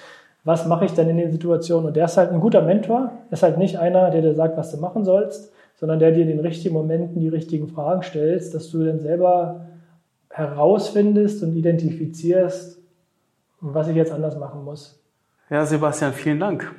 was 0.45 0.67
mache 0.67 0.85
ich 0.85 0.93
denn 0.93 1.09
in 1.09 1.17
den 1.17 1.33
Situationen? 1.33 1.87
Und 1.87 1.97
der 1.97 2.05
ist 2.05 2.19
halt 2.19 2.31
ein 2.31 2.41
guter 2.41 2.61
Mentor, 2.61 3.13
ist 3.31 3.43
halt 3.43 3.57
nicht 3.57 3.79
einer, 3.79 4.11
der 4.11 4.21
dir 4.21 4.35
sagt, 4.35 4.59
was 4.59 4.71
du 4.71 4.77
machen 4.77 5.05
sollst, 5.05 5.53
sondern 5.75 5.99
der 5.99 6.13
dir 6.13 6.23
in 6.23 6.29
den 6.29 6.41
richtigen 6.41 6.75
Momenten 6.75 7.21
die 7.21 7.29
richtigen 7.29 7.69
Fragen 7.69 8.03
stellst, 8.03 8.55
dass 8.55 8.71
du 8.71 8.85
dann 8.85 9.01
selber 9.01 9.67
herausfindest 10.29 11.43
und 11.43 11.57
identifizierst, 11.57 12.79
was 13.61 13.89
ich 13.89 13.97
jetzt 13.97 14.13
anders 14.13 14.39
machen 14.39 14.65
muss. 14.65 15.01
Ja, 15.49 15.65
Sebastian, 15.65 16.13
vielen 16.13 16.41
Dank. 16.41 16.75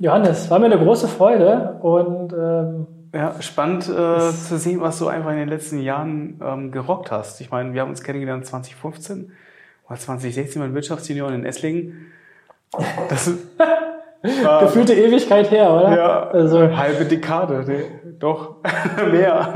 Johannes, 0.00 0.50
war 0.50 0.58
mir 0.58 0.66
eine 0.66 0.78
große 0.78 1.08
Freude 1.08 1.76
und 1.82 2.32
ähm, 2.32 2.86
ja, 3.12 3.34
spannend 3.40 3.86
äh, 3.86 4.30
zu 4.30 4.56
sehen, 4.56 4.80
was 4.80 4.98
du 4.98 5.08
einfach 5.08 5.30
in 5.30 5.36
den 5.36 5.48
letzten 5.48 5.78
Jahren 5.78 6.40
ähm, 6.42 6.72
gerockt 6.72 7.10
hast. 7.10 7.38
Ich 7.42 7.50
meine, 7.50 7.74
wir 7.74 7.82
haben 7.82 7.90
uns 7.90 8.02
kennengelernt 8.02 8.46
2015 8.46 9.30
oder 9.86 9.98
2016 9.98 10.62
mein 10.62 10.74
Wirtschaftsjunior 10.74 11.30
in 11.32 11.44
Esslingen. 11.44 12.06
Das 13.10 13.30
war, 14.42 14.62
Gefühlte 14.62 14.94
Ewigkeit 14.94 15.50
her, 15.50 15.70
oder? 15.70 15.94
Ja, 15.94 16.28
also, 16.30 16.74
halbe 16.74 17.04
Dekade, 17.04 17.64
nee, 17.66 18.12
doch, 18.18 18.56
mehr. 19.10 19.52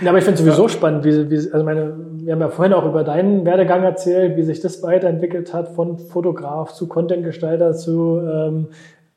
Ja, 0.00 0.10
aber 0.10 0.18
ich 0.18 0.24
finde 0.24 0.38
sowieso 0.38 0.68
spannend, 0.68 1.04
wie, 1.04 1.28
wie, 1.28 1.52
also 1.52 1.64
meine, 1.64 1.92
wir 2.20 2.32
haben 2.34 2.40
ja 2.40 2.50
vorhin 2.50 2.72
auch 2.72 2.84
über 2.84 3.02
deinen 3.02 3.44
Werdegang 3.44 3.82
erzählt, 3.82 4.36
wie 4.36 4.42
sich 4.42 4.60
das 4.60 4.84
weiterentwickelt 4.84 5.52
hat, 5.52 5.70
von 5.70 5.98
Fotograf 5.98 6.72
zu 6.72 6.86
Contentgestalter 6.86 7.74
zu 7.74 8.20
ähm, 8.20 8.68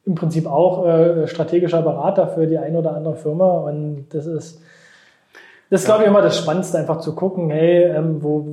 im 0.10 0.16
Prinzip 0.16 0.48
auch 0.48 0.86
äh, 0.88 1.28
strategischer 1.28 1.84
Berater 1.84 2.28
für 2.28 2.48
die 2.48 2.58
eine 2.58 2.80
oder 2.80 2.96
andere 2.96 3.16
Firma. 3.16 3.60
Und 3.60 4.08
das 4.10 4.26
ist, 4.26 4.60
das 5.70 5.82
ist, 5.82 5.88
ja. 5.88 5.94
glaube 5.94 6.04
ich, 6.04 6.10
immer 6.10 6.24
das 6.24 6.38
Spannendste, 6.38 6.80
einfach 6.80 7.00
zu 7.00 7.14
gucken, 7.14 7.52
hey, 7.52 7.84
ähm, 7.84 8.24
wo, 8.24 8.44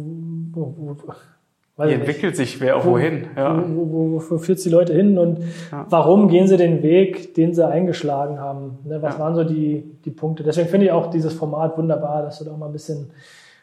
wo, 0.52 0.74
wo 0.76 1.84
Wie 1.84 1.92
entwickelt 1.94 2.36
sich 2.36 2.61
wer 2.61 2.76
auch 2.76 2.84
wo, 2.84 2.90
wohin? 2.92 3.28
Ja. 3.36 3.64
Wo, 3.68 3.90
wo, 3.90 4.22
wo, 4.30 4.38
führt 4.38 4.62
die 4.62 4.68
Leute 4.68 4.92
hin 4.92 5.16
und 5.16 5.38
ja. 5.72 5.86
warum 5.88 6.28
gehen 6.28 6.46
sie 6.46 6.59
den 6.59 6.82
Weg, 6.82 7.34
den 7.34 7.54
sie 7.54 7.66
eingeschlagen 7.66 8.38
haben? 8.38 8.78
Ne, 8.84 9.00
was 9.00 9.14
ja. 9.14 9.20
waren 9.20 9.34
so 9.34 9.42
die, 9.42 9.96
die 10.04 10.11
Punkte? 10.11 10.42
Deswegen 10.42 10.68
finde 10.68 10.86
ich 10.86 10.92
auch 10.92 11.09
dieses 11.09 11.32
Format 11.32 11.78
wunderbar, 11.78 12.22
dass 12.22 12.38
du 12.38 12.44
da 12.44 12.52
auch 12.52 12.59
mal 12.59 12.66
ein 12.66 12.72
bisschen 12.72 13.11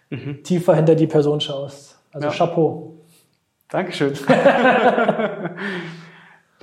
mhm. 0.10 0.42
tiefer 0.42 0.76
hinter 0.76 0.96
die 0.96 1.08
Person 1.08 1.40
schaust. 1.40 2.00
Also 2.12 2.30
Chapeau. 2.30 2.94
Dankeschön. 3.70 4.14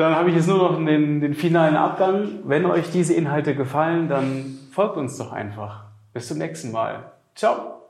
Dann 0.01 0.17
habe 0.17 0.31
ich 0.31 0.37
jetzt 0.37 0.49
nur 0.49 0.57
noch 0.57 0.83
den, 0.83 1.21
den 1.21 1.35
finalen 1.35 1.77
Abgang. 1.77 2.39
Wenn 2.45 2.65
euch 2.65 2.91
diese 2.91 3.13
Inhalte 3.13 3.55
gefallen, 3.55 4.09
dann 4.09 4.59
folgt 4.73 4.97
uns 4.97 5.19
doch 5.19 5.31
einfach. 5.31 5.85
Bis 6.15 6.27
zum 6.27 6.39
nächsten 6.39 6.73
Mal. 6.73 7.13
Ciao. 7.35 7.83